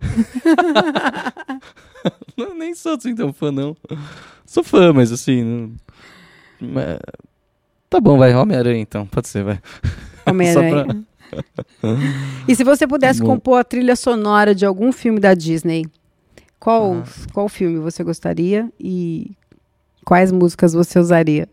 não, 2.36 2.54
nem 2.54 2.74
sou 2.74 2.94
assim 2.94 3.14
tão 3.14 3.32
fã, 3.32 3.52
não. 3.52 3.76
Sou 4.44 4.64
fã, 4.64 4.92
mas 4.92 5.12
assim. 5.12 5.44
Não... 5.44 5.72
Mas... 6.60 6.98
Tá 7.88 8.00
bom, 8.00 8.18
vai. 8.18 8.34
Homem-Aranha 8.34 8.80
então. 8.80 9.06
Pode 9.06 9.28
ser, 9.28 9.44
vai. 9.44 9.60
Homem-Aranha. 10.26 10.84
pra... 10.84 10.96
e 12.48 12.56
se 12.56 12.64
você 12.64 12.86
pudesse 12.86 13.22
compor 13.22 13.60
a 13.60 13.64
trilha 13.64 13.94
sonora 13.94 14.54
de 14.54 14.66
algum 14.66 14.90
filme 14.90 15.20
da 15.20 15.32
Disney, 15.32 15.86
qual, 16.58 16.94
ah. 16.94 17.04
qual 17.32 17.48
filme 17.48 17.78
você 17.78 18.02
gostaria 18.02 18.68
e 18.78 19.30
quais 20.04 20.32
músicas 20.32 20.72
você 20.72 20.98
usaria? 20.98 21.48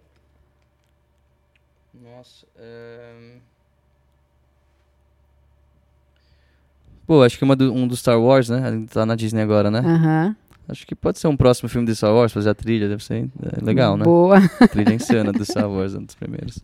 Pô, 7.08 7.24
acho 7.24 7.38
que 7.38 7.44
uma 7.46 7.56
do, 7.56 7.74
um 7.74 7.88
do 7.88 7.96
Star 7.96 8.20
Wars, 8.20 8.50
né? 8.50 8.84
Tá 8.92 9.06
na 9.06 9.16
Disney 9.16 9.42
agora, 9.42 9.72
né? 9.72 9.80
Aham. 9.80 10.36
Acho 10.70 10.86
que 10.86 10.94
pode 10.94 11.18
ser 11.18 11.30
um 11.30 11.38
próximo 11.38 11.70
filme 11.70 11.88
de 11.88 11.96
Star 11.96 12.14
Wars, 12.14 12.34
fazer 12.34 12.50
a 12.50 12.54
trilha, 12.54 12.90
deve 12.90 13.02
ser 13.02 13.30
é 13.42 13.64
legal, 13.64 13.96
né? 13.96 14.04
Boa. 14.04 14.42
trilha 14.70 14.94
insana 14.94 15.32
do 15.32 15.46
Star 15.46 15.70
Wars, 15.70 15.96
um 15.96 16.04
dos 16.04 16.14
primeiros. 16.16 16.60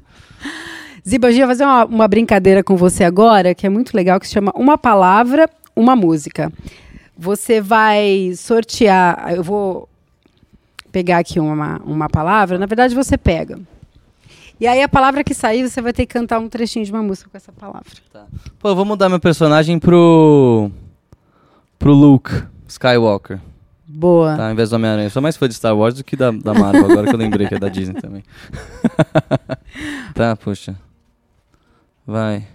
Ziba, 1.08 1.32
vai 1.32 1.48
fazer 1.48 1.64
uma, 1.64 1.86
uma 1.86 2.08
brincadeira 2.08 2.62
com 2.62 2.76
você 2.76 3.06
agora, 3.06 3.56
que 3.56 3.66
é 3.66 3.70
muito 3.70 3.96
legal, 3.96 4.20
que 4.20 4.28
se 4.28 4.34
chama 4.34 4.52
Uma 4.56 4.78
Palavra, 4.78 5.50
Uma 5.74 5.96
Música. 5.96 6.52
Você 7.18 7.62
vai 7.62 8.34
sortear, 8.36 9.34
eu 9.34 9.44
vou 9.44 9.88
pegar 10.92 11.20
aqui 11.20 11.40
uma, 11.40 11.82
uma 11.86 12.10
palavra, 12.10 12.58
na 12.58 12.66
verdade 12.66 12.94
você 12.94 13.18
pega. 13.18 13.58
E 14.64 14.68
aí 14.68 14.82
a 14.82 14.88
palavra 14.88 15.26
que 15.26 15.34
sair, 15.34 15.70
você 15.70 15.82
vai 15.82 15.92
ter 15.92 16.06
que 16.06 16.14
cantar 16.14 16.40
um 16.40 16.48
trechinho 16.48 16.86
de 16.86 16.92
uma 16.94 17.04
música 17.04 17.30
com 17.30 17.36
essa 17.36 17.52
palavra. 17.52 17.84
Tá. 18.14 18.26
Pô, 18.58 18.70
eu 18.70 18.76
vou 18.78 18.86
mudar 18.86 19.10
meu 19.10 19.20
personagem 19.20 19.78
pro. 19.78 20.72
pro 21.78 21.92
Luke 21.92 22.32
Skywalker. 22.66 23.42
Boa. 23.86 24.38
Tá, 24.38 24.46
ao 24.46 24.54
invés 24.54 24.70
do 24.70 24.78
Homem-Aranha. 24.78 25.08
Eu 25.08 25.10
sou 25.10 25.22
mais 25.22 25.36
fã 25.36 25.50
de 25.50 25.54
Star 25.54 25.76
Wars 25.76 25.96
do 25.96 26.04
que 26.06 26.16
da, 26.16 26.32
da 26.32 26.54
Marvel, 26.54 26.90
agora 26.90 27.08
que 27.08 27.14
eu 27.14 27.20
lembrei 27.20 27.46
que 27.46 27.56
é 27.56 27.60
da 27.60 27.68
Disney 27.68 28.00
também. 28.00 28.24
tá, 30.16 30.34
puxa. 30.38 30.80
Vai. 32.08 32.48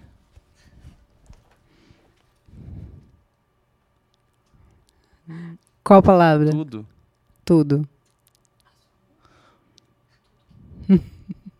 Qual 5.84 6.02
palavra? 6.02 6.52
Tudo. 6.52 6.86
Tudo. 7.44 7.86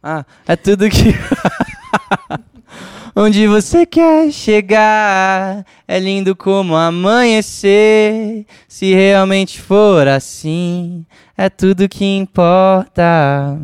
ah, 0.08 0.24
é 0.46 0.56
tudo 0.56 0.88
que. 0.88 1.14
Onde 3.14 3.46
você 3.46 3.84
quer 3.84 4.32
chegar? 4.32 5.66
É 5.86 5.98
lindo 5.98 6.34
como 6.34 6.74
amanhecer. 6.74 8.46
Se 8.66 8.94
realmente 8.94 9.60
for 9.60 10.08
assim, 10.08 11.04
é 11.36 11.50
tudo 11.50 11.88
que 11.90 12.06
importa. 12.06 13.58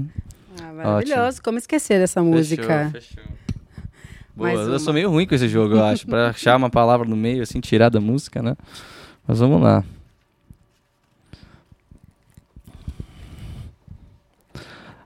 Ah, 0.61 0.73
maravilhoso. 0.75 1.21
Ótimo. 1.21 1.43
Como 1.45 1.57
esquecer 1.57 1.99
dessa 1.99 2.23
música? 2.23 2.91
Fechou, 2.93 3.01
fechou. 3.01 3.35
Boa, 4.37 4.51
eu 4.51 4.79
sou 4.81 4.93
meio 4.93 5.09
ruim 5.09 5.27
com 5.27 5.35
esse 5.35 5.49
jogo, 5.49 5.77
eu 5.77 5.85
acho. 5.85 6.07
pra 6.07 6.29
achar 6.35 6.57
uma 6.57 6.69
palavra 6.69 7.09
no 7.09 7.17
meio, 7.17 7.43
assim, 7.43 7.59
tirar 7.59 7.89
da 7.89 8.01
música, 8.01 8.43
né? 8.43 8.55
Mas 9.27 9.39
vamos 9.39 9.63
lá. 9.63 9.83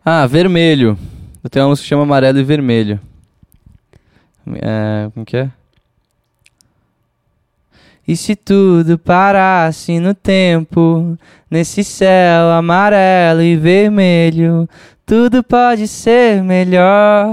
Ah, 0.04 0.26
vermelho. 0.26 0.98
Eu 1.48 1.50
tenho 1.50 1.64
uma 1.64 1.70
música 1.70 1.84
que 1.84 1.88
chama 1.88 2.02
Amarelo 2.02 2.38
e 2.38 2.44
Vermelho. 2.44 3.00
É, 4.56 5.10
como 5.14 5.24
que 5.24 5.38
é? 5.38 5.50
E 8.06 8.14
se 8.14 8.36
tudo 8.36 8.98
parasse 8.98 9.98
no 9.98 10.12
tempo, 10.12 11.16
nesse 11.50 11.82
céu 11.82 12.50
amarelo 12.50 13.40
e 13.40 13.56
vermelho, 13.56 14.68
tudo 15.06 15.42
pode 15.42 15.88
ser 15.88 16.42
melhor. 16.42 17.28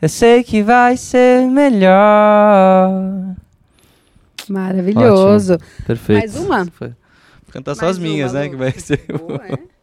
Eu 0.00 0.08
sei 0.08 0.42
que 0.42 0.62
vai 0.62 0.96
ser 0.96 1.46
melhor. 1.50 2.88
Maravilhoso. 4.48 5.52
Ótimo. 5.52 5.68
Perfeito. 5.86 6.20
Mais 6.20 6.36
uma? 6.36 6.64
Vou 6.64 6.92
cantar 7.52 7.74
só 7.74 7.88
as 7.88 7.98
minhas, 7.98 8.32
uma, 8.32 8.40
né? 8.40 8.48
Que 8.48 8.56
vai 8.56 8.72
ser. 8.72 9.04
Boa, 9.06 9.42
é? 9.46 9.77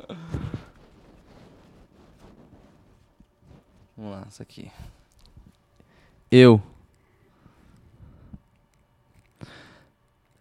Essa 4.27 4.43
aqui. 4.43 4.71
Eu. 6.31 6.61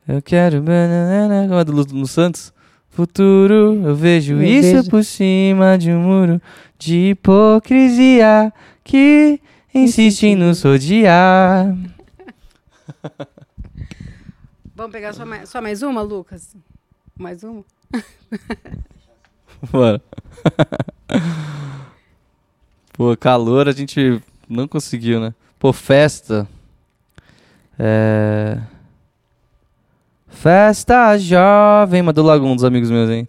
Eu 0.06 0.20
quero. 0.22 0.62
Como 0.62 1.60
é 1.60 1.64
do 1.64 1.72
Lúcio 1.72 2.06
Santos? 2.06 2.52
Futuro, 2.90 3.82
eu 3.84 3.96
vejo 3.96 4.34
eu 4.34 4.42
isso 4.42 4.76
vejo. 4.76 4.90
por 4.90 5.02
cima 5.04 5.76
de 5.76 5.90
um 5.90 6.00
muro 6.00 6.40
de 6.78 7.10
hipocrisia 7.10 8.52
que 8.84 9.40
insiste 9.74 10.26
em 10.26 10.36
nos 10.36 10.62
rodear. 10.62 11.76
Vamos 14.76 14.92
pegar 14.92 15.12
só 15.12 15.26
mais, 15.26 15.48
só 15.48 15.60
mais 15.60 15.82
uma, 15.82 16.02
Lucas? 16.02 16.54
Mais 17.18 17.42
uma? 17.42 17.64
Bora. 19.72 20.00
Pô, 22.94 23.16
calor 23.16 23.68
a 23.68 23.72
gente 23.72 24.22
não 24.48 24.68
conseguiu, 24.68 25.20
né? 25.20 25.34
Pô, 25.58 25.72
festa. 25.72 26.46
É. 27.76 28.56
Festa 30.28 31.18
jovem, 31.18 32.02
mandou 32.02 32.24
logo 32.24 32.46
um 32.46 32.54
dos 32.54 32.64
amigos 32.64 32.92
meus, 32.92 33.10
hein? 33.10 33.26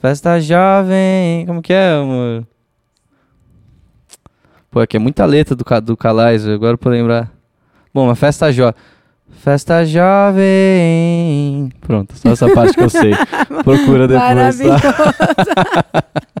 Festa 0.00 0.38
jovem, 0.40 1.46
como 1.46 1.62
que 1.62 1.72
é, 1.72 1.94
amor? 1.94 2.46
Pô, 4.70 4.80
aqui 4.80 4.98
é 4.98 5.00
muita 5.00 5.24
letra 5.24 5.54
do, 5.56 5.64
do 5.82 5.96
Calais, 5.96 6.46
agora 6.46 6.76
pra 6.76 6.90
lembrar. 6.90 7.32
Bom, 7.94 8.04
uma 8.04 8.16
festa 8.16 8.52
jovem. 8.52 8.74
Festa 9.40 9.86
jovem. 9.86 11.72
Pronto, 11.80 12.14
só 12.14 12.30
essa 12.30 12.50
parte 12.50 12.74
que 12.74 12.82
eu 12.82 12.90
sei. 12.90 13.14
Procura 13.64 14.06
depois, 14.06 14.58
tá? 14.58 16.22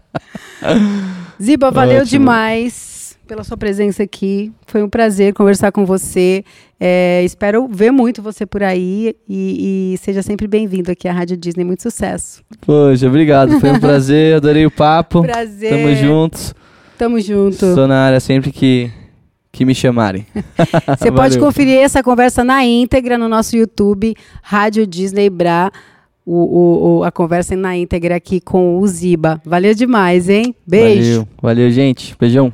Ziba, 1.42 1.70
valeu 1.70 2.02
Ótimo. 2.02 2.10
demais 2.10 3.16
pela 3.26 3.44
sua 3.44 3.56
presença 3.56 4.02
aqui. 4.02 4.52
Foi 4.66 4.82
um 4.82 4.88
prazer 4.88 5.32
conversar 5.32 5.72
com 5.72 5.84
você. 5.86 6.44
É, 6.78 7.22
espero 7.24 7.68
ver 7.68 7.90
muito 7.90 8.20
você 8.20 8.44
por 8.44 8.62
aí 8.62 9.16
e, 9.28 9.94
e 9.94 9.98
seja 9.98 10.22
sempre 10.22 10.46
bem-vindo 10.46 10.90
aqui 10.90 11.08
à 11.08 11.12
Rádio 11.12 11.36
Disney. 11.36 11.64
Muito 11.64 11.82
sucesso. 11.82 12.42
Poxa, 12.60 13.06
obrigado. 13.06 13.58
Foi 13.58 13.70
um 13.70 13.78
prazer, 13.80 14.36
adorei 14.36 14.66
o 14.66 14.70
papo. 14.70 15.22
Prazer. 15.22 15.70
Tamo 15.70 15.94
juntos. 15.94 16.54
Tamo 16.98 17.20
junto. 17.20 17.64
Estou 17.66 17.88
na 17.88 18.04
área 18.04 18.20
sempre 18.20 18.52
que, 18.52 18.90
que 19.50 19.64
me 19.64 19.74
chamarem. 19.74 20.26
Você 20.98 21.10
pode 21.10 21.38
conferir 21.38 21.78
essa 21.78 22.02
conversa 22.02 22.44
na 22.44 22.64
íntegra 22.64 23.16
no 23.16 23.28
nosso 23.28 23.56
YouTube, 23.56 24.14
Rádio 24.42 24.86
Disney 24.86 25.30
Bra. 25.30 25.70
O, 26.24 26.98
o, 26.98 27.04
a 27.04 27.10
conversa 27.10 27.56
na 27.56 27.76
íntegra 27.76 28.16
aqui 28.16 28.40
com 28.40 28.78
o 28.78 28.86
Ziba. 28.86 29.40
Valeu 29.44 29.74
demais, 29.74 30.28
hein? 30.28 30.54
Beijo. 30.66 31.20
Valeu, 31.20 31.28
Valeu 31.42 31.70
gente. 31.70 32.16
Beijão. 32.18 32.52